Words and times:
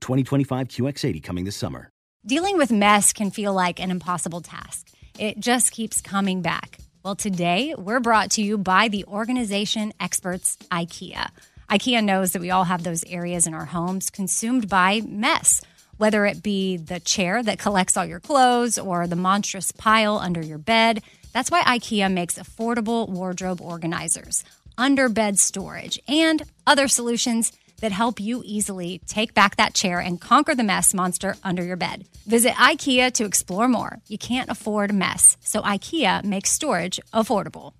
2025 0.00 0.68
QX80 0.68 1.22
coming 1.22 1.44
this 1.44 1.56
summer. 1.56 1.90
Dealing 2.26 2.58
with 2.58 2.70
mess 2.70 3.12
can 3.12 3.30
feel 3.30 3.54
like 3.54 3.80
an 3.80 3.90
impossible 3.90 4.40
task. 4.40 4.88
It 5.18 5.40
just 5.40 5.72
keeps 5.72 6.00
coming 6.00 6.42
back. 6.42 6.78
Well, 7.02 7.16
today 7.16 7.74
we're 7.78 8.00
brought 8.00 8.32
to 8.32 8.42
you 8.42 8.58
by 8.58 8.88
the 8.88 9.04
organization 9.06 9.94
experts 9.98 10.58
IKEA. 10.70 11.30
IKEA 11.70 12.04
knows 12.04 12.32
that 12.32 12.42
we 12.42 12.50
all 12.50 12.64
have 12.64 12.82
those 12.82 13.04
areas 13.04 13.46
in 13.46 13.54
our 13.54 13.64
homes 13.64 14.10
consumed 14.10 14.68
by 14.68 15.00
mess, 15.06 15.62
whether 15.96 16.26
it 16.26 16.42
be 16.42 16.76
the 16.76 17.00
chair 17.00 17.42
that 17.42 17.58
collects 17.58 17.96
all 17.96 18.04
your 18.04 18.20
clothes 18.20 18.76
or 18.78 19.06
the 19.06 19.16
monstrous 19.16 19.72
pile 19.72 20.18
under 20.18 20.42
your 20.42 20.58
bed. 20.58 21.02
That's 21.32 21.50
why 21.50 21.62
IKEA 21.62 22.12
makes 22.12 22.38
affordable 22.38 23.08
wardrobe 23.08 23.62
organizers, 23.62 24.44
under 24.76 25.08
bed 25.08 25.38
storage, 25.38 25.98
and 26.06 26.42
other 26.66 26.88
solutions 26.88 27.52
that 27.80 27.92
help 27.92 28.20
you 28.20 28.42
easily 28.44 29.00
take 29.06 29.34
back 29.34 29.56
that 29.56 29.74
chair 29.74 29.98
and 30.00 30.20
conquer 30.20 30.54
the 30.54 30.62
mess 30.62 30.94
monster 30.94 31.36
under 31.42 31.62
your 31.64 31.76
bed. 31.76 32.04
Visit 32.26 32.52
IKEA 32.54 33.12
to 33.14 33.24
explore 33.24 33.68
more. 33.68 33.98
You 34.06 34.18
can't 34.18 34.50
afford 34.50 34.92
mess, 34.94 35.36
so 35.40 35.62
IKEA 35.62 36.22
makes 36.24 36.50
storage 36.50 37.00
affordable. 37.12 37.72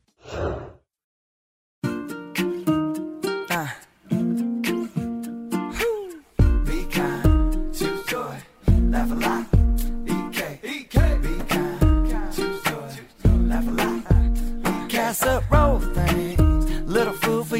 Ah. 3.53 3.77
Be 6.65 6.85
kind, 6.91 7.75
choose 7.75 8.05
joy, 8.07 8.37
laugh 8.89 9.11
a 9.11 9.15
lot. 9.15 9.45
Be 10.05 10.85
kind, 10.85 12.33
choose 12.33 12.63
joy, 12.63 12.91
laugh 13.49 13.67
a 13.67 13.71
lot. 13.71 14.89
Casserole 14.89 15.81
things, 15.81 16.00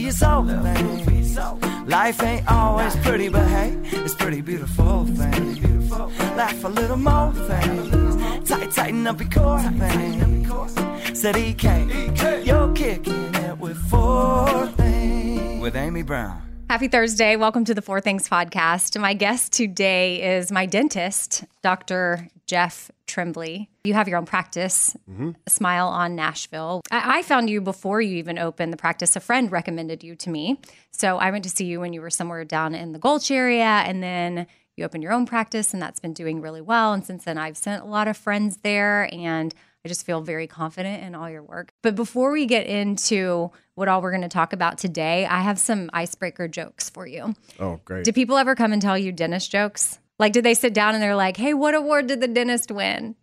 your 0.01 0.13
soul 0.13 0.47
things. 0.47 1.39
Life 1.87 2.23
ain't 2.23 2.51
always 2.51 2.97
pretty, 2.97 3.29
but 3.29 3.47
hey, 3.47 3.77
it's 4.05 4.15
pretty 4.15 4.41
beautiful 4.41 5.07
things. 5.07 5.91
Laugh 6.37 6.65
a 6.65 6.69
little 6.69 6.97
more 6.97 7.33
things, 7.33 8.49
tight, 8.49 8.71
tighten 8.71 9.07
up 9.07 9.21
your 9.21 9.31
core 9.31 9.63
things. 9.63 11.19
Said 11.19 11.37
EK, 11.37 12.45
you're 12.45 12.73
kicking 12.75 13.35
it 13.35 13.59
with 13.59 13.77
four 13.89 14.67
things. 14.77 15.61
With 15.61 15.77
Amy 15.77 16.03
Brown. 16.03 16.50
Happy 16.71 16.87
Thursday. 16.87 17.35
Welcome 17.35 17.65
to 17.65 17.75
the 17.75 17.83
Four 17.83 18.01
Things 18.01 18.29
podcast. 18.29 18.97
My 19.01 19.13
guest 19.13 19.53
today 19.53 20.37
is 20.37 20.53
my 20.53 20.67
dentist, 20.67 21.45
Dr. 21.63 22.29
Jeff 22.47 22.93
Trembley. 23.09 23.69
You 23.83 23.95
have 23.95 24.07
your 24.07 24.19
own 24.19 24.25
practice, 24.25 24.97
mm-hmm. 25.11 25.33
Smile 25.49 25.89
on 25.89 26.15
Nashville. 26.15 26.83
I-, 26.93 27.19
I 27.19 27.23
found 27.23 27.51
you 27.51 27.61
before 27.61 28.01
you 28.01 28.19
even 28.19 28.39
opened 28.39 28.73
the 28.73 28.77
practice. 28.77 29.17
A 29.17 29.21
friend 29.21 29.51
recommended 29.51 30.05
you 30.05 30.15
to 30.15 30.31
me. 30.31 30.61
So 30.93 31.19
I 31.19 31.33
went 31.33 31.43
to 31.43 31.51
see 31.51 31.65
you 31.65 31.81
when 31.81 31.93
you 31.93 32.01
were 32.01 32.09
somewhere 32.09 32.45
down 32.45 32.77
in 32.77 32.93
the 32.93 33.01
Gulch 33.01 33.33
area, 33.33 33.65
and 33.65 34.01
then 34.01 34.47
you 34.77 34.85
opened 34.85 35.03
your 35.03 35.13
own 35.13 35.27
practice, 35.27 35.75
and 35.75 35.83
that's 35.83 35.99
been 35.99 36.15
doing 36.15 36.41
really 36.41 36.61
well. 36.61 36.93
And 36.93 37.05
since 37.05 37.25
then, 37.25 37.37
I've 37.37 37.57
sent 37.57 37.83
a 37.83 37.87
lot 37.87 38.07
of 38.07 38.17
friends 38.17 38.59
there, 38.63 39.13
and 39.13 39.53
I 39.85 39.89
just 39.89 40.05
feel 40.05 40.21
very 40.21 40.47
confident 40.47 41.03
in 41.05 41.15
all 41.15 41.31
your 41.31 41.43
work. 41.43 41.73
But 41.83 41.95
before 41.95 42.33
we 42.33 42.45
get 42.45 42.67
into 42.67 43.51
what 43.75 43.89
all 43.89 44.03
we're 44.03 44.11
going 44.11 44.23
to 44.23 44.29
talk 44.29 44.53
about 44.53 44.77
today, 44.77 45.25
I 45.25 45.41
have 45.41 45.59
some 45.59 45.89
icebreaker 45.93 46.49
jokes 46.49 46.91
for 46.91 47.07
you. 47.07 47.35
Oh, 47.59 47.81
great. 47.85 48.05
Do 48.05 48.13
people 48.13 48.37
ever 48.37 48.55
come 48.55 48.73
and 48.73 48.83
tell 48.83 48.99
you 48.99 49.11
dentist 49.11 49.51
jokes? 49.51 49.99
Like, 50.19 50.35
did 50.35 50.45
they 50.45 50.53
sit 50.53 50.75
down 50.75 50.95
and 50.95 51.03
they're 51.03 51.17
like, 51.17 51.39
hey, 51.39 51.55
what 51.55 51.75
award 51.75 52.09
did 52.09 52.21
the 52.21 52.29
dentist 52.29 52.71
win? 52.71 53.17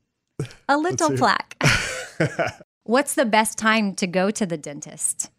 A 0.67 0.77
little 0.77 1.15
plaque. 1.15 1.55
What's 2.83 3.13
the 3.13 3.25
best 3.25 3.59
time 3.59 3.93
to 3.95 4.07
go 4.07 4.31
to 4.31 4.45
the 4.45 4.57
dentist? 4.57 5.29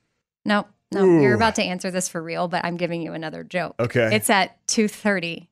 No, 0.45 0.67
no, 0.93 1.21
you're 1.21 1.35
about 1.35 1.56
to 1.56 1.62
answer 1.62 1.91
this 1.91 2.09
for 2.09 2.23
real, 2.23 2.47
but 2.47 2.65
I'm 2.65 2.77
giving 2.77 3.03
you 3.03 3.12
another 3.12 3.43
joke. 3.43 3.75
Okay. 3.81 4.15
It's 4.15 4.31
at 4.31 4.65
2.30. 4.69 5.49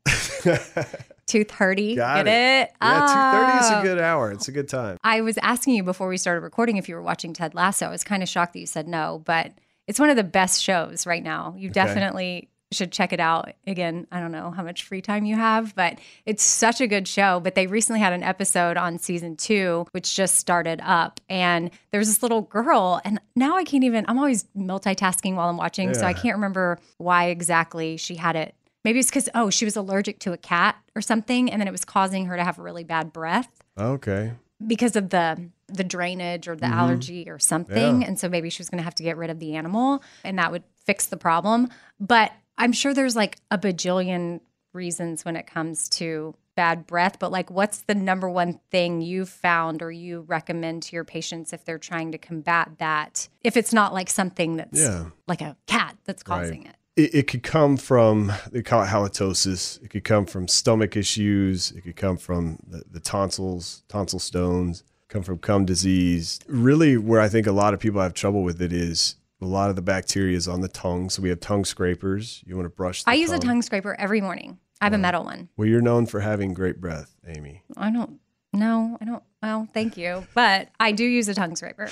2.30, 1.26 1.96
Got 1.96 2.24
get 2.24 2.26
it. 2.26 2.30
it? 2.70 2.74
Yeah, 2.80 3.00
two 3.00 3.38
thirty 3.38 3.58
is 3.64 3.70
Oh. 3.72 3.80
a 3.80 3.82
good 3.82 4.00
hour. 4.00 4.30
It's 4.32 4.48
a 4.48 4.52
good 4.52 4.68
time. 4.68 4.96
I 5.04 5.20
was 5.20 5.38
asking 5.38 5.74
you 5.74 5.82
before 5.82 6.08
we 6.08 6.16
started 6.16 6.40
recording 6.40 6.76
if 6.76 6.88
you 6.88 6.94
were 6.94 7.02
watching 7.02 7.32
Ted 7.32 7.54
Lasso. 7.54 7.86
I 7.86 7.90
was 7.90 8.04
kind 8.04 8.22
of 8.22 8.28
shocked 8.28 8.52
that 8.54 8.60
you 8.60 8.66
said 8.66 8.86
no, 8.88 9.22
but 9.24 9.52
it's 9.86 9.98
one 10.00 10.10
of 10.10 10.16
the 10.16 10.24
best 10.24 10.62
shows 10.62 11.06
right 11.06 11.22
now. 11.22 11.54
You 11.56 11.68
definitely 11.70 12.48
should 12.72 12.90
check 12.90 13.12
it 13.12 13.20
out. 13.20 13.52
Again, 13.68 14.08
I 14.10 14.18
don't 14.18 14.32
know 14.32 14.50
how 14.50 14.64
much 14.64 14.82
free 14.82 15.00
time 15.00 15.24
you 15.24 15.36
have, 15.36 15.72
but 15.76 15.98
it's 16.26 16.42
such 16.42 16.80
a 16.80 16.88
good 16.88 17.06
show. 17.06 17.38
But 17.38 17.54
they 17.54 17.68
recently 17.68 18.00
had 18.00 18.12
an 18.12 18.24
episode 18.24 18.76
on 18.76 18.98
season 18.98 19.36
two, 19.36 19.86
which 19.92 20.16
just 20.16 20.34
started 20.34 20.80
up. 20.82 21.20
And 21.28 21.70
there's 21.92 22.08
this 22.08 22.22
little 22.24 22.42
girl, 22.42 23.00
and 23.04 23.20
now 23.36 23.56
I 23.56 23.62
can't 23.62 23.84
even, 23.84 24.04
I'm 24.08 24.18
always 24.18 24.44
multitasking 24.56 25.36
while 25.36 25.48
I'm 25.48 25.56
watching. 25.56 25.94
So 25.94 26.04
I 26.04 26.12
can't 26.12 26.34
remember 26.36 26.78
why 26.98 27.26
exactly 27.26 27.96
she 27.98 28.16
had 28.16 28.34
it. 28.34 28.54
Maybe 28.86 29.00
it's 29.00 29.10
because, 29.10 29.28
oh, 29.34 29.50
she 29.50 29.64
was 29.66 29.76
allergic 29.76 30.20
to 30.20 30.32
a 30.32 30.36
cat 30.38 30.76
or 30.94 31.02
something. 31.02 31.50
And 31.50 31.60
then 31.60 31.66
it 31.66 31.72
was 31.72 31.84
causing 31.84 32.26
her 32.26 32.36
to 32.36 32.44
have 32.44 32.58
really 32.60 32.84
bad 32.84 33.12
breath 33.12 33.50
Okay. 33.76 34.32
because 34.64 34.94
of 34.96 35.10
the 35.10 35.50
the 35.68 35.82
drainage 35.82 36.46
or 36.46 36.54
the 36.54 36.66
mm-hmm. 36.66 36.78
allergy 36.78 37.28
or 37.28 37.40
something 37.40 38.00
Yeah. 38.02 38.06
and 38.06 38.16
so 38.20 38.28
maybe 38.28 38.48
she 38.50 38.60
was 38.60 38.70
going 38.70 38.78
to 38.78 38.84
have 38.84 38.94
to 38.94 39.02
get 39.02 39.16
rid 39.16 39.30
of 39.30 39.40
the 39.40 39.56
animal 39.56 40.00
and 40.22 40.38
that 40.38 40.52
would 40.52 40.62
fix 40.84 41.06
the 41.06 41.16
problem 41.16 41.70
but 41.98 42.30
i'm 42.56 42.70
sure 42.72 42.94
there's 42.94 43.16
like 43.16 43.38
a 43.50 43.58
bajillion 43.58 44.38
reasons 44.72 45.24
when 45.24 45.34
it 45.34 45.44
comes 45.48 45.88
to 45.88 46.36
bad 46.54 46.86
breath 46.86 47.18
but 47.18 47.32
like 47.32 47.50
what's 47.50 47.80
the 47.80 47.96
number 47.96 48.30
one 48.30 48.60
thing 48.70 49.00
you've 49.00 49.28
found 49.28 49.82
or 49.82 49.90
you 49.90 50.20
recommend 50.28 50.84
to 50.84 50.94
your 50.94 51.04
patients 51.04 51.52
if 51.52 51.64
they're 51.64 51.78
trying 51.78 52.12
to 52.12 52.18
combat 52.18 52.70
that 52.78 53.28
if 53.42 53.56
it's 53.56 53.72
not 53.72 53.92
like 53.92 54.08
something 54.08 54.56
that's 54.56 54.80
Yeah. 54.80 55.06
like 55.26 55.40
a 55.40 55.56
cat 55.66 55.96
that's 56.04 56.22
Right. 56.28 56.42
causing 56.42 56.64
it 56.66 56.76
It, 56.96 57.14
it 57.14 57.26
could 57.28 57.42
come 57.42 57.76
from 57.76 58.32
they 58.50 58.62
call 58.62 58.82
it 58.82 58.88
halitosis. 58.88 59.82
It 59.82 59.90
could 59.90 60.04
come 60.04 60.26
from 60.26 60.48
stomach 60.48 60.96
issues. 60.96 61.72
It 61.72 61.82
could 61.82 61.96
come 61.96 62.16
from 62.16 62.58
the, 62.66 62.82
the 62.90 63.00
tonsils, 63.00 63.82
tonsil 63.88 64.18
stones. 64.18 64.82
Come 65.08 65.22
from 65.22 65.36
gum 65.36 65.64
disease. 65.64 66.40
Really, 66.48 66.96
where 66.96 67.20
I 67.20 67.28
think 67.28 67.46
a 67.46 67.52
lot 67.52 67.74
of 67.74 67.80
people 67.80 68.00
have 68.00 68.12
trouble 68.14 68.42
with 68.42 68.60
it 68.60 68.72
is 68.72 69.16
a 69.40 69.46
lot 69.46 69.70
of 69.70 69.76
the 69.76 69.82
bacteria 69.82 70.36
is 70.36 70.48
on 70.48 70.62
the 70.62 70.68
tongue. 70.68 71.10
So 71.10 71.22
we 71.22 71.28
have 71.28 71.38
tongue 71.40 71.64
scrapers. 71.64 72.42
You 72.46 72.56
want 72.56 72.66
to 72.66 72.70
brush. 72.74 73.04
The 73.04 73.10
i 73.10 73.14
use 73.14 73.30
a 73.30 73.38
tongue 73.38 73.62
scraper 73.62 73.94
every 73.98 74.20
morning 74.20 74.58
i 74.80 74.84
have 74.86 74.92
a 74.94 74.98
metal 74.98 75.24
one 75.24 75.48
Well, 75.56 75.68
you're 75.68 75.80
known 75.80 76.06
for 76.06 76.20
having 76.20 76.54
great 76.54 76.80
breath, 76.80 77.14
Amy. 77.26 77.62
i 77.76 77.90
don't 77.90 78.18
no 78.52 78.96
i 79.00 79.04
don't 79.04 79.22
well 79.42 79.68
thank 79.74 79.96
you 79.96 80.26
but 80.34 80.68
i 80.80 80.92
do 80.92 81.04
use 81.04 81.28
a 81.28 81.34
tongue 81.34 81.56
scraper 81.56 81.88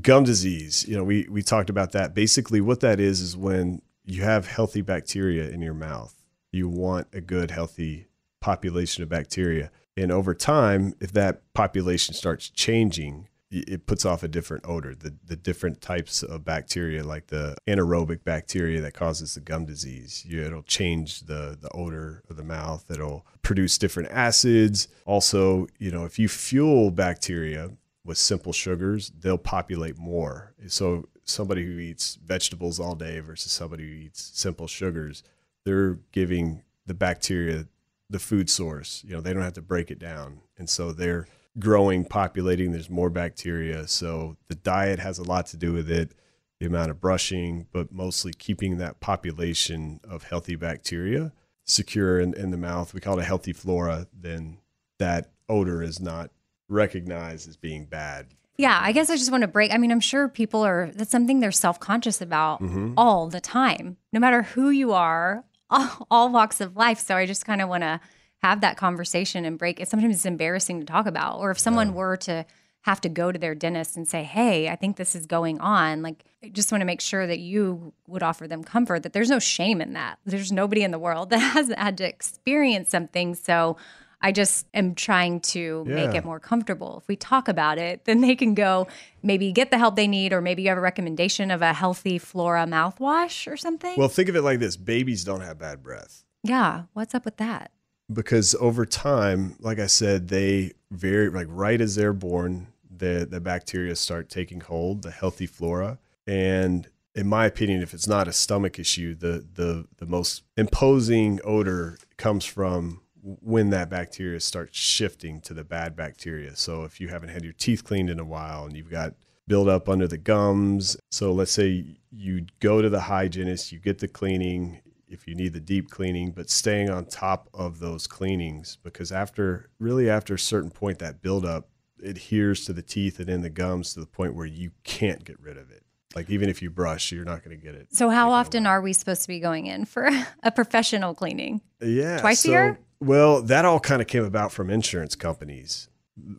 gum 0.00 0.24
disease 0.24 0.86
you 0.88 0.96
know 0.96 1.04
we 1.04 1.26
we 1.30 1.42
talked 1.42 1.70
about 1.70 1.92
that 1.92 2.14
basically 2.14 2.60
what 2.60 2.80
that 2.80 2.98
is 3.00 3.20
is 3.20 3.36
when 3.36 3.80
you 4.10 4.22
have 4.22 4.46
healthy 4.46 4.80
bacteria 4.80 5.48
in 5.48 5.60
your 5.60 5.74
mouth 5.74 6.14
you 6.52 6.68
want 6.68 7.06
a 7.12 7.20
good 7.20 7.50
healthy 7.50 8.06
population 8.40 9.02
of 9.02 9.08
bacteria 9.08 9.70
and 9.96 10.10
over 10.10 10.34
time 10.34 10.94
if 11.00 11.12
that 11.12 11.42
population 11.52 12.14
starts 12.14 12.48
changing 12.48 13.28
it 13.50 13.86
puts 13.86 14.04
off 14.04 14.22
a 14.22 14.28
different 14.28 14.64
odor. 14.66 14.94
The 14.94 15.14
the 15.24 15.36
different 15.36 15.80
types 15.80 16.22
of 16.22 16.44
bacteria, 16.44 17.02
like 17.02 17.26
the 17.28 17.56
anaerobic 17.66 18.22
bacteria 18.22 18.80
that 18.80 18.94
causes 18.94 19.34
the 19.34 19.40
gum 19.40 19.66
disease, 19.66 20.24
it'll 20.30 20.62
change 20.62 21.22
the 21.22 21.58
the 21.60 21.70
odor 21.74 22.22
of 22.30 22.36
the 22.36 22.44
mouth. 22.44 22.88
It'll 22.90 23.26
produce 23.42 23.76
different 23.76 24.10
acids. 24.12 24.88
Also, 25.04 25.66
you 25.78 25.90
know, 25.90 26.04
if 26.04 26.18
you 26.18 26.28
fuel 26.28 26.90
bacteria 26.90 27.70
with 28.04 28.18
simple 28.18 28.52
sugars, 28.52 29.10
they'll 29.18 29.38
populate 29.38 29.98
more. 29.98 30.54
So 30.68 31.08
somebody 31.30 31.64
who 31.64 31.78
eats 31.78 32.16
vegetables 32.16 32.78
all 32.80 32.94
day 32.94 33.20
versus 33.20 33.52
somebody 33.52 33.84
who 33.84 33.94
eats 34.06 34.30
simple 34.34 34.66
sugars, 34.66 35.22
they're 35.64 35.98
giving 36.12 36.62
the 36.86 36.94
bacteria 36.94 37.66
the 38.08 38.18
food 38.18 38.50
source. 38.50 39.04
You 39.06 39.14
know, 39.14 39.20
they 39.20 39.32
don't 39.32 39.42
have 39.42 39.52
to 39.54 39.62
break 39.62 39.90
it 39.90 39.98
down. 39.98 40.40
And 40.58 40.68
so 40.68 40.92
they're 40.92 41.28
growing, 41.58 42.04
populating, 42.04 42.72
there's 42.72 42.90
more 42.90 43.10
bacteria. 43.10 43.86
So 43.86 44.36
the 44.48 44.54
diet 44.54 44.98
has 44.98 45.18
a 45.18 45.22
lot 45.24 45.46
to 45.46 45.56
do 45.56 45.72
with 45.72 45.90
it, 45.90 46.12
the 46.58 46.66
amount 46.66 46.90
of 46.90 47.00
brushing, 47.00 47.66
but 47.72 47.92
mostly 47.92 48.32
keeping 48.32 48.78
that 48.78 49.00
population 49.00 50.00
of 50.08 50.24
healthy 50.24 50.56
bacteria 50.56 51.32
secure 51.64 52.18
in, 52.18 52.34
in 52.34 52.50
the 52.50 52.56
mouth. 52.56 52.92
We 52.92 53.00
call 53.00 53.18
it 53.18 53.22
a 53.22 53.26
healthy 53.26 53.52
flora, 53.52 54.06
then 54.12 54.58
that 54.98 55.30
odor 55.48 55.82
is 55.82 56.00
not 56.00 56.30
recognized 56.68 57.48
as 57.48 57.56
being 57.56 57.86
bad. 57.86 58.28
Yeah, 58.60 58.78
I 58.82 58.92
guess 58.92 59.08
I 59.10 59.16
just 59.16 59.30
want 59.30 59.42
to 59.42 59.48
break. 59.48 59.72
I 59.72 59.78
mean, 59.78 59.90
I'm 59.90 60.00
sure 60.00 60.28
people 60.28 60.62
are, 60.64 60.90
that's 60.94 61.10
something 61.10 61.40
they're 61.40 61.50
self 61.52 61.80
conscious 61.80 62.20
about 62.20 62.60
Mm-hmm. 62.62 62.94
all 62.96 63.28
the 63.28 63.40
time, 63.40 63.96
no 64.12 64.20
matter 64.20 64.42
who 64.42 64.70
you 64.70 64.92
are, 64.92 65.44
all, 65.70 66.06
all 66.10 66.28
walks 66.30 66.60
of 66.60 66.76
life. 66.76 66.98
So 66.98 67.16
I 67.16 67.26
just 67.26 67.46
kind 67.46 67.62
of 67.62 67.68
want 67.68 67.82
to 67.84 68.00
have 68.42 68.60
that 68.60 68.76
conversation 68.76 69.44
and 69.44 69.58
break 69.58 69.80
it. 69.80 69.88
Sometimes 69.88 70.14
it's 70.16 70.26
embarrassing 70.26 70.80
to 70.80 70.86
talk 70.86 71.06
about. 71.06 71.38
Or 71.38 71.50
if 71.50 71.58
someone 71.58 71.94
were 71.94 72.16
to 72.18 72.44
have 72.82 73.00
to 73.02 73.08
go 73.10 73.30
to 73.30 73.38
their 73.38 73.54
dentist 73.54 73.96
and 73.96 74.08
say, 74.08 74.22
Hey, 74.24 74.68
I 74.68 74.76
think 74.76 74.96
this 74.96 75.14
is 75.14 75.26
going 75.26 75.60
on, 75.60 76.02
like, 76.02 76.24
I 76.42 76.48
just 76.48 76.72
want 76.72 76.80
to 76.80 76.86
make 76.86 77.00
sure 77.02 77.26
that 77.26 77.38
you 77.38 77.92
would 78.06 78.22
offer 78.22 78.48
them 78.48 78.64
comfort 78.64 79.02
that 79.02 79.12
there's 79.12 79.28
no 79.30 79.38
shame 79.38 79.80
in 79.82 79.92
that. 79.92 80.18
There's 80.24 80.50
nobody 80.50 80.82
in 80.82 80.90
the 80.90 80.98
world 80.98 81.28
that 81.30 81.38
hasn't 81.38 81.78
had 81.78 81.98
to 81.98 82.04
experience 82.08 82.88
something. 82.90 83.34
So, 83.34 83.76
I 84.22 84.32
just 84.32 84.66
am 84.74 84.94
trying 84.94 85.40
to 85.40 85.84
make 85.86 86.14
it 86.14 86.24
more 86.24 86.38
comfortable. 86.38 86.98
If 87.02 87.08
we 87.08 87.16
talk 87.16 87.48
about 87.48 87.78
it, 87.78 88.04
then 88.04 88.20
they 88.20 88.36
can 88.36 88.54
go 88.54 88.86
maybe 89.22 89.50
get 89.52 89.70
the 89.70 89.78
help 89.78 89.96
they 89.96 90.08
need, 90.08 90.32
or 90.32 90.40
maybe 90.40 90.62
you 90.62 90.68
have 90.68 90.78
a 90.78 90.82
recommendation 90.82 91.50
of 91.50 91.62
a 91.62 91.72
healthy 91.72 92.18
Flora 92.18 92.66
mouthwash 92.66 93.50
or 93.50 93.56
something. 93.56 93.94
Well, 93.96 94.08
think 94.08 94.28
of 94.28 94.36
it 94.36 94.42
like 94.42 94.58
this 94.58 94.76
babies 94.76 95.24
don't 95.24 95.40
have 95.40 95.58
bad 95.58 95.82
breath. 95.82 96.24
yeah, 96.42 96.84
what's 96.92 97.14
up 97.14 97.24
with 97.24 97.38
that? 97.38 97.70
because 98.12 98.54
over 98.56 98.84
time, 98.84 99.56
like 99.60 99.78
I 99.78 99.86
said, 99.86 100.28
they 100.28 100.72
very 100.90 101.28
like 101.30 101.46
right 101.48 101.80
as 101.80 101.94
they're 101.94 102.12
born, 102.12 102.68
the 102.90 103.26
the 103.30 103.40
bacteria 103.40 103.96
start 103.96 104.28
taking 104.28 104.60
hold, 104.60 105.02
the 105.02 105.10
healthy 105.10 105.46
flora, 105.46 105.98
and 106.26 106.88
in 107.14 107.26
my 107.26 107.46
opinion, 107.46 107.82
if 107.82 107.92
it's 107.92 108.08
not 108.08 108.28
a 108.28 108.32
stomach 108.32 108.78
issue, 108.78 109.14
the 109.14 109.46
the 109.54 109.86
the 109.98 110.06
most 110.06 110.42
imposing 110.56 111.40
odor 111.44 111.98
comes 112.16 112.44
from 112.44 113.00
when 113.22 113.70
that 113.70 113.90
bacteria 113.90 114.40
starts 114.40 114.78
shifting 114.78 115.40
to 115.42 115.54
the 115.54 115.64
bad 115.64 115.96
bacteria. 115.96 116.56
So 116.56 116.84
if 116.84 117.00
you 117.00 117.08
haven't 117.08 117.30
had 117.30 117.44
your 117.44 117.52
teeth 117.52 117.84
cleaned 117.84 118.10
in 118.10 118.18
a 118.18 118.24
while 118.24 118.64
and 118.64 118.76
you've 118.76 118.90
got 118.90 119.14
buildup 119.46 119.88
under 119.88 120.06
the 120.06 120.18
gums, 120.18 120.96
so 121.10 121.32
let's 121.32 121.52
say 121.52 121.98
you 122.10 122.46
go 122.60 122.80
to 122.80 122.88
the 122.88 123.00
hygienist, 123.00 123.72
you 123.72 123.78
get 123.78 123.98
the 123.98 124.08
cleaning, 124.08 124.80
if 125.08 125.26
you 125.26 125.34
need 125.34 125.52
the 125.52 125.60
deep 125.60 125.90
cleaning, 125.90 126.30
but 126.30 126.48
staying 126.48 126.88
on 126.88 127.04
top 127.04 127.48
of 127.52 127.80
those 127.80 128.06
cleanings 128.06 128.78
because 128.82 129.12
after 129.12 129.68
really 129.78 130.08
after 130.08 130.34
a 130.34 130.38
certain 130.38 130.70
point 130.70 130.98
that 131.00 131.20
buildup 131.20 131.68
adheres 132.02 132.64
to 132.64 132.72
the 132.72 132.82
teeth 132.82 133.20
and 133.20 133.28
in 133.28 133.42
the 133.42 133.50
gums 133.50 133.94
to 133.94 134.00
the 134.00 134.06
point 134.06 134.34
where 134.34 134.46
you 134.46 134.70
can't 134.84 135.24
get 135.24 135.38
rid 135.40 135.56
of 135.56 135.70
it. 135.70 135.82
Like 136.14 136.28
even 136.30 136.48
if 136.48 136.60
you 136.60 136.70
brush, 136.70 137.12
you're 137.12 137.24
not 137.24 137.44
going 137.44 137.56
to 137.56 137.62
get 137.62 137.74
it. 137.74 137.94
So, 137.94 138.10
how 138.10 138.32
often 138.32 138.66
are 138.66 138.80
we 138.80 138.92
supposed 138.92 139.22
to 139.22 139.28
be 139.28 139.38
going 139.38 139.66
in 139.66 139.84
for 139.84 140.08
a 140.42 140.50
professional 140.50 141.14
cleaning? 141.14 141.60
Yeah. 141.80 142.18
Twice 142.18 142.44
a 142.44 142.48
year? 142.48 142.78
Well, 143.00 143.42
that 143.42 143.64
all 143.64 143.80
kind 143.80 144.02
of 144.02 144.08
came 144.08 144.24
about 144.24 144.52
from 144.52 144.70
insurance 144.70 145.14
companies 145.14 145.88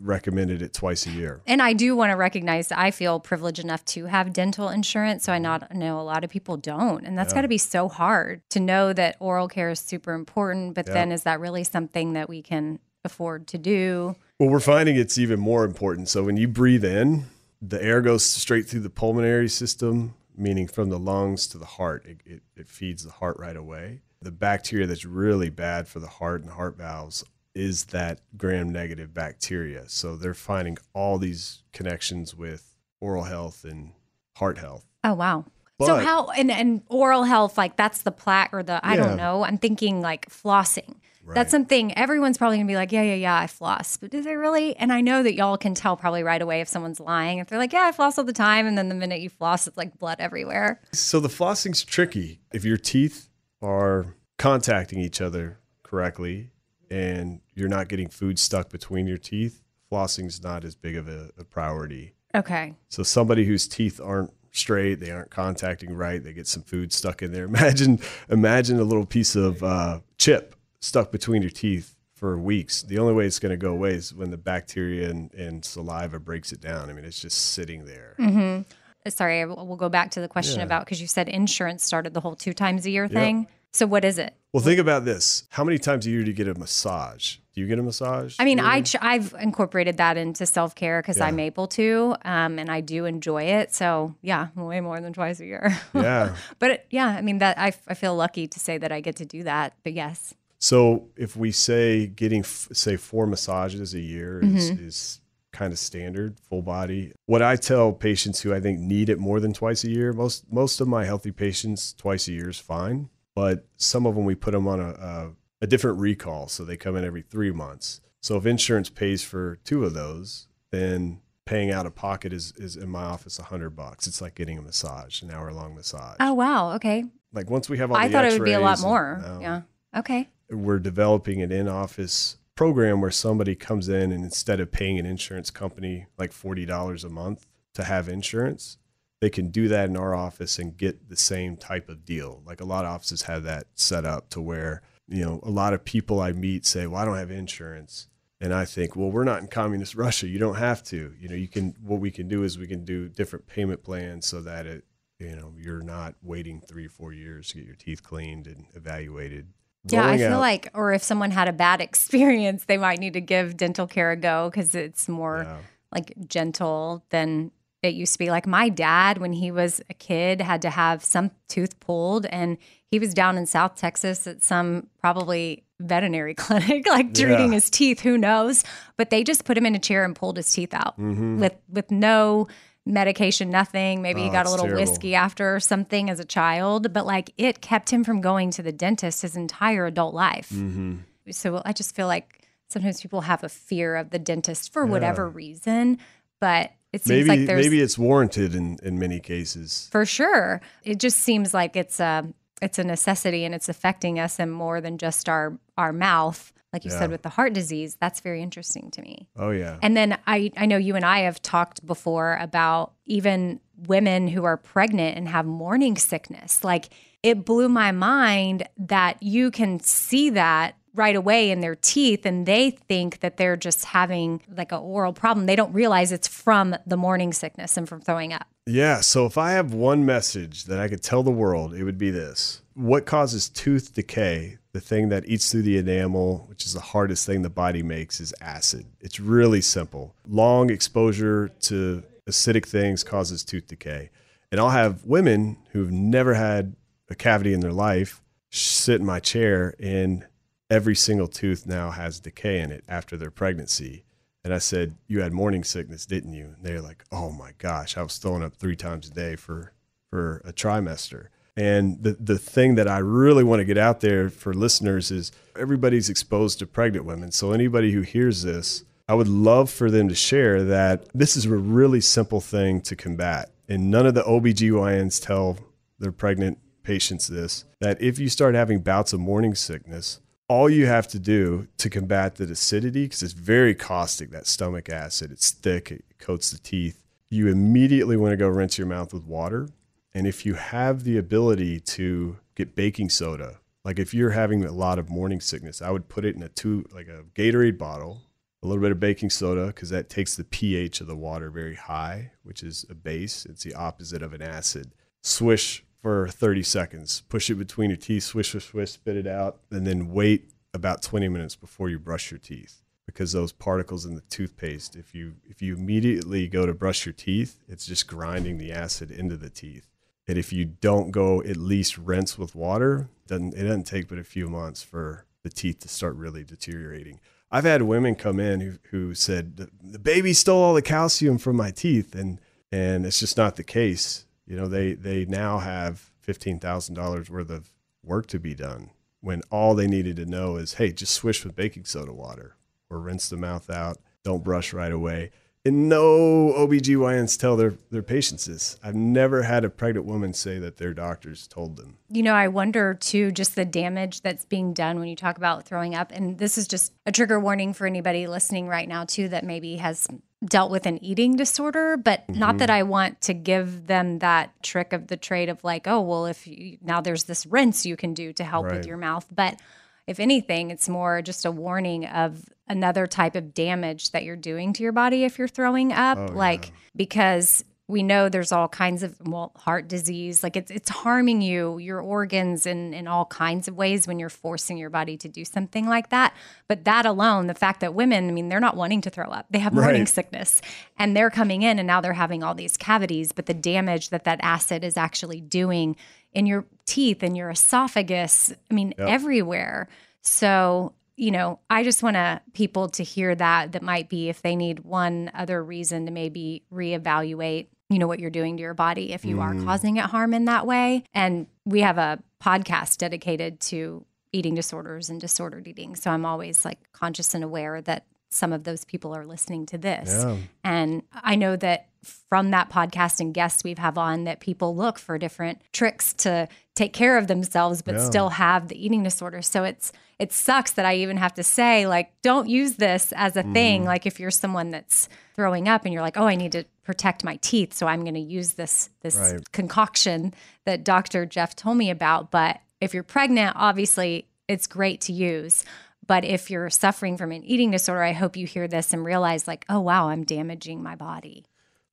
recommended 0.02 0.62
it 0.62 0.74
twice 0.74 1.06
a 1.06 1.12
year. 1.12 1.42
And 1.48 1.62
I 1.62 1.74
do 1.74 1.96
want 1.96 2.12
to 2.12 2.16
recognize 2.16 2.68
that 2.70 2.80
I 2.80 2.92
feel 2.92 3.20
privileged 3.20 3.60
enough 3.60 3.84
to 3.86 4.06
have 4.06 4.34
dental 4.34 4.70
insurance. 4.70 5.24
So 5.24 5.34
I 5.34 5.40
not 5.40 5.74
know 5.74 6.00
a 6.00 6.04
lot 6.04 6.24
of 6.24 6.30
people 6.30 6.58
don't. 6.58 7.06
And 7.06 7.18
that's 7.18 7.34
got 7.34 7.42
to 7.42 7.48
be 7.48 7.58
so 7.58 7.88
hard 7.90 8.42
to 8.52 8.60
know 8.60 8.94
that 8.94 9.18
oral 9.20 9.48
care 9.48 9.70
is 9.70 9.80
super 9.80 10.14
important. 10.14 10.76
But 10.76 10.86
then 10.86 11.12
is 11.12 11.24
that 11.24 11.40
really 11.40 11.64
something 11.64 12.14
that 12.14 12.30
we 12.30 12.42
can 12.42 12.80
afford 13.04 13.48
to 13.48 13.58
do? 13.58 14.16
Well, 14.40 14.50
we're 14.50 14.60
finding 14.60 14.96
it's 14.96 15.18
even 15.18 15.40
more 15.40 15.66
important. 15.66 16.10
So 16.10 16.24
when 16.24 16.38
you 16.38 16.48
breathe 16.48 16.86
in, 16.86 17.26
the 17.62 17.82
air 17.84 18.02
goes 18.02 18.26
straight 18.26 18.68
through 18.68 18.82
the 18.82 18.90
pulmonary 18.90 19.50
system, 19.50 20.16
meaning 20.36 20.68
from 20.68 20.90
the 20.90 21.00
lungs 21.00 21.48
to 21.48 21.58
the 21.58 21.66
heart. 21.66 22.06
It, 22.06 22.18
it, 22.26 22.42
it 22.56 22.70
feeds 22.70 23.04
the 23.04 23.12
heart 23.12 23.38
right 23.40 23.56
away. 23.56 24.02
The 24.22 24.32
bacteria 24.32 24.86
that's 24.88 25.06
really 25.06 25.50
bad 25.50 25.88
for 25.88 26.00
the 26.00 26.08
heart 26.08 26.42
and 26.44 26.52
heart 26.52 26.78
valves 26.78 27.24
is 27.56 27.86
that 27.86 28.22
gram 28.38 28.70
negative 28.70 29.14
bacteria. 29.14 29.84
So 29.88 30.16
they're 30.16 30.34
finding 30.34 30.78
all 30.94 31.18
these 31.18 31.64
connections 31.74 32.34
with 32.36 32.76
oral 33.00 33.24
health 33.24 33.64
and 33.66 33.92
heart 34.38 34.58
health. 34.58 34.86
Oh 35.04 35.16
wow. 35.16 35.46
so 35.82 35.98
how 35.98 36.28
and, 36.28 36.52
and 36.52 36.84
oral 36.88 37.24
health, 37.24 37.58
like 37.58 37.76
that's 37.76 38.04
the 38.04 38.12
plaque 38.12 38.52
or 38.54 38.62
the 38.64 38.80
I 38.86 38.96
Yeah. 38.96 39.08
don't 39.08 39.18
know. 39.18 39.44
I'm 39.44 39.58
thinking 39.58 40.00
like 40.02 40.30
flossing. 40.30 40.96
Right. 41.24 41.36
That's 41.36 41.52
something 41.52 41.96
everyone's 41.98 42.38
probably 42.38 42.58
gonna 42.58 42.68
be 42.68 42.76
like, 42.76 42.92
yeah, 42.92 43.02
yeah, 43.04 43.14
yeah, 43.16 43.38
I 43.38 43.48
floss. 43.48 43.98
But 43.98 44.12
do 44.12 44.22
they 44.22 44.36
really? 44.36 44.76
And 44.78 44.92
I 44.94 45.02
know 45.02 45.22
that 45.22 45.34
y'all 45.36 45.58
can 45.58 45.74
tell 45.76 45.96
probably 45.98 46.24
right 46.24 46.42
away 46.42 46.62
if 46.62 46.68
someone's 46.68 47.00
lying. 47.00 47.40
If 47.40 47.48
they're 47.48 47.60
like, 47.60 47.74
yeah, 47.74 47.84
I 47.88 47.92
floss 47.92 48.18
all 48.18 48.24
the 48.24 48.34
time, 48.34 48.66
and 48.66 48.76
then 48.78 48.90
the 48.90 48.96
minute 48.96 49.22
you 49.22 49.30
floss, 49.30 49.68
it's 49.68 49.78
like 49.78 49.98
blood 50.00 50.18
everywhere. 50.20 50.82
So 50.94 51.20
the 51.20 51.30
flossing's 51.30 51.84
tricky. 51.84 52.40
If 52.54 52.64
your 52.66 52.78
teeth 52.78 53.30
are 53.62 54.16
contacting 54.38 55.00
each 55.00 55.22
other 55.22 55.60
correctly 55.84 56.50
and 56.90 57.40
you're 57.54 57.70
not 57.70 57.88
getting 57.88 58.10
food 58.10 58.38
stuck 58.40 58.70
between 58.70 59.08
your 59.08 59.18
teeth, 59.18 59.62
flossing's 59.92 60.42
not 60.44 60.64
as 60.66 60.76
big 60.76 60.96
of 60.96 61.08
a, 61.08 61.30
a 61.38 61.44
priority. 61.44 62.14
Okay. 62.36 62.74
So 62.90 63.04
somebody 63.04 63.46
whose 63.46 63.68
teeth 63.68 64.00
aren't 64.04 64.32
straight, 64.52 64.96
they 65.00 65.12
aren't 65.12 65.30
contacting 65.32 65.94
right, 65.94 66.22
they 66.24 66.34
get 66.34 66.48
some 66.48 66.64
food 66.64 66.92
stuck 66.92 67.22
in 67.22 67.32
there. 67.32 67.46
Imagine 67.52 68.00
imagine 68.30 68.80
a 68.80 68.84
little 68.84 69.06
piece 69.06 69.36
of 69.36 69.62
uh, 69.64 70.00
chip 70.18 70.56
stuck 70.80 71.12
between 71.12 71.42
your 71.42 71.52
teeth 71.52 71.96
for 72.14 72.38
weeks. 72.38 72.82
The 72.84 73.00
only 73.00 73.14
way 73.14 73.26
it's 73.26 73.40
going 73.40 73.52
to 73.52 73.58
go 73.58 73.72
away 73.72 73.94
is 73.94 74.14
when 74.14 74.30
the 74.32 74.38
bacteria 74.38 75.10
and, 75.10 75.34
and 75.34 75.64
saliva 75.66 76.20
breaks 76.20 76.52
it 76.52 76.62
down. 76.62 76.90
I 76.90 76.94
mean, 76.94 77.06
it's 77.06 77.20
just 77.20 77.38
sitting 77.54 77.86
there. 77.86 78.16
Uh, 78.20 79.10
Sorry, 79.10 79.44
we'll 79.46 79.76
go 79.78 79.90
back 79.90 80.12
to 80.12 80.22
the 80.22 80.28
question 80.28 80.60
Yeah. 80.60 80.66
about 80.66 80.86
because 80.86 81.02
you 81.02 81.08
said 81.08 81.28
insurance 81.30 81.84
started 81.84 82.14
the 82.14 82.20
whole 82.22 82.36
two 82.36 82.54
times 82.54 82.86
a 82.86 82.92
year 82.92 83.08
thing. 83.08 83.48
So 83.74 83.88
what 83.88 84.04
is 84.04 84.18
it? 84.18 84.34
Well, 84.54 84.64
think 84.64 84.80
about 84.80 85.06
this. 85.06 85.46
How 85.50 85.64
many 85.64 85.78
times 85.78 86.06
a 86.06 86.10
year 86.10 86.22
do 86.24 86.28
you 86.28 86.34
get 86.34 86.48
a 86.48 86.54
massage? 86.54 87.38
Do 87.54 87.62
you 87.62 87.68
get 87.68 87.80
a 87.80 87.84
massage? 87.84 88.36
I 88.38 88.44
mean, 88.46 88.60
I 88.60 88.82
ch- 88.82 88.98
I've 89.02 89.34
incorporated 89.40 89.98
that 89.98 90.18
into 90.18 90.46
self 90.46 90.76
care 90.76 91.02
because 91.02 91.22
I'm 91.22 91.40
able 91.40 91.68
to, 91.68 92.16
um, 92.26 92.60
and 92.60 92.70
I 92.70 92.82
do 92.82 93.06
enjoy 93.06 93.44
it. 93.44 93.74
So 93.74 94.16
yeah, 94.22 94.48
way 94.56 94.82
more 94.82 95.00
than 95.00 95.14
twice 95.14 95.40
a 95.40 95.46
year. 95.46 95.78
yeah. 95.94 96.36
but 96.60 96.72
it- 96.72 96.88
yeah, 96.90 97.08
I 97.08 97.22
mean 97.22 97.38
that 97.40 97.58
I, 97.58 97.74
I 97.88 97.94
feel 97.94 98.16
lucky 98.16 98.48
to 98.48 98.60
say 98.60 98.78
that 98.78 98.92
I 98.92 99.00
get 99.00 99.16
to 99.18 99.26
do 99.26 99.44
that. 99.44 99.74
But 99.84 99.94
yes, 99.94 100.34
So 100.60 101.08
if 101.16 101.36
we 101.38 101.52
say 101.52 102.08
getting 102.08 102.42
f- 102.42 102.68
say 102.74 102.98
four 102.98 103.26
massages 103.26 103.94
a 103.94 104.00
year 104.02 104.40
is, 104.44 104.72
Mm-hmm. 104.72 104.86
is 104.88 105.20
kind 105.54 105.72
of 105.74 105.80
standard, 105.80 106.40
full 106.50 106.62
body. 106.62 107.12
What 107.26 107.42
I 107.42 107.56
tell 107.58 107.92
patients 107.94 108.42
who 108.42 108.54
I 108.54 108.60
think 108.62 108.80
need 108.80 109.10
it 109.10 109.20
more 109.20 109.40
than 109.42 109.52
twice 109.54 109.84
a 109.86 109.90
year, 109.90 110.12
most 110.14 110.52
most 110.52 110.82
of 110.82 110.88
my 110.90 111.04
healthy 111.06 111.32
patients 111.32 111.94
twice 111.94 112.28
a 112.30 112.32
year 112.34 112.50
is 112.50 112.60
fine, 112.60 113.10
but 113.36 113.66
some 113.78 114.06
of 114.06 114.16
them 114.16 114.26
we 114.26 114.36
put 114.36 114.52
them 114.52 114.68
on 114.68 114.80
a, 114.80 114.90
a 114.90 115.32
a 115.64 115.68
different 115.68 116.00
recall, 116.00 116.48
so 116.48 116.64
they 116.66 116.76
come 116.78 116.96
in 116.96 117.06
every 117.06 117.22
three 117.22 117.52
months. 117.52 118.02
So 118.22 118.36
if 118.38 118.46
insurance 118.46 118.90
pays 118.90 119.24
for 119.24 119.58
two 119.64 119.84
of 119.86 119.94
those, 119.94 120.48
then 120.72 121.22
paying 121.46 121.72
out 121.72 121.86
of 121.86 121.96
pocket 121.96 122.34
is 122.34 122.54
is 122.58 122.76
in 122.76 122.90
my 122.90 123.04
office 123.04 123.38
a 123.40 123.44
hundred 123.44 123.72
bucks. 123.72 124.08
It's 124.08 124.22
like 124.22 124.36
getting 124.36 124.58
a 124.58 124.62
massage, 124.62 125.22
an 125.22 125.32
hour 125.32 125.52
long 125.54 125.76
massage. 125.76 126.18
oh 126.20 126.34
wow, 126.34 126.74
okay. 126.74 127.04
Like 127.34 127.50
once 127.50 127.70
we 127.70 127.78
have 127.78 127.92
all 127.92 127.98
the 127.98 128.04
I 128.04 128.10
thought 128.10 128.26
it 128.26 128.34
would 128.34 128.44
be 128.44 128.54
a 128.54 128.60
lot 128.60 128.74
x-rays 128.74 128.84
and- 128.84 128.90
more. 128.92 129.40
Yeah. 129.42 129.62
Okay. 129.98 130.30
we're 130.50 130.80
developing 130.80 131.42
an 131.42 131.52
in-office 131.52 132.38
program 132.56 133.02
where 133.02 133.12
somebody 133.12 133.56
comes 133.56 133.88
in 133.90 134.12
and 134.12 134.24
instead 134.24 134.60
of 134.60 134.72
paying 134.72 135.00
an 135.00 135.06
insurance 135.06 135.50
company 135.50 136.06
like 136.18 136.32
$40 136.32 137.04
a 137.04 137.10
month 137.10 137.46
to 137.74 137.84
have 137.86 138.08
insurance 138.10 138.78
they 139.22 139.30
can 139.30 139.50
do 139.50 139.68
that 139.70 139.88
in 139.88 139.96
our 139.96 140.14
office 140.16 140.58
and 140.60 140.76
get 140.76 141.08
the 141.10 141.16
same 141.16 141.56
type 141.56 141.88
of 141.90 142.04
deal. 142.06 142.42
Like 142.46 142.60
a 142.60 142.66
lot 142.66 142.84
of 142.86 142.92
offices 142.92 143.22
have 143.24 143.44
that 143.44 143.68
set 143.76 144.04
up 144.06 144.30
to 144.32 144.42
where 144.42 144.82
you 145.08 145.24
know 145.24 145.40
a 145.44 145.50
lot 145.50 145.74
of 145.74 145.84
people 145.84 146.22
i 146.22 146.32
meet 146.32 146.66
say 146.66 146.88
well 146.88 147.02
i 147.02 147.06
don't 147.06 147.18
have 147.18 147.32
insurance. 147.32 148.08
And 148.40 148.54
i 148.54 148.66
think 148.66 148.96
well 148.96 149.12
we're 149.12 149.24
not 149.24 149.42
in 149.42 149.48
communist 149.48 149.96
russia. 150.06 150.28
You 150.28 150.40
don't 150.40 150.56
have 150.56 150.84
to. 150.86 151.14
You 151.20 151.30
know 151.30 151.36
you 151.36 151.48
can 151.48 151.76
what 151.82 152.00
we 152.00 152.12
can 152.12 152.28
do 152.28 152.44
is 152.44 152.58
we 152.58 152.68
can 152.68 152.84
do 152.84 153.08
different 153.08 153.46
payment 153.48 153.84
plans 153.84 154.26
so 154.26 154.42
that 154.42 154.66
it 154.66 154.84
you 155.20 155.36
know 155.36 155.54
you're 155.58 155.84
not 155.84 156.16
waiting 156.24 156.60
three 156.62 156.88
or 156.88 156.90
four 156.90 157.14
years 157.14 157.50
to 157.50 157.58
get 157.58 157.66
your 157.68 157.76
teeth 157.76 158.02
cleaned 158.04 158.48
and 158.48 158.66
evaluated. 158.74 159.48
Yeah, 159.86 160.08
I 160.08 160.18
feel 160.18 160.34
out- 160.34 160.40
like, 160.40 160.70
or 160.76 160.94
if 160.94 161.02
someone 161.04 161.32
had 161.32 161.48
a 161.48 161.54
bad 161.54 161.82
experience, 161.90 162.66
they 162.66 162.78
might 162.78 163.00
need 163.00 163.14
to 163.14 163.22
give 163.22 163.58
dental 163.58 163.86
care 163.88 164.12
a 164.12 164.16
go 164.16 164.50
because 164.50 164.74
it's 164.76 165.08
more 165.10 165.44
Yeah. 165.44 165.58
like 165.92 166.14
gentle 166.28 167.04
than 167.10 167.52
it 167.84 167.94
used 167.94 168.14
to 168.14 168.20
be. 168.20 168.30
Like 168.30 168.46
my 168.48 168.70
dad, 168.70 169.18
when 169.18 169.34
he 169.34 169.52
was 169.52 169.82
a 169.90 169.94
kid, 169.94 170.42
had 170.42 170.62
to 170.64 170.70
have 170.70 171.04
some 171.04 171.32
tooth 171.50 171.80
pulled, 171.80 172.26
and 172.28 172.58
he 172.88 173.00
was 173.00 173.14
down 173.14 173.38
in 173.38 173.46
South 173.46 173.76
Texas 173.76 174.28
at 174.28 174.44
some 174.44 174.88
probably 175.00 175.64
veterinary 175.80 176.34
clinic, 176.44 176.88
like 176.88 177.14
treating 177.14 177.48
Yeah. 177.50 177.54
his 177.54 177.70
teeth. 177.70 178.02
Who 178.02 178.18
knows? 178.18 178.64
But 178.98 179.10
they 179.10 179.24
just 179.24 179.46
put 179.46 179.58
him 179.58 179.66
in 179.66 179.74
a 179.76 179.80
chair 179.80 180.04
and 180.04 180.16
pulled 180.16 180.38
his 180.38 180.52
teeth 180.52 180.74
out 180.74 180.98
with 180.98 181.54
with 181.70 181.90
no 181.92 182.48
medication, 182.86 183.50
nothing. 183.52 184.02
Maybe 184.02 184.22
he 184.24 184.30
Oh, 184.30 184.32
got 184.32 184.46
a 184.48 184.50
little 184.50 184.66
terrible. 184.66 184.82
whiskey 184.84 185.14
after 185.16 185.56
or 185.56 185.60
something 185.60 186.10
as 186.10 186.20
a 186.20 186.26
child, 186.26 186.92
but 186.94 187.06
like 187.06 187.32
it 187.38 187.62
kept 187.62 187.92
him 187.92 188.04
from 188.04 188.22
going 188.22 188.50
to 188.52 188.64
the 188.64 188.72
dentist 188.72 189.22
his 189.22 189.36
entire 189.36 189.86
adult 189.86 190.14
life. 190.16 190.50
Mm-hmm. 190.50 190.96
So 191.30 191.62
I 191.64 191.74
just 191.74 191.96
feel 191.96 192.08
like 192.08 192.48
sometimes 192.70 193.00
people 193.02 193.22
have 193.22 193.44
a 193.44 193.50
fear 193.50 193.96
of 193.96 194.10
the 194.10 194.18
dentist 194.20 194.74
for 194.74 194.86
whatever 194.86 195.30
reason, 195.30 196.00
but 196.40 196.72
it 196.94 197.04
seems 197.04 197.28
Maybe 197.28 197.40
like 197.40 197.48
there's 197.48 197.64
maybe 197.66 197.82
it's 197.82 197.98
warranted 197.98 198.56
in 198.56 198.78
in 198.84 199.00
many 199.00 199.20
cases. 199.20 199.88
for 199.92 200.06
sure. 200.06 200.62
It 200.84 200.98
just 201.00 201.20
seems 201.20 201.54
like 201.54 201.76
it's 201.76 202.00
a 202.00 202.26
it's 202.62 202.78
a 202.80 202.84
necessity 202.84 203.44
and 203.46 203.56
it's 203.56 203.70
affecting 203.70 204.20
us 204.20 204.40
in 204.40 204.50
more 204.50 204.82
than 204.82 204.98
just 204.98 205.28
our 205.30 205.58
our 205.78 205.94
mouth. 205.94 206.52
Like 206.74 206.86
you 206.86 206.92
Yeah. 206.92 207.00
said 207.00 207.12
with 207.12 207.22
the 207.24 207.30
heart 207.30 207.54
disease, 207.54 207.98
that's 208.00 208.22
very 208.22 208.42
interesting 208.42 208.92
to 208.92 209.02
me. 209.02 209.28
Oh 209.36 209.52
yeah. 209.52 209.78
And 209.82 209.98
then 209.98 210.18
I, 210.26 210.52
I 210.56 210.66
know 210.66 210.78
you 210.78 210.96
and 210.96 211.04
I 211.04 211.20
have 211.22 211.42
talked 211.42 211.86
before 211.86 212.38
about 212.40 212.94
even 213.06 213.60
women 213.88 214.28
who 214.30 214.44
are 214.46 214.56
pregnant 214.58 215.18
and 215.18 215.28
have 215.28 215.46
morning 215.46 215.98
sickness. 215.98 216.64
Like 216.64 216.90
it 217.24 217.44
blew 217.46 217.68
my 217.68 217.92
mind 217.92 218.68
that 218.78 219.22
you 219.22 219.52
can 219.52 219.80
see 219.82 220.30
that 220.32 220.76
right 220.94 221.16
away 221.16 221.52
in 221.52 221.62
their 221.62 221.76
teeth 221.76 222.26
and 222.26 222.46
they 222.46 222.72
think 222.72 223.20
that 223.22 223.38
they're 223.38 223.58
just 223.58 223.86
having 223.86 224.42
like 224.56 224.72
an 224.72 224.80
oral 224.80 225.14
problem. 225.14 225.46
They 225.46 225.56
don't 225.56 225.74
realize 225.74 226.12
it's 226.12 226.28
from 226.28 226.76
the 226.86 226.98
morning 226.98 227.34
sickness 227.34 227.78
and 227.78 227.88
from 227.88 228.02
throwing 228.02 228.34
up. 228.34 228.48
Yeah. 228.66 229.02
So 229.02 229.26
if 229.26 229.38
I 229.38 229.52
have 229.52 229.74
one 229.74 230.06
message 230.06 230.66
that 230.66 230.80
I 230.80 230.88
could 230.88 231.02
tell 231.02 231.24
the 231.24 231.32
world, 231.32 231.74
it 231.74 231.84
would 231.84 231.98
be 231.98 232.12
this. 232.12 232.62
What 232.74 233.06
causes 233.06 233.50
tooth 233.50 233.94
decay, 233.94 234.58
the 234.72 234.82
thing 234.82 235.10
that 235.10 235.28
eats 235.28 235.52
through 235.52 235.64
the 235.64 235.78
enamel, 235.78 236.46
which 236.48 236.66
is 236.66 236.74
the 236.74 236.80
hardest 236.80 237.26
thing 237.26 237.42
the 237.42 237.50
body 237.50 237.84
makes, 237.84 238.20
is 238.20 238.34
acid. 238.40 238.86
It's 239.00 239.20
really 239.20 239.62
simple. 239.62 240.16
Long 240.28 240.70
exposure 240.70 241.50
to 241.62 242.04
acidic 242.30 242.66
things 242.66 243.04
causes 243.04 243.44
tooth 243.44 243.68
decay. 243.68 244.10
And 244.52 244.60
I'll 244.60 244.70
have 244.70 245.06
women 245.06 245.58
who've 245.72 245.92
never 245.92 246.34
had 246.34 246.76
a 247.10 247.16
cavity 247.16 247.54
in 247.54 247.60
their 247.62 247.74
life 247.74 248.22
sit 248.50 249.00
in 249.00 249.06
my 249.06 249.20
chair 249.20 249.74
and 249.80 250.26
every 250.72 250.96
single 250.96 251.28
tooth 251.28 251.68
now 251.68 251.92
has 251.92 252.20
decay 252.20 252.60
in 252.60 252.72
it 252.72 252.84
after 252.88 253.18
their 253.18 253.30
pregnancy. 253.30 254.06
And 254.44 254.54
I 254.54 254.58
said, 254.58 254.96
You 255.08 255.22
had 255.22 255.34
morning 255.34 255.64
sickness, 255.64 256.08
didn't 256.08 256.34
you? 256.34 256.56
And 256.56 256.64
they're 256.64 256.82
like, 256.82 257.04
Oh 257.12 257.30
my 257.30 257.52
gosh, 257.60 257.98
I 257.98 258.02
was 258.02 258.18
throwing 258.18 258.42
up 258.42 258.56
three 258.56 258.78
times 258.78 259.10
a 259.10 259.12
day 259.12 259.36
for 259.36 259.74
for 260.10 260.42
a 260.46 260.54
trimester. 260.54 261.28
And 261.56 262.02
the 262.02 262.14
the 262.14 262.40
thing 262.40 262.76
that 262.76 262.88
I 262.88 263.00
really 263.00 263.44
want 263.44 263.60
to 263.60 263.66
get 263.66 263.78
out 263.78 264.00
there 264.00 264.30
for 264.30 264.54
listeners 264.54 265.12
is 265.12 265.32
everybody's 265.56 266.10
exposed 266.10 266.58
to 266.60 266.66
pregnant 266.66 267.06
women. 267.06 267.32
So 267.32 267.52
anybody 267.52 267.92
who 267.92 268.02
hears 268.02 268.42
this, 268.42 268.86
I 269.08 269.14
would 269.14 269.28
love 269.28 269.70
for 269.70 269.92
them 269.92 270.08
to 270.08 270.16
share 270.16 270.64
that 270.64 271.06
this 271.14 271.36
is 271.36 271.46
a 271.46 271.50
really 271.50 272.02
simple 272.02 272.40
thing 272.40 272.82
to 272.82 272.96
combat. 272.96 273.52
And 273.68 273.92
none 273.92 274.06
of 274.06 274.16
the 274.16 274.24
OBGYNs 274.24 275.22
tell 275.22 275.58
their 276.00 276.12
pregnant 276.12 276.58
patients 276.84 277.28
this 277.28 277.66
that 277.80 278.02
if 278.02 278.18
you 278.18 278.30
start 278.30 278.56
having 278.56 278.80
bouts 278.80 279.14
of 279.14 279.20
morning 279.20 279.54
sickness, 279.54 280.20
all 280.52 280.70
you 280.70 280.86
have 280.86 281.08
to 281.08 281.18
do 281.18 281.66
to 281.78 281.90
combat 281.90 282.36
the 282.36 282.44
acidity, 282.44 283.06
because 283.06 283.24
it's 283.24 283.32
very 283.32 283.74
caustic, 283.74 284.32
that 284.32 284.46
stomach 284.46 284.90
acid, 284.90 285.32
it's 285.32 285.50
thick, 285.50 285.90
it 285.92 286.04
coats 286.20 286.52
the 286.52 286.60
teeth, 286.60 287.02
you 287.30 287.48
immediately 287.48 288.18
want 288.18 288.34
to 288.34 288.36
go 288.36 288.50
rinse 288.50 288.78
your 288.78 288.86
mouth 288.86 289.14
with 289.14 289.24
water. 289.24 289.70
And 290.14 290.28
if 290.28 290.46
you 290.46 290.56
have 290.56 291.06
the 291.06 291.18
ability 291.18 291.80
to 291.80 292.36
get 292.54 292.76
baking 292.76 293.12
soda, 293.12 293.62
like 293.86 293.98
if 293.98 294.14
you're 294.14 294.32
having 294.32 294.66
a 294.66 294.74
lot 294.74 295.00
of 295.00 295.10
morning 295.10 295.40
sickness, 295.40 295.82
I 295.82 295.90
would 295.90 296.10
put 296.10 296.26
it 296.26 296.36
in 296.36 296.44
a 296.44 296.50
two, 296.50 296.84
like 296.94 297.08
a 297.08 297.24
Gatorade 297.34 297.78
bottle, 297.78 298.24
a 298.62 298.68
little 298.68 298.82
bit 298.82 298.92
of 298.92 299.00
baking 299.00 299.30
soda, 299.30 299.68
because 299.68 299.90
that 299.92 300.10
takes 300.10 300.36
the 300.36 300.44
pH 300.44 301.00
of 301.00 301.08
the 301.08 301.16
water 301.16 301.50
very 301.50 301.76
high, 301.76 302.32
which 302.44 302.62
is 302.62 302.86
a 302.90 302.94
base. 302.94 303.46
It's 303.46 303.64
the 303.64 303.74
opposite 303.74 304.22
of 304.22 304.34
an 304.34 304.42
acid. 304.42 304.92
Swish 305.22 305.86
for 306.02 306.28
30 306.28 306.64
seconds, 306.64 307.24
push 307.30 307.50
it 307.50 307.56
between 307.56 307.90
your 307.90 307.98
teeth, 307.98 308.24
swish, 308.24 308.52
swish, 308.52 308.68
swish, 308.68 308.92
spit 308.92 309.16
it 309.16 309.28
out, 309.28 309.60
and 309.70 309.86
then 309.86 310.12
wait 310.12 310.52
about 310.74 311.02
20 311.02 311.28
minutes 311.28 311.56
before 311.56 311.90
you 311.90 312.00
brush 312.00 312.32
your 312.32 312.40
teeth. 312.40 312.82
Because 313.06 313.34
those 313.34 313.52
particles 313.52 314.06
in 314.06 314.16
the 314.16 314.22
toothpaste, 314.22 314.96
if 314.96 315.14
you 315.14 315.34
if 315.50 315.62
you 315.62 315.76
immediately 315.76 316.48
go 316.48 316.66
to 316.66 316.74
brush 316.74 317.06
your 317.06 317.14
teeth, 317.14 317.60
it's 317.68 317.86
just 317.86 318.08
grinding 318.08 318.58
the 318.58 318.72
acid 318.72 319.12
into 319.12 319.36
the 319.36 319.50
teeth. 319.50 319.90
And 320.28 320.38
if 320.38 320.54
you 320.54 320.64
don't 320.64 321.12
go 321.12 321.42
at 321.42 321.58
least 321.58 321.98
rinse 321.98 322.38
with 322.38 322.56
water, 322.56 323.10
doesn't 323.28 323.54
it 323.54 323.64
doesn't 323.64 323.84
take 323.84 324.08
but 324.08 324.18
a 324.18 324.24
few 324.24 324.48
months 324.48 324.82
for 324.82 325.26
the 325.44 325.50
teeth 325.50 325.80
to 325.80 325.90
start 325.90 326.16
really 326.16 326.44
deteriorating. 326.44 327.20
I've 327.52 327.66
had 327.66 327.82
women 327.82 328.16
come 328.16 328.40
in 328.40 328.62
who, 328.62 328.74
who 328.92 329.14
said 329.14 329.58
the, 329.58 329.70
the 329.84 330.00
baby 330.00 330.32
stole 330.32 330.64
all 330.64 330.74
the 330.74 330.82
calcium 330.82 331.38
from 331.38 331.58
my 331.58 331.72
teeth, 331.72 332.16
and 332.16 332.40
and 332.72 333.06
it's 333.06 333.20
just 333.20 333.36
not 333.36 333.58
the 333.58 333.64
case. 333.64 334.26
You 334.52 334.58
know, 334.58 334.68
they 334.68 334.96
they 334.96 335.24
now 335.24 335.60
have 335.60 336.12
fifteen 336.20 336.60
thousand 336.60 336.96
dollars 336.96 337.30
worth 337.30 337.50
of 337.50 337.72
work 338.04 338.28
to 338.28 338.38
be 338.38 338.54
done 338.54 338.90
when 339.22 339.44
all 339.50 339.76
they 339.76 339.88
needed 339.88 340.18
to 340.18 340.26
know 340.26 340.58
is, 340.58 340.74
hey, 340.74 340.92
just 340.92 341.14
swish 341.14 341.46
with 341.46 341.56
baking 341.56 341.86
soda 341.86 342.12
water 342.12 342.58
or 342.90 343.00
rinse 343.00 343.30
the 343.30 343.38
mouth 343.38 343.70
out. 343.70 344.00
Don't 344.26 344.44
brush 344.44 344.74
right 344.74 344.92
away. 344.92 345.32
And 345.64 345.88
no 345.88 346.54
OBGYNs 346.58 347.40
tell 347.40 347.56
their, 347.56 347.76
their 347.92 348.04
patients 348.04 348.46
this. 348.46 348.78
I've 348.84 348.96
never 348.96 349.44
had 349.44 349.64
a 349.64 349.70
pregnant 349.70 350.06
woman 350.06 350.34
say 350.34 350.60
that 350.60 350.76
their 350.76 350.94
doctors 350.94 351.48
told 351.48 351.78
them. 351.78 352.00
You 352.10 352.24
know, 352.24 352.34
I 352.34 352.50
wonder 352.50 352.94
too, 352.96 353.32
just 353.32 353.56
the 353.56 353.64
damage 353.64 354.20
that's 354.20 354.44
being 354.44 354.74
done 354.74 355.00
when 355.00 355.08
you 355.08 355.16
talk 355.16 355.38
about 355.38 355.64
throwing 355.64 355.96
up. 355.96 356.12
And 356.12 356.38
this 356.40 356.58
is 356.58 356.68
just 356.68 356.92
a 357.06 357.12
trigger 357.14 357.40
warning 357.40 357.74
for 357.74 357.88
anybody 357.88 358.28
listening 358.28 358.68
right 358.68 358.90
now, 358.90 359.06
too, 359.06 359.30
that 359.30 359.46
maybe 359.46 359.78
has 359.78 360.10
dealt 360.44 360.72
with 360.72 360.86
an 360.86 361.04
eating 361.04 361.36
disorder. 361.36 361.98
But 361.98 362.28
not 362.30 362.58
that 362.58 362.70
mm-hmm. 362.70 362.78
I 362.78 362.84
want 362.84 363.22
to 363.22 363.34
give 363.34 363.88
them 363.88 364.20
that 364.20 364.52
trick 364.64 364.94
of 364.94 365.08
the 365.08 365.18
trade 365.18 365.50
of 365.50 365.64
like, 365.64 365.88
oh, 365.88 366.02
well, 366.02 366.26
if 366.26 366.48
you, 366.48 366.78
now 366.82 367.02
there's 367.02 367.26
this 367.26 367.46
rinse 367.46 367.86
you 367.86 367.96
can 367.96 368.14
do 368.14 368.34
to 368.34 368.44
help 368.44 368.66
Right. 368.66 368.78
with 368.78 368.86
your 368.86 368.98
mouth. 368.98 369.28
But 369.34 369.60
if 370.08 370.20
anything, 370.20 370.72
it's 370.72 370.90
more 370.90 371.22
just 371.22 371.46
a 371.46 371.52
warning 371.52 372.06
of 372.06 372.44
another 372.68 373.06
type 373.06 373.36
of 373.36 373.54
damage 373.54 374.12
that 374.12 374.24
you're 374.24 374.36
doing 374.36 374.74
to 374.74 374.84
your 374.84 374.92
body 374.92 375.24
if 375.24 375.38
you're 375.38 375.48
throwing 375.48 375.94
up. 375.94 376.18
Oh, 376.18 376.26
like, 376.34 376.72
because 376.96 377.64
we 377.92 378.02
know 378.04 378.30
there's 378.30 378.52
all 378.52 378.68
kinds 378.70 379.04
of 379.04 379.16
well 379.26 379.52
heart 379.58 379.88
disease 379.88 380.42
like 380.44 380.56
it's 380.56 380.72
it's 380.72 380.90
harming 380.90 381.42
you 381.42 381.78
your 381.78 382.00
organs 382.00 382.66
in 382.66 382.94
in 382.94 383.08
all 383.08 383.26
kinds 383.26 383.68
of 383.68 383.76
ways 383.76 384.08
when 384.08 384.18
you're 384.18 384.30
forcing 384.30 384.78
your 384.78 384.90
body 384.90 385.18
to 385.18 385.28
do 385.28 385.44
something 385.44 385.88
like 385.88 386.10
that. 386.10 386.34
But 386.68 386.86
that 386.86 387.06
alone 387.06 387.48
the 387.48 387.54
fact 387.54 387.82
that 387.82 387.94
women 387.94 388.30
i 388.30 388.32
mean 388.32 388.50
they're 388.50 388.60
not 388.60 388.78
wanting 388.78 389.02
to 389.02 389.10
throw 389.10 389.28
up. 389.28 389.46
They 389.52 389.60
have 389.60 389.74
morning 389.74 390.02
Right. 390.02 390.10
sickness 390.10 390.62
and 390.98 391.16
they're 391.16 391.30
coming 391.30 391.62
in 391.64 391.78
and 391.80 391.86
now 391.86 392.00
they're 392.02 392.14
having 392.14 392.42
all 392.44 392.56
these 392.56 392.78
cavities 392.78 393.32
but 393.34 393.46
the 393.46 393.54
damage 393.54 394.10
that 394.10 394.24
that 394.24 394.40
acid 394.42 394.84
is 394.84 394.96
actually 394.98 395.42
doing 395.42 395.96
in 396.34 396.46
your 396.46 396.66
teeth 396.86 397.22
and 397.22 397.36
your 397.36 397.50
esophagus 397.50 398.54
i 398.70 398.74
mean 398.74 398.94
everywhere. 398.98 399.90
So 400.22 400.94
you 401.18 401.30
know, 401.30 401.60
I 401.70 401.84
just 401.84 402.02
want 402.02 402.16
to 402.16 402.42
people 402.54 402.88
to 402.90 403.04
hear 403.04 403.36
that 403.36 403.74
that 403.74 403.84
might 403.84 404.10
be 404.10 404.30
if 404.30 404.42
they 404.42 404.56
need 404.56 404.80
one 404.80 405.30
other 405.36 405.64
reason 405.64 406.08
to 406.08 406.12
maybe 406.12 406.64
reevaluate, 406.74 407.68
you 407.92 408.00
know, 408.00 408.08
what 408.08 408.20
you're 408.20 408.30
doing 408.30 408.58
to 408.58 408.62
your 408.62 408.74
body 408.74 409.12
if 409.14 409.26
you 409.26 409.42
are 409.42 409.54
causing 409.54 409.98
it 409.98 410.06
harm 410.06 410.34
in 410.34 410.46
that 410.46 410.66
way. 410.66 411.04
And 411.14 411.46
we 411.66 411.82
have 411.82 411.98
a 411.98 412.20
podcast 412.44 412.98
dedicated 412.98 413.60
to 413.60 414.06
eating 414.34 414.56
disorders 414.56 415.10
and 415.10 415.20
disordered 415.20 415.68
eating. 415.68 415.96
So 415.96 416.10
I'm 416.10 416.26
always 416.26 416.64
like 416.64 416.80
conscious 416.94 417.34
and 417.34 417.44
aware 417.44 417.82
that 417.82 418.06
some 418.30 418.54
of 418.54 418.64
those 418.64 418.86
people 418.86 419.14
are 419.14 419.26
listening 419.26 419.66
to 419.66 419.78
this. 419.78 420.10
Yeah. 420.10 420.38
And 420.64 421.04
I 421.14 421.36
know 421.36 421.58
that 421.58 421.88
from 422.30 422.52
that 422.52 422.70
podcast 422.70 423.20
and 423.20 423.34
guests 423.34 423.64
we've 423.64 423.78
have 423.78 423.98
on 423.98 424.24
that 424.24 424.40
people 424.40 424.74
look 424.76 424.98
for 424.98 425.18
different 425.18 425.62
tricks 425.74 426.14
to 426.14 426.48
take 426.74 426.94
care 426.94 427.18
of 427.18 427.28
themselves 427.28 427.82
but 427.82 427.96
Yeah. 427.96 428.04
still 428.06 428.30
have 428.30 428.70
the 428.70 428.86
eating 428.86 429.04
disorder. 429.04 429.42
So 429.42 429.66
it's 429.66 429.92
it 430.18 430.32
sucks 430.32 430.72
that 430.72 430.86
I 430.86 430.96
even 430.96 431.18
have 431.18 431.34
to 431.34 431.44
say 431.44 431.86
like 431.88 432.12
don't 432.24 432.48
use 432.48 432.76
this 432.76 433.12
as 433.18 433.36
a 433.36 433.42
Mm-hmm. 433.44 433.54
thing 433.54 433.84
like 433.84 434.06
if 434.06 434.20
you're 434.20 434.32
someone 434.32 434.72
that's 434.72 435.10
throwing 435.42 435.68
up 435.68 435.86
and 435.86 435.94
you're 435.94 436.04
like, 436.04 436.18
"Oh, 436.18 436.28
I 436.28 436.36
need 436.36 436.52
to 436.52 436.66
protect 436.84 437.24
my 437.24 437.38
teeth, 437.38 437.74
so 437.74 437.88
I'm 437.88 438.02
going 438.02 438.14
to 438.14 438.20
use 438.20 438.54
this 438.54 438.90
this 439.02 439.16
Right. 439.18 439.52
concoction 439.52 440.34
that 440.66 440.84
Dr. 440.84 441.26
Jeff 441.26 441.56
told 441.56 441.78
me 441.78 441.90
about." 441.90 442.30
But 442.30 442.60
if 442.80 442.94
you're 442.94 443.04
pregnant, 443.04 443.56
obviously 443.56 444.28
it's 444.48 444.68
great 444.68 445.02
to 445.02 445.14
use. 445.14 445.64
But 446.06 446.26
if 446.26 446.52
you're 446.52 446.70
suffering 446.70 447.18
from 447.18 447.32
an 447.32 447.44
eating 447.44 447.72
disorder, 447.72 448.04
I 448.04 448.12
hope 448.12 448.36
you 448.36 448.46
hear 448.46 448.68
this 448.68 448.92
and 448.94 449.04
realize, 449.06 449.48
like, 449.48 449.66
oh, 449.70 449.80
wow, 449.80 450.10
I'm 450.10 450.24
damaging 450.26 450.84
my 450.84 450.96
body 450.96 451.46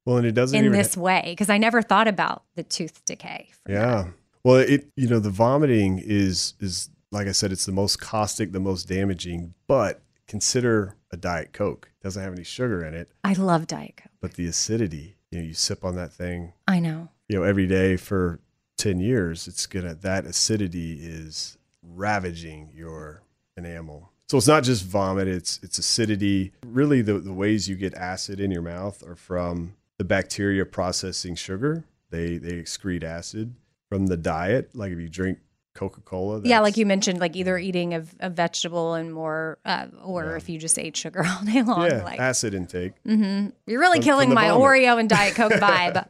Well, 0.04 0.16
and 0.16 0.26
it 0.26 0.32
doesn't 0.34 0.58
in 0.64 0.72
this 0.72 0.96
way 0.96 1.22
because 1.26 1.48
I 1.50 1.58
never 1.58 1.82
thought 1.82 2.08
about 2.08 2.42
the 2.56 2.62
tooth 2.64 3.04
decay. 3.04 3.50
from 3.52 3.72
that. 3.74 3.80
Yeah. 3.80 4.04
Well, 4.44 4.56
it 4.56 4.88
you 4.96 5.08
know 5.08 5.20
the 5.20 5.30
vomiting 5.30 5.98
is 6.04 6.54
is 6.60 6.90
like 7.10 7.26
I 7.28 7.32
said, 7.32 7.52
it's 7.52 7.64
the 7.66 7.72
most 7.72 8.00
caustic, 8.00 8.52
the 8.52 8.60
most 8.60 8.88
damaging. 8.88 9.54
But 9.66 10.02
consider 10.26 10.94
a 11.10 11.16
Diet 11.16 11.52
Coke. 11.52 11.90
It 12.00 12.04
doesn't 12.04 12.22
have 12.22 12.32
any 12.32 12.44
sugar 12.44 12.84
in 12.84 12.94
it, 12.94 13.10
I 13.24 13.32
love 13.34 13.66
Diet 13.66 13.96
Coke. 13.96 14.12
but 14.20 14.34
the 14.34 14.46
acidity, 14.46 15.16
you 15.30 15.38
know, 15.38 15.44
you 15.44 15.54
sip 15.54 15.84
on 15.84 15.96
that 15.96 16.12
thing, 16.12 16.52
I 16.66 16.80
know. 16.80 17.08
you 17.28 17.38
know, 17.38 17.44
every 17.44 17.66
day 17.66 17.96
for 17.96 18.40
10 18.76 19.00
years, 19.00 19.48
it's 19.48 19.66
gonna, 19.66 19.94
that 19.94 20.24
acidity 20.24 21.00
is 21.00 21.58
ravaging 21.82 22.70
your 22.74 23.22
enamel. 23.56 24.12
So 24.28 24.36
it's 24.36 24.46
not 24.46 24.62
just 24.62 24.84
vomit, 24.84 25.26
it's 25.26 25.58
it's 25.62 25.78
acidity. 25.78 26.52
Really 26.66 27.00
the, 27.00 27.14
the 27.14 27.32
ways 27.32 27.68
you 27.68 27.76
get 27.76 27.94
acid 27.94 28.40
in 28.40 28.50
your 28.50 28.60
mouth 28.62 29.02
are 29.02 29.16
from 29.16 29.74
the 29.96 30.04
bacteria 30.04 30.66
processing 30.66 31.34
sugar. 31.34 31.84
They 32.10 32.36
they 32.36 32.52
excrete 32.52 33.02
acid 33.02 33.54
from 33.88 34.06
the 34.08 34.18
diet. 34.18 34.76
Like 34.76 34.92
if 34.92 34.98
you 34.98 35.08
drink 35.08 35.38
Coca-Cola. 35.78 36.40
Yeah, 36.44 36.60
like 36.60 36.76
you 36.76 36.84
mentioned, 36.86 37.20
like 37.20 37.36
either 37.36 37.56
eating 37.56 37.94
a, 37.94 38.04
a 38.20 38.28
vegetable 38.30 38.94
and 38.94 39.14
more, 39.14 39.58
uh, 39.64 39.86
or 40.02 40.24
Yeah. 40.26 40.36
if 40.36 40.48
you 40.48 40.58
just 40.58 40.78
ate 40.78 40.96
sugar 40.96 41.24
all 41.26 41.44
day 41.44 41.62
long. 41.62 41.86
Yeah, 41.86 42.02
like, 42.02 42.18
acid 42.18 42.52
intake. 42.52 42.92
Mm-hmm. 43.04 43.50
you're 43.66 43.80
really 43.80 43.98
from- 43.98 44.04
killing 44.04 44.28
from 44.28 44.34
my 44.34 44.48
vomit. 44.48 44.62
Oreo 44.84 44.98
and 44.98 45.08
Diet 45.08 45.34
Coke 45.36 45.52
vibe. 45.68 46.04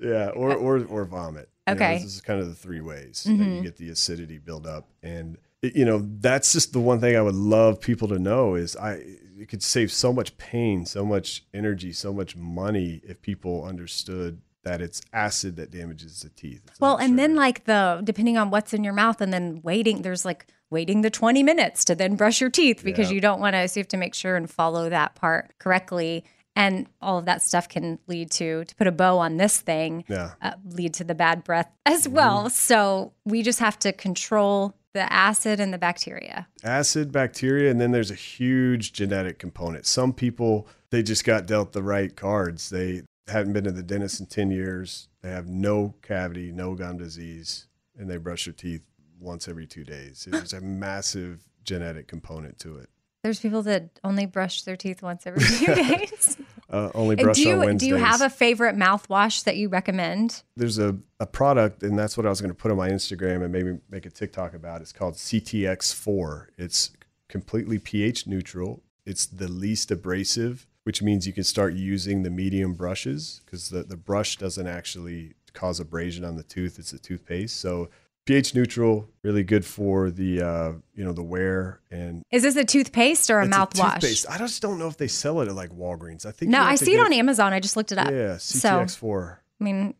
Yeah, 0.00 0.28
or 0.30 0.54
or 0.64 0.84
or 0.84 1.04
vomit. 1.04 1.48
You 1.68 1.74
know, 1.74 1.80
Okay. 1.84 1.94
this 1.98 2.14
is 2.16 2.20
kind 2.20 2.40
of 2.40 2.48
the 2.48 2.54
three 2.54 2.80
ways 2.80 3.24
that 3.24 3.32
you 3.32 3.62
get 3.62 3.76
the 3.76 3.88
acidity 3.90 4.38
build 4.38 4.66
up, 4.66 4.88
and 5.02 5.38
it- 5.62 5.76
you 5.76 5.84
know 5.84 6.04
that's 6.20 6.52
just 6.52 6.72
the 6.72 6.80
one 6.80 7.00
thing 7.00 7.16
I 7.16 7.22
would 7.22 7.34
love 7.34 7.80
people 7.80 8.08
to 8.08 8.18
know 8.18 8.54
is 8.54 8.76
I 8.76 9.00
it 9.38 9.48
could 9.48 9.62
save 9.62 9.90
so 9.90 10.12
much 10.12 10.36
pain, 10.36 10.84
so 10.86 11.04
much 11.04 11.44
energy, 11.54 11.92
so 11.92 12.12
much 12.12 12.36
money 12.36 13.00
if 13.04 13.20
people 13.22 13.64
understood 13.64 14.40
that 14.64 14.80
it's 14.80 15.00
acid 15.12 15.56
that 15.56 15.70
damages 15.70 16.20
the 16.22 16.30
teeth. 16.30 16.62
It's 16.68 16.80
well, 16.80 16.96
and 16.96 17.18
then 17.18 17.34
like 17.36 17.64
the 17.64 18.00
depending 18.04 18.36
on 18.38 18.50
what's 18.50 18.74
in 18.74 18.82
your 18.84 18.92
mouth, 18.94 19.20
and 19.20 19.32
then 19.32 19.60
waiting. 19.62 20.02
There's 20.02 20.24
like 20.24 20.46
waiting 20.70 21.02
the 21.02 21.10
20 21.10 21.42
minutes 21.42 21.84
to 21.84 21.94
then 21.94 22.16
brush 22.16 22.40
your 22.40 22.50
teeth 22.50 22.82
because 22.82 23.10
Yeah. 23.10 23.14
you 23.16 23.20
don't 23.20 23.40
want 23.40 23.54
to. 23.54 23.68
So 23.68 23.78
you 23.78 23.82
have 23.82 23.88
to 23.88 23.96
make 23.96 24.14
sure 24.14 24.34
and 24.36 24.50
follow 24.50 24.88
that 24.88 25.14
part 25.14 25.54
correctly. 25.58 26.24
And 26.56 26.86
all 27.02 27.18
of 27.18 27.24
that 27.26 27.42
stuff 27.42 27.68
can 27.68 27.98
lead 28.06 28.30
to 28.32 28.64
to 28.64 28.74
put 28.76 28.86
a 28.86 28.92
bow 28.92 29.18
on 29.18 29.36
this 29.38 29.60
thing. 29.60 30.04
yeah, 30.08 30.32
uh, 30.40 30.52
lead 30.70 30.94
to 30.94 31.04
the 31.04 31.14
bad 31.14 31.44
breath 31.44 31.66
Mm-hmm. 31.86 31.92
as 31.94 32.08
well. 32.08 32.48
So 32.50 33.12
we 33.24 33.42
just 33.42 33.58
have 33.58 33.78
to 33.80 33.92
control 33.92 34.74
the 34.94 35.12
acid 35.12 35.58
and 35.58 35.72
the 35.74 35.78
bacteria. 35.78 36.46
acid, 36.62 37.10
bacteria, 37.10 37.68
and 37.70 37.80
then 37.80 37.90
there's 37.90 38.12
a 38.12 38.14
huge 38.14 38.92
genetic 38.92 39.38
component. 39.40 39.84
Some 39.86 40.12
people 40.12 40.68
they 40.90 41.02
just 41.02 41.24
got 41.24 41.46
dealt 41.46 41.72
the 41.72 41.82
right 41.82 42.14
cards. 42.14 42.70
They 42.70 43.02
hadn't 43.28 43.52
been 43.52 43.64
to 43.64 43.72
the 43.72 43.82
dentist 43.82 44.20
in 44.20 44.26
10 44.26 44.50
years. 44.50 45.08
They 45.22 45.30
have 45.30 45.48
no 45.48 45.94
cavity, 46.02 46.52
no 46.52 46.74
gum 46.74 46.98
disease, 46.98 47.66
and 47.98 48.08
they 48.10 48.16
brush 48.16 48.44
their 48.44 48.54
teeth 48.54 48.82
once 49.18 49.48
every 49.48 49.66
two 49.66 49.84
days. 49.84 50.26
There's 50.30 50.52
a 50.52 50.60
massive 50.62 51.42
genetic 51.64 52.08
component 52.08 52.58
to 52.60 52.76
it. 52.78 52.90
There's 53.22 53.40
people 53.40 53.62
that 53.62 53.98
only 54.04 54.26
brush 54.26 54.62
their 54.62 54.76
teeth 54.76 55.02
once 55.02 55.26
every 55.26 55.42
few 55.42 55.74
days. 55.74 56.36
Uh, 56.68 56.90
only 56.94 57.16
brush 57.16 57.36
do 57.36 57.52
on 57.52 57.60
you 57.60 57.66
Wednesdays. 57.66 57.88
do 57.88 57.94
you 57.94 58.02
have 58.02 58.20
a 58.20 58.28
favorite 58.28 58.76
mouthwash 58.76 59.44
that 59.44 59.56
you 59.56 59.70
recommend? 59.70 60.42
There's 60.56 60.78
a, 60.78 60.98
a 61.20 61.26
product, 61.26 61.82
and 61.82 61.98
that's 61.98 62.18
what 62.18 62.26
I 62.26 62.28
was 62.28 62.42
going 62.42 62.50
to 62.50 62.54
put 62.54 62.70
on 62.70 62.76
my 62.76 62.90
Instagram 62.90 63.42
and 63.42 63.50
maybe 63.50 63.78
make 63.88 64.04
a 64.04 64.10
TikTok 64.10 64.52
about. 64.52 64.82
It's 64.82 64.92
called 64.92 65.14
CTX4. 65.14 66.46
It's 66.58 66.90
completely 67.28 67.78
pH 67.78 68.26
neutral. 68.26 68.82
It's 69.06 69.24
the 69.24 69.48
least 69.48 69.90
abrasive, 69.90 70.66
which 70.84 71.02
means 71.02 71.26
you 71.26 71.32
can 71.32 71.44
start 71.44 71.74
using 71.74 72.22
the 72.22 72.30
medium 72.30 72.74
brushes 72.74 73.40
because 73.44 73.70
the, 73.70 73.82
the 73.82 73.96
brush 73.96 74.36
doesn't 74.36 74.66
actually 74.66 75.34
cause 75.52 75.80
abrasion 75.80 76.24
on 76.24 76.36
the 76.36 76.42
tooth. 76.42 76.78
It's 76.78 76.92
a 76.92 76.98
toothpaste. 76.98 77.56
So 77.58 77.88
pH 78.26 78.54
neutral, 78.54 79.08
really 79.22 79.42
good 79.44 79.64
for 79.64 80.10
the 80.10 80.40
uh, 80.40 80.72
you 80.94 81.04
know 81.04 81.12
the 81.12 81.22
wear 81.22 81.80
and 81.90 82.22
Is 82.30 82.42
this 82.42 82.56
a 82.56 82.64
toothpaste 82.64 83.30
or 83.30 83.40
a 83.40 83.46
it's 83.46 83.56
mouthwash? 83.56 83.94
toothpaste. 83.94 84.26
I 84.30 84.38
just 84.38 84.62
don't 84.62 84.78
know 84.78 84.88
if 84.88 84.96
they 84.96 85.08
sell 85.08 85.40
it 85.40 85.48
at 85.48 85.54
like 85.54 85.70
Walgreens. 85.70 86.24
I 86.26 86.32
think 86.32 86.50
No, 86.50 86.62
I 86.62 86.74
see 86.76 86.94
it 86.94 87.00
on 87.00 87.12
Amazon. 87.12 87.52
I 87.52 87.60
just 87.60 87.76
looked 87.76 87.92
it 87.92 87.98
up. 87.98 88.10
Yeah, 88.10 88.36
So, 88.38 88.68
CTX4. 88.80 89.36
I 89.60 89.64
mean, 89.64 89.94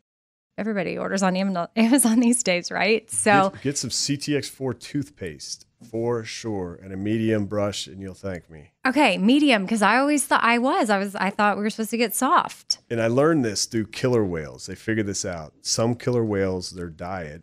everybody 0.58 0.96
orders 0.98 1.22
on 1.22 1.36
Amazon 1.76 2.20
these 2.20 2.42
days, 2.42 2.70
right? 2.70 3.10
So 3.10 3.50
get, 3.50 3.62
get 3.62 3.78
some 3.78 3.90
CTX4 3.90 4.78
toothpaste 4.78 5.66
for 5.90 6.24
sure 6.24 6.78
and 6.82 6.92
a 6.92 6.96
medium 6.96 7.44
brush, 7.46 7.86
and 7.86 8.00
you'll 8.00 8.14
thank 8.14 8.48
me. 8.50 8.70
okay, 8.86 9.18
medium 9.18 9.62
because 9.64 9.82
I 9.82 9.98
always 9.98 10.24
thought 10.24 10.42
I 10.42 10.58
was. 10.58 10.88
I 10.90 10.98
was. 10.98 11.14
I 11.16 11.30
thought 11.30 11.56
we 11.56 11.62
were 11.62 11.70
supposed 11.70 11.90
to 11.90 11.96
get 11.98 12.14
soft. 12.14 12.78
And 12.88 13.00
I 13.00 13.06
learned 13.08 13.44
this 13.44 13.66
through 13.66 13.88
killer 13.88 14.24
whales. 14.24 14.66
They 14.66 14.74
figured 14.74 15.06
this 15.06 15.24
out. 15.24 15.52
Some 15.60 15.94
killer 15.94 16.24
whales, 16.24 16.70
their 16.70 16.88
diet 16.88 17.42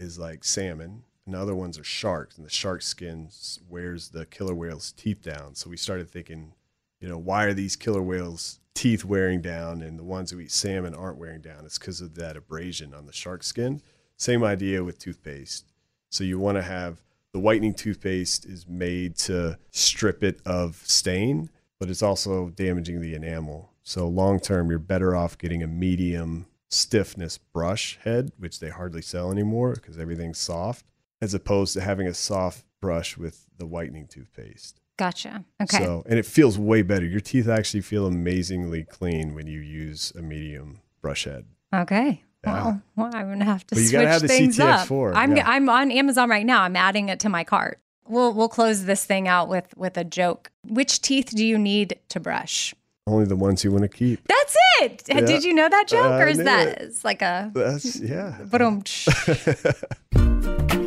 is 0.00 0.18
like 0.18 0.42
salmon, 0.42 1.02
and 1.26 1.36
other 1.36 1.54
ones 1.54 1.78
are 1.78 1.84
sharks, 1.84 2.36
and 2.36 2.46
the 2.46 2.50
shark 2.50 2.80
skin 2.82 3.28
wears 3.68 4.08
the 4.10 4.24
killer 4.26 4.54
whale's 4.54 4.92
teeth 4.92 5.22
down. 5.22 5.54
So 5.54 5.68
we 5.68 5.76
started 5.76 6.10
thinking, 6.10 6.54
you 7.02 7.08
know, 7.08 7.18
why 7.18 7.44
are 7.44 7.52
these 7.52 7.74
killer 7.74 8.00
whales' 8.00 8.60
teeth 8.74 9.04
wearing 9.04 9.42
down, 9.42 9.82
and 9.82 9.98
the 9.98 10.04
ones 10.04 10.30
who 10.30 10.38
eat 10.38 10.52
salmon 10.52 10.94
aren't 10.94 11.18
wearing 11.18 11.40
down? 11.40 11.64
It's 11.64 11.76
because 11.76 12.00
of 12.00 12.14
that 12.14 12.36
abrasion 12.36 12.94
on 12.94 13.06
the 13.06 13.12
shark 13.12 13.42
skin. 13.42 13.82
Same 14.16 14.44
idea 14.44 14.84
with 14.84 15.00
toothpaste. 15.00 15.66
So 16.10 16.22
you 16.22 16.38
want 16.38 16.58
to 16.58 16.62
have 16.62 17.02
the 17.32 17.40
whitening 17.40 17.74
toothpaste 17.74 18.46
is 18.46 18.68
made 18.68 19.16
to 19.16 19.58
strip 19.72 20.22
it 20.22 20.40
of 20.46 20.76
stain, 20.84 21.50
but 21.80 21.90
it's 21.90 22.02
also 22.02 22.50
damaging 22.50 23.00
the 23.00 23.14
enamel. 23.14 23.72
So 23.82 24.06
long 24.06 24.38
term, 24.38 24.70
you're 24.70 24.78
better 24.78 25.16
off 25.16 25.36
getting 25.36 25.62
a 25.62 25.66
medium 25.66 26.46
stiffness 26.68 27.36
brush 27.36 27.98
head, 28.04 28.30
which 28.38 28.60
they 28.60 28.68
hardly 28.68 29.02
sell 29.02 29.32
anymore 29.32 29.74
because 29.74 29.98
everything's 29.98 30.38
soft, 30.38 30.86
as 31.20 31.34
opposed 31.34 31.74
to 31.74 31.80
having 31.80 32.06
a 32.06 32.14
soft 32.14 32.64
brush 32.80 33.16
with 33.16 33.46
the 33.58 33.66
whitening 33.66 34.06
toothpaste. 34.06 34.81
Gotcha. 35.02 35.44
Okay. 35.60 35.78
So, 35.78 36.04
and 36.08 36.16
it 36.16 36.24
feels 36.24 36.60
way 36.60 36.82
better. 36.82 37.04
Your 37.04 37.18
teeth 37.18 37.48
actually 37.48 37.80
feel 37.80 38.06
amazingly 38.06 38.84
clean 38.84 39.34
when 39.34 39.48
you 39.48 39.58
use 39.58 40.12
a 40.16 40.22
medium 40.22 40.78
brush 41.00 41.24
head. 41.24 41.44
Okay. 41.74 42.22
Yeah. 42.44 42.52
Well, 42.52 42.82
well, 42.94 43.10
I'm 43.12 43.28
gonna 43.28 43.44
have 43.44 43.66
to 43.66 43.74
But 43.74 43.80
you 43.80 43.88
switch 43.88 44.06
have 44.06 44.22
the 44.22 44.28
things 44.28 44.60
up. 44.60 44.86
CTX4, 44.86 45.12
I'm 45.16 45.36
yeah. 45.36 45.50
I'm 45.50 45.68
on 45.68 45.90
Amazon 45.90 46.30
right 46.30 46.46
now. 46.46 46.62
I'm 46.62 46.76
adding 46.76 47.08
it 47.08 47.18
to 47.20 47.28
my 47.28 47.42
cart. 47.42 47.80
We'll 48.06 48.32
we'll 48.32 48.48
close 48.48 48.84
this 48.84 49.04
thing 49.04 49.26
out 49.26 49.48
with 49.48 49.76
with 49.76 49.96
a 49.96 50.04
joke. 50.04 50.52
Which 50.68 51.02
teeth 51.02 51.32
do 51.34 51.44
you 51.44 51.58
need 51.58 51.98
to 52.10 52.20
brush? 52.20 52.72
Only 53.08 53.24
the 53.24 53.34
ones 53.34 53.64
you 53.64 53.72
want 53.72 53.82
to 53.82 53.88
keep. 53.88 54.20
That's 54.28 54.56
it. 54.82 55.02
Yeah. 55.08 55.22
Did 55.22 55.42
you 55.42 55.52
know 55.52 55.68
that 55.68 55.88
joke, 55.88 56.12
I 56.12 56.22
or 56.22 56.28
is 56.28 56.38
that 56.38 56.68
it. 56.68 56.78
it's 56.82 57.04
like 57.04 57.22
a 57.22 57.50
That's, 57.52 57.98
yeah. 57.98 58.38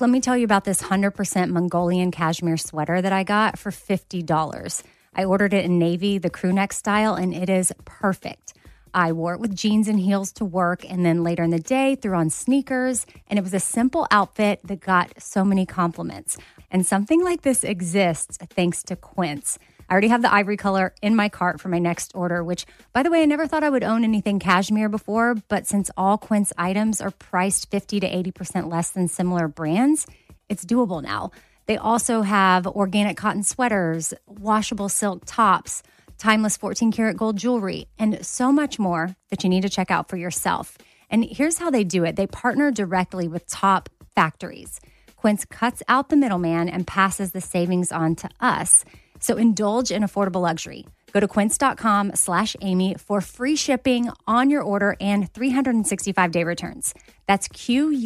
Let 0.00 0.08
me 0.08 0.20
tell 0.20 0.34
you 0.34 0.46
about 0.46 0.64
this 0.64 0.80
100% 0.80 1.50
Mongolian 1.50 2.10
cashmere 2.10 2.56
sweater 2.56 3.02
that 3.02 3.12
I 3.12 3.22
got 3.22 3.58
for 3.58 3.70
$50. 3.70 4.82
I 5.14 5.24
ordered 5.24 5.52
it 5.52 5.66
in 5.66 5.78
navy, 5.78 6.16
the 6.16 6.30
crew 6.30 6.54
neck 6.54 6.72
style, 6.72 7.16
and 7.16 7.34
it 7.34 7.50
is 7.50 7.70
perfect. 7.84 8.54
I 8.94 9.12
wore 9.12 9.34
it 9.34 9.40
with 9.40 9.54
jeans 9.54 9.88
and 9.88 10.00
heels 10.00 10.32
to 10.32 10.44
work, 10.46 10.90
and 10.90 11.04
then 11.04 11.22
later 11.22 11.42
in 11.42 11.50
the 11.50 11.58
day, 11.58 11.96
threw 11.96 12.16
on 12.16 12.30
sneakers. 12.30 13.04
And 13.28 13.38
it 13.38 13.42
was 13.42 13.52
a 13.52 13.60
simple 13.60 14.06
outfit 14.10 14.60
that 14.64 14.80
got 14.80 15.20
so 15.20 15.44
many 15.44 15.66
compliments. 15.66 16.38
And 16.70 16.86
something 16.86 17.22
like 17.22 17.42
this 17.42 17.62
exists 17.62 18.38
thanks 18.38 18.82
to 18.84 18.96
Quince. 18.96 19.58
I 19.90 19.92
already 19.92 20.08
have 20.08 20.22
the 20.22 20.32
ivory 20.32 20.56
color 20.56 20.94
in 21.02 21.16
my 21.16 21.28
cart 21.28 21.60
for 21.60 21.68
my 21.68 21.80
next 21.80 22.12
order, 22.14 22.44
which, 22.44 22.64
by 22.92 23.02
the 23.02 23.10
way, 23.10 23.22
I 23.22 23.26
never 23.26 23.48
thought 23.48 23.64
I 23.64 23.70
would 23.70 23.82
own 23.82 24.04
anything 24.04 24.38
cashmere 24.38 24.88
before. 24.88 25.34
But 25.48 25.66
since 25.66 25.90
all 25.96 26.16
Quince 26.16 26.52
items 26.56 27.00
are 27.00 27.10
priced 27.10 27.68
50 27.72 27.98
to 27.98 28.08
80% 28.08 28.70
less 28.70 28.92
than 28.92 29.08
similar 29.08 29.48
brands, 29.48 30.06
it's 30.48 30.64
doable 30.64 31.02
now. 31.02 31.32
They 31.66 31.76
also 31.76 32.22
have 32.22 32.68
organic 32.68 33.16
cotton 33.16 33.42
sweaters, 33.42 34.14
washable 34.28 34.88
silk 34.88 35.24
tops, 35.26 35.82
timeless 36.18 36.56
14 36.56 36.92
karat 36.92 37.16
gold 37.16 37.36
jewelry, 37.36 37.88
and 37.98 38.24
so 38.24 38.52
much 38.52 38.78
more 38.78 39.16
that 39.30 39.42
you 39.42 39.50
need 39.50 39.62
to 39.62 39.68
check 39.68 39.90
out 39.90 40.08
for 40.08 40.16
yourself. 40.16 40.78
And 41.10 41.24
here's 41.24 41.58
how 41.58 41.68
they 41.70 41.82
do 41.82 42.04
it 42.04 42.14
they 42.14 42.28
partner 42.28 42.70
directly 42.70 43.26
with 43.26 43.48
top 43.48 43.88
factories. 44.14 44.80
Quince 45.16 45.44
cuts 45.44 45.82
out 45.88 46.10
the 46.10 46.16
middleman 46.16 46.68
and 46.68 46.86
passes 46.86 47.32
the 47.32 47.40
savings 47.40 47.90
on 47.90 48.14
to 48.16 48.28
us. 48.40 48.84
So 49.20 49.36
indulge 49.36 49.92
in 49.92 50.02
affordable 50.02 50.42
luxury. 50.42 50.86
Go 51.12 51.20
to 51.20 51.28
quince.com 51.28 52.12
slash 52.14 52.56
Amy 52.60 52.96
for 52.98 53.20
free 53.20 53.56
shipping 53.56 54.10
on 54.26 54.48
your 54.50 54.62
order 54.62 54.96
and 55.00 55.30
365 55.32 56.30
day 56.30 56.44
returns. 56.44 56.94
That's 57.26 57.48
Q-U-I-N-C-E 57.48 57.98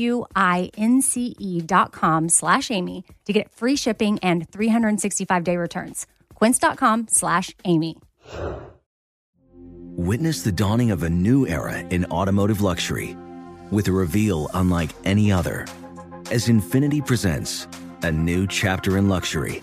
dot 1.62 1.92
com 1.92 2.28
slash 2.28 2.70
Amy 2.70 3.04
to 3.24 3.32
get 3.32 3.50
free 3.52 3.76
shipping 3.76 4.18
and 4.22 4.48
365 4.50 5.44
day 5.44 5.56
returns. 5.56 6.06
Quince.com 6.34 7.06
slash 7.08 7.54
Amy. 7.64 7.96
Witness 9.96 10.42
the 10.42 10.52
dawning 10.52 10.90
of 10.90 11.04
a 11.04 11.10
new 11.10 11.46
era 11.46 11.78
in 11.78 12.04
automotive 12.06 12.60
luxury 12.60 13.16
with 13.70 13.86
a 13.88 13.92
reveal 13.92 14.50
unlike 14.54 14.90
any 15.04 15.30
other 15.30 15.66
as 16.30 16.48
Infiniti 16.48 17.04
presents 17.04 17.68
a 18.02 18.10
new 18.10 18.46
chapter 18.46 18.98
in 18.98 19.08
luxury, 19.08 19.62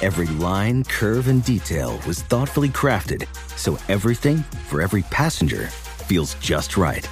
Every 0.00 0.28
line, 0.36 0.84
curve, 0.84 1.26
and 1.26 1.44
detail 1.44 2.00
was 2.06 2.22
thoughtfully 2.22 2.68
crafted 2.68 3.26
so 3.56 3.76
everything 3.88 4.44
for 4.68 4.80
every 4.80 5.02
passenger 5.02 5.66
feels 6.06 6.36
just 6.36 6.76
right. 6.76 7.08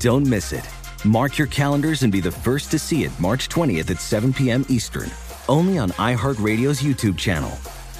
Don't 0.00 0.26
miss 0.26 0.52
it. 0.52 0.68
Mark 1.04 1.38
your 1.38 1.46
calendars 1.46 2.02
and 2.02 2.10
be 2.10 2.20
the 2.20 2.32
first 2.32 2.72
to 2.72 2.78
see 2.78 3.04
it 3.04 3.20
March 3.20 3.48
20th 3.48 3.90
at 3.90 4.00
7 4.00 4.32
p.m. 4.32 4.66
Eastern, 4.68 5.08
only 5.48 5.78
on 5.78 5.90
iHeartRadio's 5.90 6.82
YouTube 6.82 7.16
channel. 7.16 7.52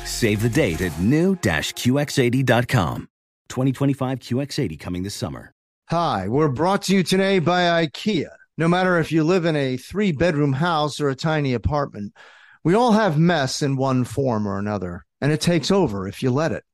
Save 0.05 0.43
the 0.43 0.49
date 0.49 0.81
at 0.81 1.01
new-QX80.com. 1.01 3.09
2025 3.49 4.19
QX80 4.19 4.81
coming 4.81 5.05
this 5.05 5.15
summer. 5.15 5.53
Hi, 5.91 6.27
we're 6.27 6.49
brought 6.49 6.83
to 6.83 6.95
you 6.95 7.05
today 7.05 7.39
by 7.39 7.87
IKEA. 7.87 8.31
No 8.57 8.67
matter 8.67 8.99
if 8.99 9.13
you 9.13 9.23
live 9.23 9.45
in 9.45 9.55
a 9.55 9.77
three 9.77 10.11
bedroom 10.11 10.55
house 10.55 11.01
or 11.01 11.09
a 11.09 11.15
tiny 11.15 11.55
apartment, 11.55 12.13
we 12.65 12.75
all 12.75 12.93
have 12.93 13.19
mess 13.19 13.63
in 13.63 13.77
one 13.77 14.05
form 14.05 14.47
or 14.47 14.59
another, 14.59 15.05
and 15.21 15.33
it 15.33 15.41
takes 15.41 15.71
over 15.71 16.07
if 16.07 16.23
you 16.23 16.31
let 16.31 16.53
it. 16.53 16.65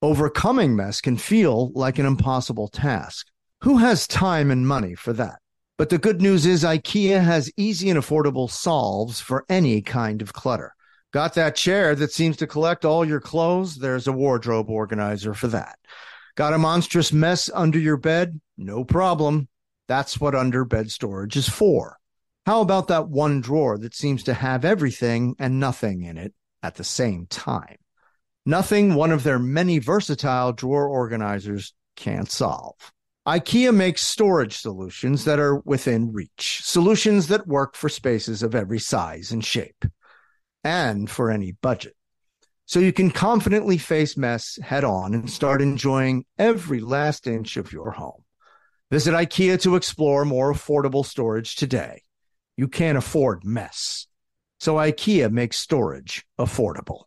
Overcoming 0.00 0.76
mess 0.76 1.00
can 1.00 1.16
feel 1.16 1.72
like 1.72 1.98
an 1.98 2.06
impossible 2.06 2.68
task. 2.68 3.26
Who 3.62 3.78
has 3.78 4.06
time 4.06 4.50
and 4.50 4.66
money 4.66 4.94
for 4.94 5.12
that? 5.14 5.40
But 5.76 5.88
the 5.90 5.98
good 5.98 6.20
news 6.20 6.46
is 6.46 6.64
IKEA 6.64 7.22
has 7.22 7.52
easy 7.56 7.90
and 7.90 7.98
affordable 7.98 8.50
solves 8.50 9.20
for 9.20 9.44
any 9.48 9.82
kind 9.82 10.22
of 10.22 10.32
clutter. 10.32 10.74
Got 11.12 11.34
that 11.34 11.56
chair 11.56 11.94
that 11.94 12.12
seems 12.12 12.36
to 12.38 12.46
collect 12.46 12.84
all 12.84 13.04
your 13.04 13.20
clothes? 13.20 13.76
There's 13.76 14.06
a 14.06 14.12
wardrobe 14.12 14.70
organizer 14.70 15.34
for 15.34 15.48
that. 15.48 15.78
Got 16.36 16.52
a 16.52 16.58
monstrous 16.58 17.12
mess 17.12 17.50
under 17.52 17.78
your 17.78 17.96
bed? 17.96 18.40
No 18.56 18.84
problem. 18.84 19.48
That's 19.88 20.20
what 20.20 20.34
under 20.34 20.64
bed 20.64 20.90
storage 20.90 21.36
is 21.36 21.48
for. 21.48 21.97
How 22.46 22.60
about 22.60 22.88
that 22.88 23.08
one 23.08 23.40
drawer 23.40 23.78
that 23.78 23.94
seems 23.94 24.22
to 24.24 24.34
have 24.34 24.64
everything 24.64 25.36
and 25.38 25.60
nothing 25.60 26.02
in 26.02 26.16
it 26.16 26.34
at 26.62 26.76
the 26.76 26.84
same 26.84 27.26
time? 27.26 27.76
Nothing 28.46 28.94
one 28.94 29.12
of 29.12 29.24
their 29.24 29.38
many 29.38 29.78
versatile 29.78 30.52
drawer 30.52 30.88
organizers 30.88 31.74
can't 31.96 32.30
solve. 32.30 32.92
IKEA 33.26 33.74
makes 33.74 34.02
storage 34.02 34.56
solutions 34.56 35.26
that 35.26 35.38
are 35.38 35.56
within 35.66 36.12
reach, 36.12 36.62
solutions 36.64 37.28
that 37.28 37.46
work 37.46 37.76
for 37.76 37.90
spaces 37.90 38.42
of 38.42 38.54
every 38.54 38.78
size 38.78 39.32
and 39.32 39.44
shape, 39.44 39.84
and 40.64 41.10
for 41.10 41.30
any 41.30 41.52
budget. 41.52 41.94
So 42.64 42.80
you 42.80 42.92
can 42.92 43.10
confidently 43.10 43.76
face 43.76 44.16
mess 44.16 44.58
head 44.62 44.84
on 44.84 45.12
and 45.12 45.30
start 45.30 45.60
enjoying 45.60 46.24
every 46.38 46.80
last 46.80 47.26
inch 47.26 47.58
of 47.58 47.70
your 47.70 47.90
home. 47.90 48.24
Visit 48.90 49.12
IKEA 49.12 49.60
to 49.60 49.76
explore 49.76 50.24
more 50.24 50.50
affordable 50.50 51.04
storage 51.04 51.56
today. 51.56 52.04
You 52.58 52.66
can't 52.66 52.98
afford 52.98 53.44
mess. 53.44 54.08
So 54.58 54.74
IKEA 54.74 55.30
makes 55.30 55.60
storage 55.60 56.26
affordable. 56.40 57.04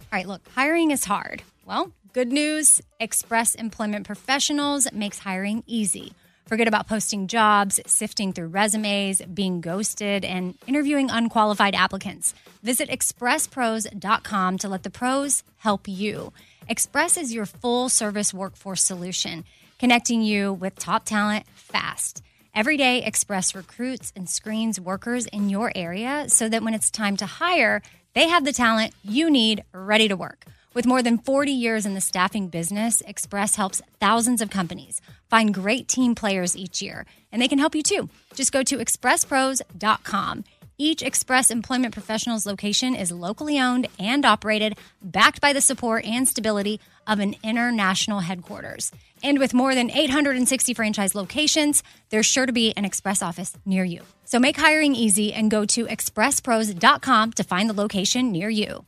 All 0.00 0.12
right, 0.12 0.28
look, 0.28 0.46
hiring 0.54 0.90
is 0.90 1.06
hard. 1.06 1.42
Well, 1.64 1.92
good 2.12 2.30
news 2.30 2.82
Express 3.00 3.54
Employment 3.54 4.06
Professionals 4.06 4.86
makes 4.92 5.20
hiring 5.20 5.64
easy. 5.66 6.12
Forget 6.44 6.68
about 6.68 6.88
posting 6.88 7.26
jobs, 7.26 7.80
sifting 7.86 8.34
through 8.34 8.48
resumes, 8.48 9.22
being 9.22 9.62
ghosted, 9.62 10.26
and 10.26 10.54
interviewing 10.66 11.08
unqualified 11.10 11.74
applicants. 11.74 12.34
Visit 12.62 12.90
expresspros.com 12.90 14.58
to 14.58 14.68
let 14.68 14.82
the 14.82 14.90
pros 14.90 15.42
help 15.56 15.88
you. 15.88 16.34
Express 16.68 17.16
is 17.16 17.32
your 17.32 17.46
full 17.46 17.88
service 17.88 18.34
workforce 18.34 18.82
solution, 18.82 19.44
connecting 19.78 20.20
you 20.20 20.52
with 20.52 20.78
top 20.78 21.06
talent 21.06 21.46
fast. 21.54 22.22
Every 22.56 22.78
day, 22.78 23.02
Express 23.04 23.54
recruits 23.54 24.14
and 24.16 24.26
screens 24.26 24.80
workers 24.80 25.26
in 25.26 25.50
your 25.50 25.70
area 25.74 26.24
so 26.28 26.48
that 26.48 26.62
when 26.62 26.72
it's 26.72 26.90
time 26.90 27.14
to 27.18 27.26
hire, 27.26 27.82
they 28.14 28.28
have 28.28 28.46
the 28.46 28.52
talent 28.54 28.94
you 29.04 29.28
need 29.28 29.62
ready 29.74 30.08
to 30.08 30.16
work. 30.16 30.46
With 30.72 30.86
more 30.86 31.02
than 31.02 31.18
40 31.18 31.52
years 31.52 31.84
in 31.84 31.92
the 31.92 32.00
staffing 32.00 32.48
business, 32.48 33.02
Express 33.02 33.56
helps 33.56 33.82
thousands 34.00 34.40
of 34.40 34.48
companies 34.48 35.02
find 35.28 35.52
great 35.52 35.86
team 35.86 36.14
players 36.14 36.56
each 36.56 36.80
year, 36.80 37.04
and 37.30 37.42
they 37.42 37.48
can 37.48 37.58
help 37.58 37.74
you 37.74 37.82
too. 37.82 38.08
Just 38.32 38.52
go 38.52 38.62
to 38.62 38.78
expresspros.com. 38.78 40.44
Each 40.78 41.00
Express 41.00 41.50
Employment 41.50 41.94
Professionals 41.94 42.44
location 42.44 42.94
is 42.94 43.10
locally 43.10 43.58
owned 43.58 43.86
and 43.98 44.26
operated, 44.26 44.76
backed 45.00 45.40
by 45.40 45.54
the 45.54 45.62
support 45.62 46.04
and 46.04 46.28
stability 46.28 46.80
of 47.06 47.18
an 47.18 47.34
international 47.42 48.20
headquarters. 48.20 48.92
And 49.22 49.38
with 49.38 49.54
more 49.54 49.74
than 49.74 49.90
860 49.90 50.74
franchise 50.74 51.14
locations, 51.14 51.82
there's 52.10 52.26
sure 52.26 52.44
to 52.44 52.52
be 52.52 52.74
an 52.76 52.84
Express 52.84 53.22
office 53.22 53.56
near 53.64 53.84
you. 53.84 54.02
So 54.26 54.38
make 54.38 54.58
hiring 54.58 54.94
easy 54.94 55.32
and 55.32 55.50
go 55.50 55.64
to 55.64 55.86
expresspros.com 55.86 57.32
to 57.32 57.42
find 57.42 57.70
the 57.70 57.74
location 57.74 58.30
near 58.30 58.50
you. 58.50 58.84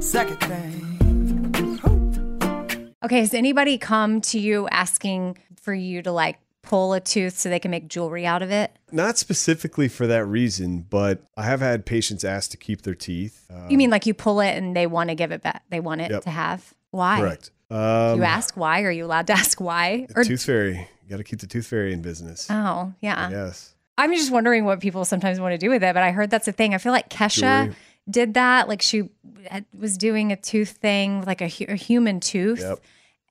Second 0.00 0.38
thing. 0.38 0.78
Okay, 3.04 3.18
has 3.18 3.34
anybody 3.34 3.78
come 3.78 4.20
to 4.20 4.38
you 4.38 4.68
asking 4.68 5.38
for 5.60 5.74
you 5.74 6.02
to 6.02 6.12
like 6.12 6.38
pull 6.62 6.92
a 6.92 7.00
tooth 7.00 7.36
so 7.36 7.48
they 7.48 7.58
can 7.58 7.70
make 7.70 7.88
jewelry 7.88 8.24
out 8.24 8.42
of 8.42 8.50
it? 8.50 8.70
Not 8.90 9.18
specifically 9.18 9.88
for 9.88 10.06
that 10.06 10.24
reason, 10.26 10.86
but 10.88 11.22
I 11.36 11.42
have 11.44 11.60
had 11.60 11.84
patients 11.84 12.24
ask 12.24 12.50
to 12.52 12.56
keep 12.56 12.82
their 12.82 12.94
teeth. 12.94 13.46
Uh, 13.52 13.66
You 13.68 13.76
mean 13.76 13.90
like 13.90 14.06
you 14.06 14.14
pull 14.14 14.40
it 14.40 14.56
and 14.56 14.74
they 14.76 14.86
want 14.86 15.10
to 15.10 15.14
give 15.14 15.32
it 15.32 15.42
back? 15.42 15.62
They 15.70 15.80
want 15.80 16.00
it 16.00 16.10
Yep. 16.10 16.22
to 16.24 16.30
have? 16.30 16.72
Why? 16.90 17.20
correct. 17.20 17.50
Um, 17.70 18.18
you 18.18 18.22
ask 18.24 18.54
why? 18.56 18.82
Are 18.82 18.90
you 18.90 19.04
allowed 19.06 19.26
to 19.28 19.32
ask 19.42 19.60
why? 19.60 20.06
the 20.14 20.24
tooth 20.24 20.44
fairy. 20.44 20.88
You 21.04 21.10
got 21.10 21.16
to 21.16 21.24
keep 21.24 21.40
the 21.40 21.46
tooth 21.46 21.66
fairy 21.66 21.92
in 21.92 22.02
business. 22.02 22.46
oh, 22.50 22.92
yeah. 23.00 23.30
yes. 23.30 23.74
I'm 23.98 24.12
just 24.14 24.30
wondering 24.30 24.64
what 24.64 24.80
people 24.80 25.04
sometimes 25.04 25.38
want 25.40 25.52
to 25.52 25.58
do 25.58 25.68
with 25.68 25.82
it, 25.82 25.92
but 25.94 26.02
I 26.02 26.12
heard 26.12 26.30
that's 26.30 26.48
a 26.48 26.52
thing. 26.52 26.74
I 26.74 26.78
feel 26.78 26.92
like 26.92 27.08
Kesha 27.10 27.64
Jewelry. 27.64 27.76
did 28.08 28.34
that. 28.34 28.68
Like 28.68 28.80
she 28.82 29.10
was 29.78 29.98
doing 29.98 30.32
a 30.32 30.36
tooth 30.36 30.70
thing, 30.70 31.22
like 31.24 31.40
a, 31.42 31.50
a 31.70 31.74
human 31.76 32.20
tooth. 32.20 32.60
Yep. 32.60 32.78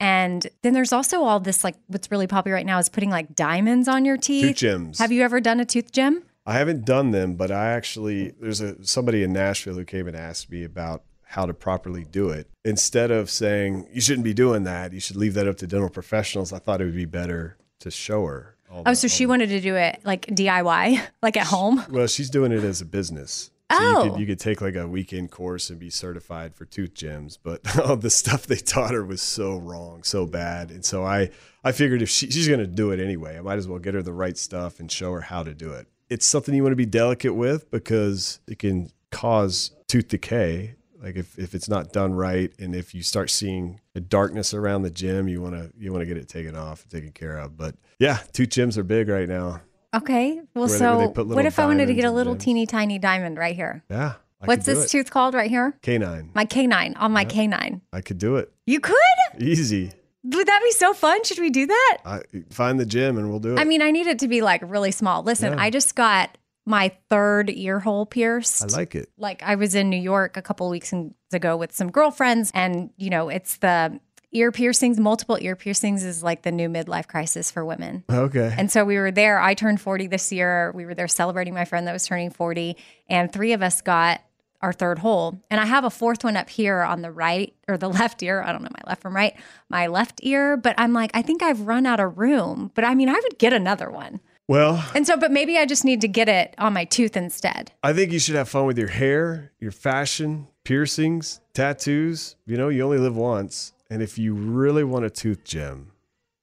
And 0.02 0.48
then 0.64 0.74
there's 0.74 0.92
also 0.92 1.22
all 1.24 1.40
this, 1.40 1.64
like 1.64 1.76
what's 1.88 2.10
really 2.12 2.28
popular 2.28 2.56
right 2.56 2.66
now 2.66 2.80
is 2.80 2.90
putting 2.90 3.12
like 3.12 3.36
diamonds 3.36 3.88
on 3.88 4.04
your 4.04 4.18
teeth. 4.18 4.46
Tooth 4.48 4.58
gems. 4.58 5.00
Have 5.00 5.12
you 5.12 5.22
ever 5.22 5.40
done 5.40 5.60
a 5.60 5.66
tooth 5.66 5.92
gem? 5.92 6.24
I 6.46 6.54
haven't 6.54 6.86
done 6.86 7.12
them, 7.12 7.36
but 7.36 7.52
I 7.52 7.68
actually 7.70 8.32
there's 8.42 8.62
a 8.62 8.84
somebody 8.84 9.22
in 9.22 9.32
Nashville 9.32 9.76
who 9.76 9.86
came 9.86 10.08
and 10.08 10.18
asked 10.18 10.50
me 10.50 10.64
about 10.64 11.04
how 11.24 11.46
to 11.46 11.54
properly 11.54 12.04
do 12.04 12.30
it. 12.30 12.50
Instead 12.66 13.12
of 13.12 13.30
saying 13.30 13.88
you 13.94 14.02
shouldn't 14.02 14.26
be 14.26 14.34
doing 14.34 14.64
that, 14.64 14.92
you 14.92 15.00
should 15.00 15.16
leave 15.18 15.36
that 15.36 15.48
up 15.48 15.58
to 15.58 15.68
dental 15.68 15.90
professionals. 15.90 16.52
I 16.52 16.58
thought 16.58 16.82
it 16.82 16.86
would 16.86 16.96
be 16.96 17.06
better 17.06 17.58
to 17.82 17.92
show 17.92 18.26
her. 18.26 18.56
all 18.72 18.80
Oh, 18.86 18.90
the- 18.92 18.96
so 18.96 19.08
she 19.08 19.26
all 19.26 19.30
wanted 19.30 19.50
to 19.50 19.62
do 19.62 19.76
it 19.76 20.02
like 20.04 20.26
DIY, 20.26 21.00
like 21.22 21.38
at 21.38 21.46
home. 21.48 21.84
well, 21.92 22.08
she's 22.08 22.30
doing 22.32 22.52
it 22.52 22.64
as 22.64 22.82
a 22.82 22.86
business. 22.86 23.52
So 23.72 23.78
Oh. 23.80 23.90
you 23.90 24.04
could 24.04 24.12
oh. 24.12 24.20
you 24.20 24.26
could 24.26 24.40
take 24.40 24.62
like 24.62 24.76
a 24.76 24.88
weekend 24.88 25.32
course 25.32 25.70
and 25.70 25.80
be 25.80 25.90
certified 25.90 26.56
for 26.56 26.66
tooth 26.66 26.94
gems, 26.94 27.38
but 27.38 27.62
all 27.80 27.96
the 27.96 28.10
stuff 28.10 28.46
they 28.48 28.56
taught 28.58 28.94
her 28.94 29.04
was 29.06 29.22
so 29.22 29.58
wrong, 29.58 30.04
so 30.04 30.26
bad. 30.26 30.72
And 30.72 30.84
so 30.86 31.04
I 31.04 31.30
I 31.64 31.72
figured 31.72 32.02
if 32.02 32.10
she, 32.10 32.30
she's 32.30 32.48
going 32.48 32.60
to 32.60 32.68
do 32.68 32.92
it 32.92 33.00
anyway, 33.00 33.38
I 33.38 33.42
might 33.42 33.58
as 33.58 33.68
well 33.68 33.80
get 33.80 33.94
her 33.94 34.02
the 34.02 34.14
right 34.14 34.38
stuff 34.38 34.80
and 34.80 34.92
show 34.92 35.12
her 35.14 35.22
how 35.22 35.44
to 35.44 35.54
do 35.54 35.72
it. 35.72 35.88
It's 36.10 36.26
something 36.26 36.54
you 36.54 36.64
want 36.64 36.74
to 36.74 36.78
be 36.78 36.86
delicate 36.86 37.36
with 37.36 37.70
because 37.72 38.40
it 38.48 38.60
can 38.60 38.92
cause 39.12 39.72
tooth 39.88 40.08
decay. 40.10 40.76
Like 41.02 41.16
if, 41.16 41.40
if 41.40 41.56
it's 41.56 41.68
not 41.68 41.92
done 41.94 42.14
right, 42.14 42.52
and 42.60 42.76
if 42.76 42.94
you 42.94 43.02
start 43.02 43.32
seeing 43.32 43.80
a 43.96 44.00
darkness 44.00 44.54
around 44.54 44.84
the 44.84 44.92
gem, 44.92 45.28
you 45.28 45.42
want 45.42 45.56
to 45.56 45.72
you 45.80 45.92
want 45.92 46.02
to 46.02 46.06
get 46.06 46.18
it 46.18 46.28
taken 46.28 46.56
off, 46.56 46.84
and 46.84 46.92
taken 46.92 47.12
care 47.12 47.38
of. 47.38 47.58
But 47.58 47.76
yeah, 47.98 48.20
tooth 48.34 48.50
gems 48.50 48.78
are 48.78 48.84
big 48.84 49.08
right 49.08 49.28
now. 49.28 49.62
Okay. 49.94 50.42
Well, 50.56 50.68
they- 50.68 50.78
so 50.78 51.10
what 51.10 51.46
if 51.46 51.60
I 51.60 51.66
wanted 51.66 51.88
to 51.88 51.94
get 51.94 52.06
a 52.06 52.12
little 52.12 52.36
teeny 52.36 52.66
tiny 52.66 52.98
diamond 53.00 53.38
right 53.38 53.56
here? 53.56 53.84
Yeah, 53.90 54.14
I 54.42 54.46
What's 54.46 54.66
this 54.66 54.86
it. 54.86 54.90
tooth 54.90 55.12
called 55.12 55.34
right 55.34 55.50
here? 55.50 55.78
Canine. 55.82 56.32
My 56.34 56.46
canine 56.46 56.96
on 56.96 57.12
my 57.12 57.26
canine. 57.26 57.82
I 57.92 58.02
could 58.02 58.18
do 58.18 58.38
it 58.38 58.52
You 58.66 58.80
could? 58.80 58.96
easy. 59.40 59.92
Would 60.24 60.48
that 60.48 60.62
be 60.64 60.72
so 60.72 60.94
fun? 60.94 61.24
Should 61.24 61.40
we 61.40 61.50
do 61.50 61.66
that? 61.66 61.98
I, 62.06 62.22
find 62.52 62.80
the 62.80 62.86
gym 62.86 63.18
and 63.18 63.30
we'll 63.32 63.40
do 63.40 63.56
it. 63.56 63.60
I 63.60 63.64
mean, 63.64 63.82
I 63.82 63.90
need 63.92 64.06
it 64.08 64.20
to 64.20 64.28
be 64.28 64.42
like 64.42 64.62
really 64.64 64.92
small. 64.92 65.24
Listen, 65.24 65.54
Yeah. 65.54 65.62
I 65.62 65.72
just 65.72 65.96
got 65.96 66.38
my 66.66 66.92
third 67.10 67.50
ear 67.50 67.80
hole 67.80 68.06
pierced. 68.06 68.64
I 68.64 68.68
like 68.78 68.94
it. 68.94 69.10
like 69.18 69.42
I 69.42 69.56
was 69.56 69.74
in 69.74 69.90
New 69.90 70.00
York 70.00 70.38
a 70.38 70.44
couple 70.44 70.70
weeks 70.70 70.94
ago 71.34 71.58
with 71.58 71.72
some 71.74 71.90
girlfriends, 71.92 72.52
and 72.54 72.92
you 72.98 73.10
know, 73.10 73.30
it's 73.30 73.58
the 73.58 74.00
ear 74.32 74.52
piercings, 74.52 75.00
multiple 75.00 75.38
ear 75.42 75.56
piercings 75.56 76.04
is 76.04 76.24
like 76.24 76.44
the 76.44 76.52
new 76.52 76.70
midlife 76.70 77.08
crisis 77.08 77.52
for 77.52 77.66
women. 77.66 78.04
Okay. 78.10 78.54
And 78.58 78.72
so 78.72 78.86
we 78.86 78.98
were 78.98 79.12
there. 79.12 79.40
I 79.40 79.54
turned 79.54 79.82
40 79.82 80.08
this 80.08 80.32
year. 80.32 80.72
We 80.74 80.86
were 80.86 80.94
there 80.96 81.08
celebrating 81.08 81.54
my 81.54 81.66
friend 81.66 81.88
that 81.88 81.94
was 81.94 82.06
turning 82.06 82.30
40, 82.30 82.78
and 83.10 83.32
three 83.32 83.54
of 83.54 83.62
us 83.62 83.82
got 83.82 84.22
our 84.62 84.74
third 84.74 85.00
hole. 85.00 85.40
And 85.50 85.60
I 85.60 85.66
have 85.66 85.84
a 85.84 85.90
fourth 85.90 86.24
one 86.24 86.38
up 86.38 86.50
here 86.50 86.82
on 86.82 87.02
the 87.02 87.12
right 87.12 87.54
or 87.68 87.78
the 87.78 87.90
left 88.00 88.22
ear. 88.24 88.42
I 88.42 88.52
don't 88.52 88.62
know 88.62 88.70
my 88.72 88.90
left 88.90 89.02
from 89.02 89.16
right, 89.16 89.36
my 89.70 89.88
left 89.88 90.20
ear. 90.24 90.56
But 90.56 90.76
I'm 90.78 90.94
like, 90.94 91.12
I 91.14 91.22
think 91.22 91.42
I've 91.42 91.62
run 91.62 91.86
out 91.86 92.00
of 92.00 92.18
room. 92.18 92.72
But 92.76 92.86
I 92.86 92.96
mean, 92.96 93.10
I 93.10 93.14
would 93.14 93.38
get 93.38 93.54
another 93.54 93.90
one. 93.90 94.20
Well, 94.48 94.84
And 94.94 95.08
so, 95.08 95.16
but 95.16 95.32
maybe 95.32 95.58
I 95.58 95.66
just 95.66 95.86
need 95.86 96.02
to 96.02 96.10
get 96.10 96.28
it 96.28 96.56
on 96.58 96.74
my 96.74 96.84
tooth 96.84 97.16
instead. 97.16 97.72
I 97.84 97.94
think 97.94 98.12
you 98.12 98.20
should 98.20 98.36
have 98.36 98.50
fun 98.50 98.66
with 98.66 98.78
your 98.78 98.90
hair, 98.90 99.54
your 99.60 99.72
fashion, 99.72 100.48
piercings, 100.66 101.40
tattoos. 101.54 102.36
You 102.46 102.58
know, 102.58 102.68
you 102.68 102.82
only 102.84 102.98
live 102.98 103.16
once. 103.16 103.72
And 103.92 104.02
if 104.02 104.18
you 104.18 104.34
really 104.34 104.86
want 104.86 105.04
a 105.04 105.10
tooth 105.10 105.44
gem, 105.44 105.92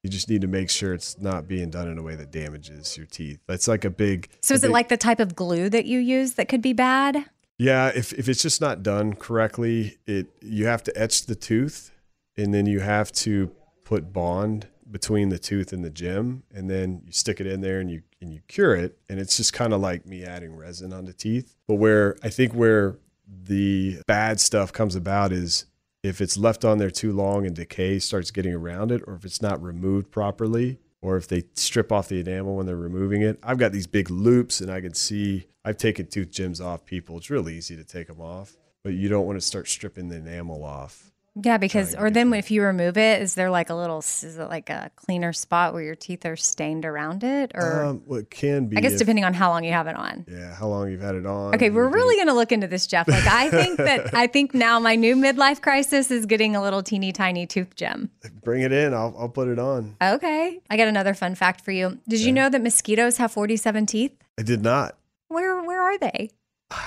you 0.03 0.11
just 0.11 0.29
need 0.29 0.43
to 0.43 0.47
make 0.47 0.69
sure 0.69 0.93
it's 0.93 1.19
not 1.19 1.49
being 1.49 1.71
done 1.71 1.89
in 1.89 1.97
a 1.97 2.03
way 2.03 2.15
that 2.15 2.31
damages 2.31 2.95
your 2.95 3.07
teeth. 3.07 3.41
That's 3.47 3.67
like 3.67 3.87
a 3.87 3.91
big. 3.91 4.29
So, 4.43 4.53
a 4.53 4.57
is 4.57 4.65
it 4.65 4.71
like 4.71 4.89
the 4.89 4.99
type 4.99 5.19
of 5.19 5.35
glue 5.35 5.71
that 5.71 5.87
you 5.87 5.99
use 5.99 6.35
that 6.35 6.51
could 6.51 6.61
be 6.61 6.75
bad? 6.75 7.25
Yeah, 7.57 7.89
if 7.89 8.13
if 8.13 8.29
it's 8.29 8.43
just 8.43 8.61
not 8.61 8.83
done 8.83 9.15
correctly, 9.15 9.97
it 10.07 10.27
you 10.43 10.67
have 10.67 10.83
to 10.85 10.93
etch 10.97 11.25
the 11.25 11.35
tooth, 11.35 11.91
and 12.37 12.53
then 12.53 12.67
you 12.67 12.81
have 12.81 13.11
to 13.13 13.51
put 13.83 14.13
bond 14.13 14.69
between 14.91 15.31
the 15.31 15.39
tooth 15.39 15.73
and 15.73 15.83
the 15.83 15.91
gem, 15.91 16.43
and 16.55 16.69
then 16.69 17.01
you 17.07 17.13
stick 17.13 17.41
it 17.41 17.47
in 17.47 17.63
there 17.63 17.81
and 17.81 17.91
you 17.91 18.03
and 18.21 18.31
you 18.31 18.41
cure 18.47 18.77
it, 18.77 18.99
and 19.09 19.19
it's 19.19 19.39
just 19.39 19.55
kind 19.55 19.73
of 19.73 19.81
like 19.81 20.05
me 20.05 20.23
adding 20.23 20.55
resin 20.55 20.93
on 20.93 21.07
the 21.07 21.15
teeth. 21.15 21.57
But 21.67 21.77
where 21.77 22.17
I 22.23 22.29
think 22.29 22.53
where 22.53 22.99
the 23.27 24.03
bad 24.07 24.39
stuff 24.39 24.71
comes 24.71 24.95
about 24.95 25.33
is 25.33 25.65
if 26.03 26.21
it's 26.21 26.37
left 26.37 26.65
on 26.65 26.79
there 26.79 26.91
too 26.91 27.13
long 27.13 27.47
and 27.47 27.55
decay 27.55 27.99
starts 27.99 28.31
getting 28.31 28.55
around 28.55 28.93
it, 28.93 29.03
or 29.07 29.15
if 29.15 29.25
it's 29.25 29.43
not 29.43 29.63
removed 29.63 30.11
properly, 30.11 30.79
or 31.01 31.17
if 31.17 31.29
they 31.29 31.45
strip 31.55 31.93
off 31.93 32.09
the 32.09 32.21
enamel 32.21 32.57
when 32.57 32.67
they're 32.67 32.77
removing 32.77 33.23
it. 33.23 33.39
I've 33.43 33.59
got 33.59 33.73
these 33.73 33.87
big 33.87 34.11
loops 34.11 34.61
and 34.61 34.71
I 34.71 34.81
can 34.81 34.95
see 34.95 35.47
I've 35.65 35.77
taken 35.77 36.07
tooth 36.07 36.31
gems 36.31 36.61
off 36.61 36.85
people. 36.85 37.19
It's 37.19 37.31
really 37.31 37.57
easy 37.57 37.77
to 37.77 37.85
take 37.85 38.09
them 38.09 38.21
off, 38.21 38.57
but 38.83 38.95
you 38.95 39.09
don't 39.09 39.27
want 39.27 39.39
to 39.39 39.47
start 39.47 39.69
stripping 39.69 40.09
the 40.09 40.17
enamel 40.17 40.65
off. 40.65 41.08
Yeah, 41.41 41.57
because 41.59 41.95
or 41.95 42.11
then 42.11 42.33
if 42.33 42.51
you 42.51 42.63
remove 42.63 42.97
it, 42.99 43.23
is 43.23 43.35
there 43.35 43.49
like 43.51 43.71
a 43.71 43.75
little 43.75 43.99
is 43.99 44.37
it 44.39 44.49
like 44.49 44.71
a 44.71 44.91
cleaner 44.97 45.33
spot 45.33 45.73
where 45.73 45.83
your 45.83 45.95
teeth 45.95 46.27
are 46.27 46.35
stained 46.37 46.85
around 46.85 47.23
it, 47.23 47.53
or 47.55 47.85
Um, 47.85 48.03
well, 48.07 48.21
it 48.21 48.31
can 48.31 48.67
be. 48.67 48.77
I 48.77 48.81
guess 48.81 48.93
if- 48.95 48.99
depending 48.99 49.25
on 49.25 49.35
how 49.35 49.51
long 49.51 49.63
you 49.65 49.73
have 49.73 49.87
it 49.87 49.95
on. 49.97 50.25
Yeah, 50.29 50.55
how 50.55 50.67
long 50.67 50.91
you've 50.91 51.01
had 51.01 51.15
it 51.15 51.27
on. 51.27 51.55
Okay, 51.55 51.71
we're 51.71 51.89
really 51.89 52.17
going 52.17 52.27
to 52.29 52.35
look 52.35 52.51
into 52.51 52.67
this, 52.67 52.87
Jeff. 52.87 53.07
Like, 53.07 53.27
I 53.27 53.51
think 53.51 53.77
that 53.79 54.13
I 54.15 54.27
think 54.27 54.53
now 54.55 54.81
my 54.81 54.97
new 54.97 55.15
midlife 55.15 55.61
crisis 55.63 56.11
is 56.11 56.27
getting 56.27 56.57
a 56.57 56.63
little 56.63 56.83
teeny 56.83 57.13
tiny 57.13 57.47
tooth 57.47 57.75
gem. 57.77 58.11
bring 58.43 58.63
it 58.63 58.73
in. 58.73 58.93
I'll 58.93 59.15
I'll 59.19 59.29
put 59.29 59.49
it 59.49 59.59
on. 59.59 59.97
Okay, 60.03 60.61
I 60.69 60.77
got 60.77 60.89
another 60.89 61.15
fun 61.15 61.35
fact 61.35 61.61
for 61.65 61.71
you. 61.71 61.99
Did 62.09 62.21
you 62.21 62.33
know 62.33 62.49
that 62.49 62.63
mosquitoes 62.63 63.19
have 63.19 63.31
forty-seven 63.33 63.87
teeth? 63.87 64.13
I 64.39 64.43
did 64.43 64.63
not. 64.63 64.97
Where 65.29 65.63
where 65.63 65.83
are 65.83 65.99
they? 65.99 66.31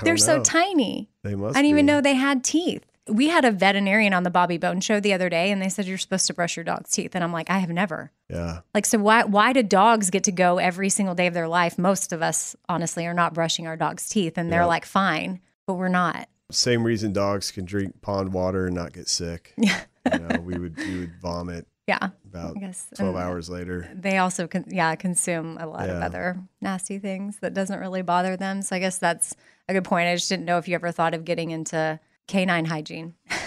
They're 0.03 0.17
so 0.17 0.41
tiny. 0.43 1.09
They 1.23 1.35
must. 1.35 1.55
I 1.57 1.61
didn't 1.61 1.71
even 1.71 1.85
know 1.85 2.01
they 2.01 2.13
had 2.15 2.43
teeth. 2.43 2.83
We 3.09 3.29
had 3.29 3.45
a 3.45 3.51
veterinarian 3.51 4.13
on 4.13 4.23
the 4.23 4.29
Bobby 4.29 4.57
Bones 4.57 4.85
show 4.85 4.99
the 4.99 5.13
other 5.13 5.27
day, 5.29 5.51
and 5.51 5.61
they 5.61 5.69
said 5.69 5.85
you're 5.87 5.97
supposed 5.97 6.27
to 6.27 6.33
brush 6.33 6.55
your 6.55 6.63
dog's 6.63 6.91
teeth, 6.91 7.15
and 7.15 7.23
I'm 7.23 7.31
like, 7.33 7.49
I 7.49 7.57
have 7.59 7.69
never. 7.71 8.11
Yeah. 8.29 8.59
Like, 8.75 8.85
so 8.85 8.99
why 8.99 9.23
why 9.23 9.53
do 9.53 9.63
dogs 9.63 10.09
get 10.11 10.23
to 10.25 10.31
go 10.31 10.59
every 10.59 10.89
single 10.89 11.15
day 11.15 11.27
of 11.27 11.33
their 11.33 11.47
life? 11.47 11.77
Most 11.79 12.13
of 12.13 12.21
us, 12.21 12.55
honestly, 12.69 13.05
are 13.07 13.13
not 13.13 13.33
brushing 13.33 13.65
our 13.67 13.75
dog's 13.75 14.07
teeth, 14.07 14.37
and 14.37 14.51
they're 14.51 14.61
Yeah. 14.61 14.65
like 14.65 14.85
fine, 14.85 15.39
but 15.65 15.73
we're 15.73 15.87
not. 15.87 16.29
Same 16.51 16.83
reason 16.83 17.11
dogs 17.13 17.49
can 17.49 17.65
drink 17.65 18.01
pond 18.01 18.33
water 18.33 18.67
and 18.67 18.75
not 18.75 18.93
get 18.93 19.07
sick. 19.07 19.53
Yeah. 20.05 20.13
You 20.13 20.19
know, 20.19 20.39
we 20.41 20.57
would 20.57 20.75
we 20.77 20.99
would 21.01 21.13
vomit 21.21 21.67
Yeah, 21.87 22.09
about 22.25 22.57
I 22.57 22.59
guess. 22.59 22.87
Uh, 22.93 22.95
twelve 22.95 23.15
and 23.15 23.23
hours 23.23 23.49
later. 23.51 23.87
They 23.93 24.17
also, 24.17 24.47
con- 24.47 24.65
yeah, 24.67 24.95
consume 24.95 25.57
a 25.59 25.67
lot 25.67 25.89
of 25.91 26.01
other 26.01 26.37
nasty 26.59 26.97
things 26.97 27.37
that 27.41 27.53
doesn't 27.53 27.79
really 27.79 28.01
bother 28.01 28.35
them. 28.35 28.63
So 28.63 28.75
I 28.75 28.79
guess 28.79 28.97
that's 28.97 29.35
a 29.69 29.73
good 29.73 29.83
point. 29.83 30.07
I 30.07 30.15
just 30.15 30.27
didn't 30.27 30.45
know 30.45 30.57
if 30.57 30.67
you 30.67 30.73
ever 30.73 30.91
thought 30.91 31.13
of 31.13 31.23
getting 31.23 31.51
into 31.51 31.99
canine 32.27 32.65
hygiene. 32.65 33.15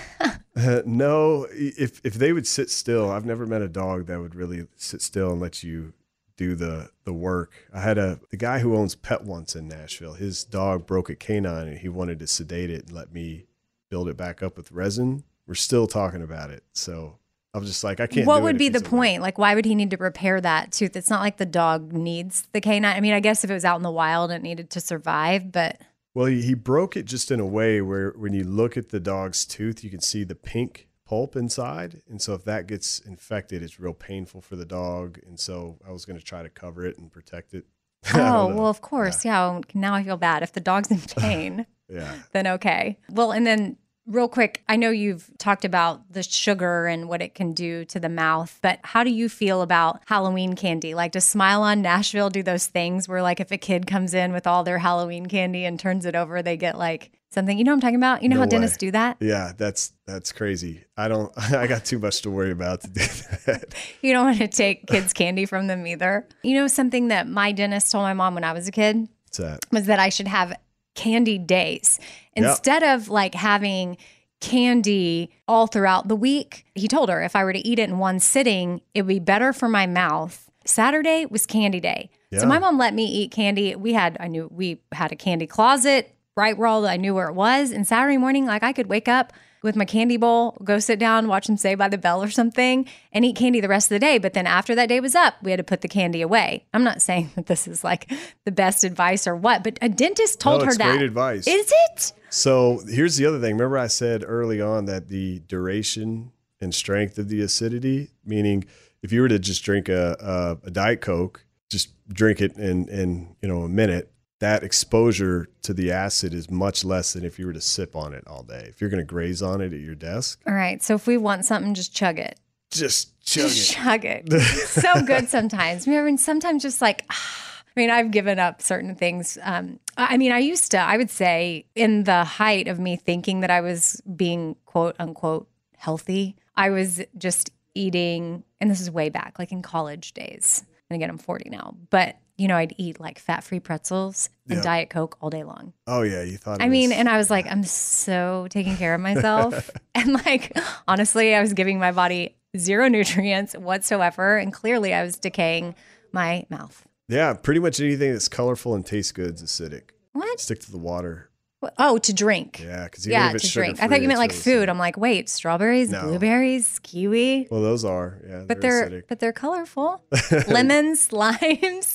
Uh, 0.57 0.83
no, 0.87 1.49
if 1.51 2.01
if 2.05 2.15
they 2.15 2.33
would 2.33 2.47
sit 2.47 2.71
still, 2.71 3.11
I've 3.11 3.27
never 3.27 3.45
met 3.45 3.61
a 3.61 3.69
dog 3.69 4.07
that 4.07 4.21
would 4.21 4.37
really 4.37 4.69
sit 4.77 5.03
still 5.03 5.33
and 5.33 5.41
let 5.41 5.65
you 5.65 5.95
do 6.37 6.55
the 6.55 6.91
the 7.05 7.13
work. 7.13 7.53
I 7.73 7.81
had 7.81 7.99
a 7.99 8.21
the 8.31 8.37
guy 8.37 8.61
who 8.61 8.77
owns 8.77 8.95
Pet 8.95 9.25
Once 9.25 9.57
in 9.57 9.67
Nashville. 9.67 10.15
His 10.15 10.45
dog 10.45 10.87
broke 10.87 11.11
a 11.11 11.17
canine 11.17 11.67
and 11.67 11.79
he 11.79 11.89
wanted 11.89 12.21
to 12.21 12.29
sedate 12.29 12.71
it 12.71 12.85
and 12.85 12.93
let 12.93 13.13
me 13.13 13.47
build 13.91 14.09
it 14.09 14.17
back 14.17 14.45
up 14.45 14.57
with 14.57 14.71
resin. 14.71 15.25
We're 15.49 15.55
still 15.55 15.89
talking 15.89 16.23
about 16.23 16.51
it, 16.51 16.63
so 16.73 17.19
I 17.53 17.59
was 17.59 17.69
just 17.69 17.85
like, 17.85 18.01
I 18.01 18.07
can't. 18.07 18.27
what 18.27 18.43
would 18.43 18.59
be 18.59 18.69
the 18.69 18.81
point? 18.81 19.23
Like, 19.23 19.39
why 19.39 19.55
would 19.55 19.65
he 19.65 19.75
need 19.75 19.91
to 19.91 19.97
repair 19.97 20.41
that 20.41 20.73
tooth? 20.73 20.97
It's 20.97 21.11
not 21.11 21.21
like 21.21 21.37
the 21.37 21.47
dog 21.47 21.93
needs 21.93 22.49
the 22.53 22.61
canine. 22.61 22.97
I 22.97 23.01
mean, 23.01 23.13
I 23.13 23.21
guess 23.21 23.45
if 23.45 23.51
it 23.51 23.55
was 23.55 23.65
out 23.65 23.77
in 23.77 23.83
the 23.83 23.91
wild, 23.91 24.31
it 24.31 24.43
needed 24.43 24.71
to 24.71 24.81
survive, 24.81 25.53
but 25.53 25.81
Well, 26.15 26.27
he, 26.27 26.43
he 26.43 26.55
broke 26.55 26.97
it 26.97 27.05
just 27.07 27.31
in 27.31 27.41
a 27.41 27.47
way 27.47 27.81
where 27.81 28.11
when 28.17 28.33
you 28.33 28.45
look 28.45 28.77
at 28.77 28.91
the 28.91 29.01
dog's 29.01 29.45
tooth, 29.45 29.83
you 29.83 29.91
can 29.91 30.01
see 30.01 30.23
the 30.25 30.35
pink 30.37 30.87
pulp 31.07 31.35
inside. 31.37 32.03
And 32.09 32.23
so 32.23 32.35
if 32.35 32.45
that 32.45 32.67
gets 32.67 33.01
infected, 33.01 33.63
it's 33.63 33.79
real 33.81 33.95
painful 33.95 34.41
for 34.41 34.57
the 34.57 34.65
dog. 34.65 35.19
And 35.27 35.39
so 35.39 35.79
I 35.87 35.91
was 35.91 36.05
going 36.05 36.19
to 36.19 36.25
try 36.25 36.43
to 36.43 36.49
cover 36.49 36.87
it 36.87 36.99
and 36.99 37.11
protect 37.13 37.53
it. 37.55 37.67
Oh, 38.15 38.49
well, 38.55 38.67
of 38.69 38.81
course. 38.83 39.25
Yeah. 39.25 39.61
Now 39.73 39.95
I 39.95 40.05
feel 40.05 40.19
bad. 40.19 40.43
If 40.43 40.53
the 40.53 40.61
dog's 40.61 40.91
in 40.91 41.01
pain, 41.23 41.67
Yeah. 41.89 42.15
then 42.33 42.47
okay. 42.47 42.99
Well, 43.11 43.33
and 43.33 43.47
then 43.47 43.77
real 44.07 44.29
quick, 44.29 44.63
I 44.69 44.77
know 44.77 44.91
you've 44.91 45.31
talked 45.39 45.65
about 45.65 46.13
the 46.13 46.23
sugar 46.23 46.87
and 46.87 47.09
what 47.09 47.23
it 47.23 47.35
can 47.35 47.53
do 47.53 47.85
to 47.87 47.99
the 47.99 48.09
mouth, 48.09 48.59
but 48.63 48.79
how 48.83 49.03
do 49.05 49.11
you 49.11 49.29
feel 49.29 49.63
about 49.63 50.01
Halloween 50.07 50.55
candy? 50.55 50.95
Like, 50.95 51.13
does 51.13 51.25
Smile 51.25 51.63
on 51.63 51.81
Nashville 51.83 52.31
do 52.31 52.43
those 52.43 52.67
things 52.67 53.09
where, 53.09 53.23
like, 53.23 53.41
if 53.41 53.51
a 53.51 53.57
kid 53.59 53.87
comes 53.87 54.13
in 54.15 54.33
with 54.33 54.47
all 54.47 54.63
their 54.65 54.79
Halloween 54.79 55.27
candy 55.27 55.65
and 55.65 55.79
turns 55.81 56.05
it 56.07 56.15
over, 56.15 56.43
they 56.43 56.57
get 56.57 56.77
like 56.79 57.13
something? 57.31 57.57
You 57.57 57.65
know 57.65 57.71
what 57.73 57.77
I'm 57.77 57.81
talking 57.81 57.97
about? 57.97 58.23
You 58.23 58.29
know 58.29 58.35
No 58.35 58.41
how 58.41 58.47
way. 58.47 58.51
dentists 58.51 58.77
do 58.77 58.91
that? 58.91 59.17
Yeah. 59.21 59.53
That's, 59.57 59.93
that's 60.07 60.33
crazy. 60.33 60.85
I 60.97 61.09
don't, 61.09 61.33
I 61.53 61.67
got 61.67 61.85
too 61.85 61.99
much 61.99 62.21
to 62.23 62.31
worry 62.31 62.51
about 62.51 62.83
to 62.83 62.89
do 62.89 63.01
that. 63.47 63.75
You 64.03 64.13
don't 64.13 64.27
want 64.27 64.39
to 64.39 64.49
take 64.49 64.87
kids' 64.87 65.13
candy 65.15 65.47
from 65.47 65.67
them 65.67 65.87
either. 65.87 66.29
You 66.43 66.57
know, 66.57 66.67
something 66.67 67.09
that 67.09 67.27
my 67.27 67.53
dentist 67.53 67.91
told 67.91 68.03
my 68.03 68.13
mom 68.15 68.35
when 68.35 68.45
I 68.45 68.53
was 68.53 68.69
a 68.69 68.73
kid? 68.73 69.09
What's 69.27 69.39
that? 69.39 69.61
was 69.73 69.87
that 69.87 69.99
I 69.99 70.11
should 70.11 70.29
have 70.29 70.55
candy 70.95 71.39
days 71.39 71.99
instead 72.35 72.83
of 72.83 73.09
like 73.09 73.35
having 73.35 73.97
candy 74.41 75.31
all 75.49 75.67
throughout 75.67 76.09
the 76.09 76.17
week. 76.17 76.67
He 76.75 76.89
told 76.89 77.09
her 77.09 77.23
if 77.23 77.35
I 77.35 77.45
were 77.45 77.53
to 77.53 77.67
eat 77.67 77.79
it 77.79 77.89
in 77.89 77.99
one 77.99 78.21
sitting, 78.21 78.83
it 78.95 79.03
would 79.03 79.09
be 79.09 79.19
better 79.19 79.53
for 79.53 79.69
my 79.69 79.87
mouth. 79.87 80.51
Saturday 80.67 81.27
was 81.27 81.47
candy 81.47 81.81
day. 81.81 82.11
So 82.41 82.47
my 82.47 82.59
mom 82.59 82.79
let 82.79 82.95
me 82.95 83.07
eat 83.07 83.31
candy. 83.31 83.77
We 83.77 83.93
had 83.93 84.17
I 84.19 84.27
knew 84.27 84.49
we 84.53 84.81
had 84.93 85.13
a 85.13 85.17
candy 85.17 85.47
closet 85.47 86.15
right 86.37 86.59
where 86.59 86.67
all 86.67 86.87
I 86.87 86.97
knew 86.97 87.15
where 87.15 87.29
it 87.29 87.35
was. 87.35 87.71
And 87.71 87.87
Saturday 87.87 88.17
morning, 88.17 88.45
like 88.45 88.65
I 88.65 88.73
could 88.73 88.89
wake 88.89 89.07
up 89.07 89.33
with 89.65 89.75
my 89.75 89.85
candy 89.85 90.17
bowl, 90.17 90.57
go 90.63 90.79
sit 90.79 90.99
down, 90.99 91.27
watch 91.27 91.47
them 91.47 91.57
Saved 91.57 91.79
by 91.79 91.89
the 91.89 91.99
Bell 91.99 92.23
or 92.23 92.31
something, 92.31 92.87
and 93.13 93.25
eat 93.25 93.35
candy 93.35 93.61
the 93.61 93.69
rest 93.69 93.87
of 93.87 93.97
the 93.97 93.99
day. 93.99 94.19
But 94.19 94.35
then 94.35 94.47
after 94.47 94.75
that 94.75 94.89
day 94.89 95.01
was 95.01 95.15
up, 95.15 95.35
we 95.43 95.51
had 95.51 95.57
to 95.57 95.65
put 95.65 95.81
the 95.81 95.89
candy 95.89 96.21
away. 96.21 96.67
I'm 96.75 96.85
not 96.85 97.01
saying 97.03 97.33
that 97.35 97.47
this 97.47 97.67
is 97.67 97.83
like 97.83 98.13
the 98.45 98.53
best 98.53 98.85
advice 98.85 99.27
or 99.27 99.35
what, 99.35 99.65
but 99.65 99.79
a 99.83 99.89
dentist 99.89 100.39
told 100.39 100.61
No, 100.61 100.67
her 100.67 100.75
that. 100.75 100.97
great 100.99 101.03
advice. 101.07 101.49
Is 101.49 101.73
it? 101.89 102.13
So 102.31 102.83
here's 102.89 103.17
the 103.17 103.27
other 103.27 103.41
thing. 103.41 103.55
Remember, 103.57 103.79
I 103.79 103.87
said 103.87 104.23
early 104.27 104.61
on 104.61 104.85
that 104.85 105.09
the 105.09 105.41
duration 105.49 106.31
and 106.61 106.75
strength 106.75 107.19
of 107.19 107.29
the 107.29 107.41
acidity, 107.41 108.11
meaning 108.25 108.65
if 109.03 109.13
you 109.13 109.23
were 109.23 109.29
to 109.29 109.39
just 109.39 109.65
drink 109.65 109.89
a, 109.89 110.17
a, 110.63 110.67
a 110.67 110.71
Diet 110.71 111.01
Coke, 111.01 111.45
just 111.71 111.91
drink 112.09 112.41
it 112.41 112.57
in, 112.57 112.89
in 112.89 113.35
you 113.41 113.49
know 113.49 113.63
a 113.63 113.69
minute, 113.69 114.11
that 114.45 114.63
exposure 114.63 115.49
to 115.63 115.73
the 115.73 115.91
acid 115.91 116.35
is 116.35 116.51
much 116.51 116.85
less 116.85 117.15
than 117.15 117.25
if 117.25 117.39
you 117.39 117.47
were 117.47 117.53
to 117.55 117.61
sip 117.61 117.97
on 117.97 118.13
it 118.13 118.25
all 118.27 118.43
day. 118.43 118.67
If 118.69 118.81
you're 118.81 118.91
going 118.91 119.01
to 119.01 119.05
graze 119.07 119.41
on 119.43 119.61
it 119.63 119.73
at 119.73 119.81
your 119.81 119.95
desk, 119.95 120.41
All 120.47 120.53
right. 120.55 120.83
So 120.83 120.95
if 120.95 121.07
we 121.07 121.17
want 121.17 121.45
something, 121.45 121.73
just 121.75 121.95
chug 121.95 122.19
it. 122.19 122.39
just 122.71 123.19
chug 123.25 123.49
Just 123.49 123.73
it. 123.73 123.75
chug 123.75 124.05
it. 124.05 124.33
So 124.85 125.03
good 125.03 125.29
sometimes. 125.29 125.89
I 125.89 126.03
mean, 126.03 126.19
sometimes 126.19 126.63
just 126.63 126.83
like, 126.83 127.05
I 127.11 127.73
mean, 127.75 127.91
I've 127.91 128.11
given 128.11 128.39
up 128.39 128.61
certain 128.61 128.95
things. 128.95 129.39
Um, 129.43 129.81
I 129.97 130.15
I 130.15 130.17
mean, 130.19 130.31
I 130.33 130.39
used 130.39 130.71
to, 130.73 130.79
I 130.79 130.97
would 130.97 131.11
say, 131.11 131.65
in 131.75 132.05
the 132.05 132.23
height 132.25 132.69
of 132.69 132.79
me 132.79 132.97
thinking 132.97 133.41
that 133.41 133.51
I 133.51 133.61
was 133.63 134.01
being 134.15 134.57
quote 134.67 134.97
unquote 134.99 135.49
healthy, 135.77 136.37
I 136.57 136.71
was 136.71 137.01
just 137.17 137.51
eating, 137.75 138.45
and 138.61 138.71
this 138.71 138.81
is 138.81 138.91
way 138.91 139.09
back, 139.09 139.39
like 139.39 139.53
in 139.53 139.63
college 139.63 140.13
days. 140.13 140.65
And 140.91 140.95
again, 140.97 141.09
I'm 141.11 141.19
40 141.19 141.49
now, 141.51 141.75
but 141.91 142.17
you 142.37 142.49
know, 142.49 142.57
I'd 142.57 142.75
eat 142.79 142.99
like 143.01 143.19
fat 143.19 143.45
free 143.45 143.61
pretzels 143.61 144.29
and 144.49 144.57
Yeah. 144.59 144.63
Diet 144.63 144.91
Coke 144.91 145.17
all 145.21 145.31
day 145.31 145.45
long. 145.45 145.73
Oh 145.87 146.03
yeah, 146.03 146.23
you 146.23 146.37
thought. 146.37 146.61
It 146.61 146.65
I 146.65 146.69
mean, 146.69 146.91
and 146.93 147.09
I 147.09 147.17
was 147.17 147.31
like, 147.31 147.47
I'm 147.51 147.63
so 147.65 148.47
taking 148.51 148.77
care 148.77 148.95
of 148.95 149.01
myself. 149.01 149.71
and 149.95 150.13
like, 150.27 150.57
honestly, 150.89 151.35
I 151.35 151.41
was 151.41 151.53
giving 151.53 151.79
my 151.79 151.93
body 151.93 152.37
zero 152.57 152.89
nutrients 152.89 153.55
whatsoever. 153.55 154.37
And 154.37 154.53
clearly, 154.53 154.93
I 154.95 155.03
was 155.03 155.17
decaying 155.17 155.75
my 156.13 156.47
mouth. 156.51 156.85
yeah, 157.09 157.35
pretty 157.35 157.61
much 157.61 157.81
anything 157.81 158.13
that's 158.13 158.29
colorful 158.29 158.75
and 158.75 158.85
tastes 158.87 159.13
good 159.13 159.35
is 159.35 159.43
acidic. 159.43 159.91
What? 160.13 160.41
Stick 160.41 160.61
to 160.61 160.71
the 160.71 160.79
water. 160.79 161.31
Oh, 161.79 161.99
to 161.99 162.13
drink. 162.13 162.61
Yeah, 162.63 162.85
because 162.85 163.07
Yeah, 163.07 163.33
to 163.33 163.51
drink. 163.53 163.83
I 163.83 163.89
thought 163.89 164.01
you 164.03 164.09
meant 164.09 164.19
like 164.21 164.31
really 164.31 164.43
food. 164.43 164.69
acidic. 164.69 164.71
I'm 164.71 164.79
like, 164.79 164.97
wait, 164.97 165.29
strawberries, 165.29 165.91
No. 165.91 166.03
blueberries, 166.03 166.79
kiwi. 166.83 167.49
Well, 167.51 167.63
those 167.63 167.85
are 167.85 168.19
yeah, 168.29 168.45
But 168.47 168.61
they're 168.61 168.89
acidic. 168.89 169.03
but 169.09 169.21
they're 169.21 169.33
colorful. 169.33 170.03
Lemons, 170.49 171.13
limes, 171.13 171.41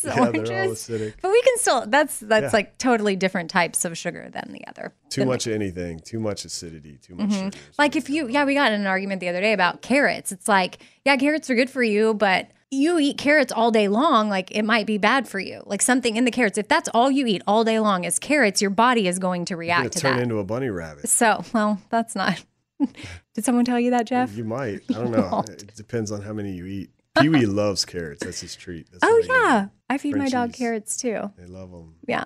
Yeah, 0.04 0.14
they're 0.16 0.18
all 0.18 0.26
oranges. 0.28 0.88
acidic. 0.90 1.14
But 1.22 1.32
we 1.32 1.42
can 1.42 1.58
still 1.58 1.86
that's 1.88 2.20
that's 2.20 2.44
Yeah. 2.46 2.50
like 2.54 2.78
totally 2.78 3.16
different 3.16 3.50
types 3.50 3.86
of 3.86 3.98
sugar 3.98 4.30
than 4.32 4.50
the 4.52 4.66
other. 4.68 4.94
Too 5.10 5.26
much 5.26 5.48
of 5.48 5.54
anything, 5.54 6.00
too 6.00 6.20
much 6.20 6.46
acidity, 6.46 6.98
too 7.02 7.16
much 7.16 7.30
Mm-hmm. 7.30 7.50
Like 7.78 7.96
if 7.96 8.10
you, 8.10 8.28
yeah, 8.28 8.46
we 8.46 8.54
got 8.54 8.72
in 8.72 8.82
an 8.82 8.88
argument 8.88 9.20
the 9.22 9.30
other 9.30 9.42
day 9.42 9.54
about 9.54 9.82
carrots. 9.82 10.32
It's 10.32 10.48
like, 10.48 10.80
yeah, 11.06 11.16
carrots 11.18 11.50
are 11.50 11.56
good 11.56 11.70
for 11.70 11.84
you, 11.84 12.14
but 12.14 12.50
you 12.72 13.00
eat 13.00 13.18
carrots 13.18 13.52
all 13.52 13.72
day 13.72 13.88
long, 13.88 14.30
like 14.30 14.52
it 14.52 14.64
might 14.64 14.86
be 14.86 14.98
bad 14.98 15.28
for 15.28 15.40
you. 15.40 15.64
Like 15.66 15.82
something 15.82 16.16
in 16.16 16.26
the 16.26 16.32
carrots, 16.32 16.58
if 16.58 16.68
that's 16.68 16.88
all 16.94 17.10
you 17.10 17.26
eat 17.26 17.42
all 17.48 17.64
day 17.64 17.80
long 17.80 18.04
is 18.04 18.20
carrots, 18.20 18.62
your 18.62 18.70
body 18.72 19.08
is 19.08 19.18
going 19.20 19.46
to 19.46 19.56
react 19.56 19.94
to 19.94 20.00
turn 20.00 20.18
that. 20.18 20.24
into 20.24 20.38
a 20.38 20.44
bunny 20.44 20.70
rabbit. 20.70 21.10
so, 21.10 21.44
well, 21.54 21.82
that's 21.90 22.16
not. 22.16 22.44
Did 23.34 23.44
someone 23.44 23.66
tell 23.66 23.80
you 23.80 23.92
that, 23.92 24.06
Jeff? 24.08 24.36
You 24.36 24.44
might. 24.44 24.82
I 24.90 24.94
don't 24.94 25.12
know. 25.18 25.30
won't. 25.32 25.50
It 25.50 25.76
depends 25.76 26.12
on 26.12 26.22
how 26.22 26.34
many 26.34 26.52
you 26.54 26.66
eat. 26.66 26.90
Pee 27.20 27.30
Wee 27.30 27.46
loves 27.48 27.86
carrots. 27.86 28.24
That's 28.24 28.40
his 28.42 28.56
treat. 28.56 28.88
That's 28.92 29.04
Oh 29.04 29.08
what 29.08 29.16
I 29.16 29.22
give 29.22 29.30
him. 29.36 29.42
yeah, 29.42 29.68
I 29.90 29.98
feed 29.98 30.16
my 30.16 30.30
dog 30.30 30.50
Frenchies. 30.56 30.58
carrots 30.58 30.98
too. 30.98 31.32
They 31.38 31.46
love 31.48 31.72
them. 31.72 31.96
Yeah. 32.08 32.26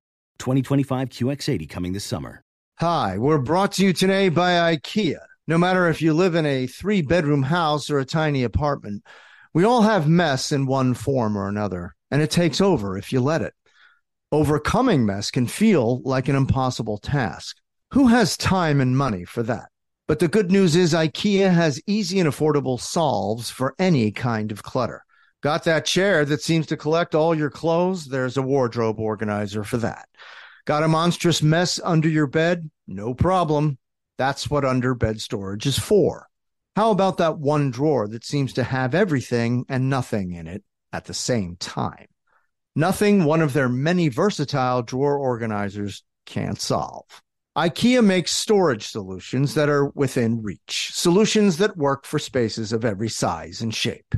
2025 0.41 1.09
QX80 1.09 1.69
coming 1.69 1.93
this 1.93 2.03
summer. 2.03 2.43
Hi, 2.79 3.19
we're 3.19 3.37
brought 3.37 3.73
to 3.73 3.85
you 3.85 3.93
today 3.93 4.27
by 4.29 4.75
IKEA. 4.75 5.19
No 5.47 5.55
matter 5.55 5.87
if 5.87 6.01
you 6.01 6.15
live 6.15 6.33
in 6.33 6.47
a 6.47 6.65
three 6.65 7.03
bedroom 7.03 7.43
house 7.43 7.91
or 7.91 7.99
a 7.99 8.05
tiny 8.05 8.43
apartment, 8.43 9.03
we 9.53 9.63
all 9.63 9.83
have 9.83 10.09
mess 10.09 10.51
in 10.51 10.65
one 10.65 10.95
form 10.95 11.37
or 11.37 11.47
another, 11.47 11.93
and 12.09 12.23
it 12.23 12.31
takes 12.31 12.59
over 12.59 12.97
if 12.97 13.13
you 13.13 13.21
let 13.21 13.43
it. 13.43 13.53
Overcoming 14.31 15.05
mess 15.05 15.29
can 15.29 15.45
feel 15.45 16.01
like 16.01 16.27
an 16.27 16.35
impossible 16.35 16.97
task. 16.97 17.57
Who 17.91 18.07
has 18.07 18.35
time 18.35 18.81
and 18.81 18.97
money 18.97 19.25
for 19.25 19.43
that? 19.43 19.69
But 20.07 20.17
the 20.17 20.27
good 20.27 20.51
news 20.51 20.75
is 20.75 20.93
IKEA 20.93 21.53
has 21.53 21.79
easy 21.85 22.19
and 22.19 22.27
affordable 22.27 22.79
solves 22.79 23.51
for 23.51 23.75
any 23.77 24.11
kind 24.11 24.51
of 24.51 24.63
clutter. 24.63 25.05
Got 25.41 25.63
that 25.63 25.85
chair 25.85 26.23
that 26.25 26.43
seems 26.43 26.67
to 26.67 26.77
collect 26.77 27.15
all 27.15 27.33
your 27.35 27.49
clothes? 27.49 28.05
There's 28.05 28.37
a 28.37 28.43
wardrobe 28.43 28.99
organizer 28.99 29.63
for 29.63 29.77
that. 29.77 30.07
Got 30.65 30.83
a 30.83 30.87
monstrous 30.87 31.41
mess 31.41 31.79
under 31.83 32.07
your 32.07 32.27
bed? 32.27 32.69
No 32.87 33.13
problem. 33.13 33.79
That's 34.17 34.49
what 34.49 34.65
under 34.65 34.93
bed 34.93 35.19
storage 35.19 35.65
is 35.65 35.79
for. 35.79 36.27
How 36.75 36.91
about 36.91 37.17
that 37.17 37.39
one 37.39 37.71
drawer 37.71 38.07
that 38.07 38.23
seems 38.23 38.53
to 38.53 38.63
have 38.63 38.93
everything 38.93 39.65
and 39.67 39.89
nothing 39.89 40.31
in 40.31 40.47
it 40.47 40.63
at 40.93 41.05
the 41.05 41.13
same 41.13 41.55
time? 41.57 42.05
Nothing 42.75 43.25
one 43.25 43.41
of 43.41 43.53
their 43.53 43.67
many 43.67 44.07
versatile 44.07 44.83
drawer 44.83 45.17
organizers 45.17 46.03
can't 46.25 46.61
solve. 46.61 47.05
IKEA 47.57 48.05
makes 48.05 48.31
storage 48.31 48.87
solutions 48.87 49.55
that 49.55 49.67
are 49.67 49.87
within 49.89 50.41
reach, 50.41 50.91
solutions 50.93 51.57
that 51.57 51.75
work 51.75 52.05
for 52.05 52.17
spaces 52.17 52.71
of 52.71 52.85
every 52.85 53.09
size 53.09 53.61
and 53.61 53.75
shape, 53.75 54.15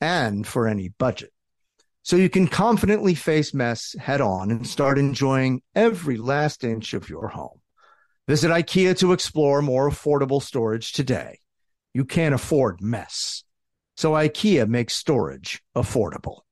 and 0.00 0.46
for 0.46 0.66
any 0.66 0.88
budget. 0.88 1.32
So 2.02 2.16
you 2.16 2.30
can 2.30 2.48
confidently 2.48 3.14
face 3.14 3.52
mess 3.52 3.94
head 3.98 4.20
on 4.20 4.50
and 4.50 4.66
start 4.66 4.98
enjoying 4.98 5.60
every 5.74 6.16
last 6.16 6.64
inch 6.64 6.94
of 6.94 7.10
your 7.10 7.28
home. 7.28 7.60
Visit 8.26 8.50
IKEA 8.50 8.96
to 8.98 9.12
explore 9.12 9.62
more 9.62 9.90
affordable 9.90 10.42
storage 10.42 10.92
today. 10.92 11.40
You 11.94 12.04
can't 12.04 12.34
afford 12.34 12.80
mess. 12.80 13.44
So 13.96 14.12
IKEA 14.12 14.68
makes 14.68 14.94
storage 14.94 15.62
affordable. 15.74 16.42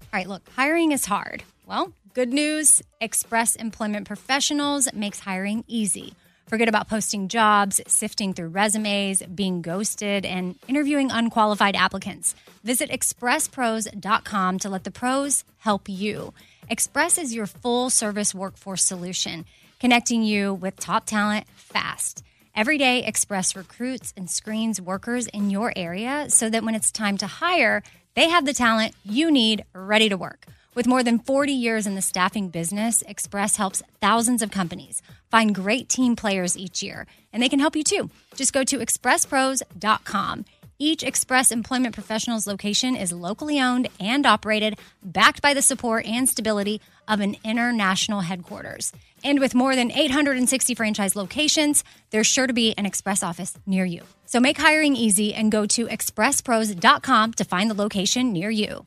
All 0.00 0.18
right, 0.18 0.28
look, 0.28 0.42
hiring 0.56 0.92
is 0.92 1.06
hard. 1.06 1.44
Well, 1.66 1.92
good 2.14 2.32
news 2.32 2.82
Express 3.00 3.54
Employment 3.54 4.06
Professionals 4.06 4.92
makes 4.92 5.20
hiring 5.20 5.62
easy. 5.68 6.14
Forget 6.46 6.68
about 6.68 6.88
posting 6.88 7.28
jobs, 7.28 7.80
sifting 7.86 8.34
through 8.34 8.48
resumes, 8.48 9.22
being 9.22 9.62
ghosted, 9.62 10.26
and 10.26 10.56
interviewing 10.66 11.10
unqualified 11.10 11.76
applicants. 11.76 12.34
Visit 12.64 12.90
expresspros.com 12.90 14.58
to 14.58 14.68
let 14.68 14.84
the 14.84 14.90
pros 14.90 15.44
help 15.58 15.88
you. 15.88 16.34
Express 16.68 17.18
is 17.18 17.34
your 17.34 17.46
full 17.46 17.88
service 17.90 18.34
workforce 18.34 18.82
solution, 18.82 19.44
connecting 19.78 20.22
you 20.22 20.54
with 20.54 20.76
top 20.76 21.06
talent 21.06 21.46
fast. 21.54 22.24
Every 22.54 22.78
day, 22.78 23.04
Express 23.04 23.54
recruits 23.54 24.12
and 24.16 24.28
screens 24.28 24.80
workers 24.80 25.28
in 25.28 25.50
your 25.50 25.72
area 25.76 26.26
so 26.28 26.50
that 26.50 26.64
when 26.64 26.74
it's 26.74 26.90
time 26.90 27.16
to 27.18 27.26
hire, 27.26 27.82
they 28.14 28.28
have 28.28 28.44
the 28.44 28.52
talent 28.52 28.94
you 29.04 29.30
need 29.30 29.64
ready 29.72 30.08
to 30.08 30.16
work. 30.16 30.46
With 30.72 30.86
more 30.86 31.02
than 31.02 31.18
40 31.18 31.52
years 31.52 31.86
in 31.86 31.96
the 31.96 32.02
staffing 32.02 32.48
business, 32.48 33.02
Express 33.08 33.56
helps 33.56 33.82
thousands 34.00 34.40
of 34.40 34.52
companies 34.52 35.02
find 35.28 35.52
great 35.52 35.88
team 35.88 36.14
players 36.14 36.56
each 36.56 36.80
year, 36.80 37.08
and 37.32 37.42
they 37.42 37.48
can 37.48 37.58
help 37.58 37.74
you 37.74 37.82
too. 37.82 38.08
Just 38.36 38.52
go 38.52 38.62
to 38.62 38.78
expresspros.com. 38.78 40.44
Each 40.78 41.02
Express 41.02 41.50
Employment 41.50 41.92
Professionals 41.94 42.46
location 42.46 42.94
is 42.94 43.12
locally 43.12 43.60
owned 43.60 43.88
and 43.98 44.24
operated, 44.24 44.78
backed 45.02 45.42
by 45.42 45.54
the 45.54 45.60
support 45.60 46.06
and 46.06 46.28
stability 46.28 46.80
of 47.08 47.20
an 47.20 47.36
international 47.42 48.20
headquarters. 48.20 48.92
And 49.24 49.40
with 49.40 49.54
more 49.54 49.74
than 49.74 49.90
860 49.90 50.74
franchise 50.76 51.16
locations, 51.16 51.84
there's 52.10 52.28
sure 52.28 52.46
to 52.46 52.54
be 52.54 52.74
an 52.78 52.86
Express 52.86 53.22
office 53.24 53.58
near 53.66 53.84
you. 53.84 54.02
So 54.24 54.38
make 54.38 54.56
hiring 54.56 54.94
easy 54.94 55.34
and 55.34 55.50
go 55.50 55.66
to 55.66 55.86
expresspros.com 55.88 57.34
to 57.34 57.44
find 57.44 57.68
the 57.68 57.74
location 57.74 58.32
near 58.32 58.50
you. 58.50 58.86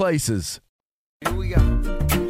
places. 0.00 0.62
Here 1.20 1.34
we 1.34 1.50
go. 1.50 1.58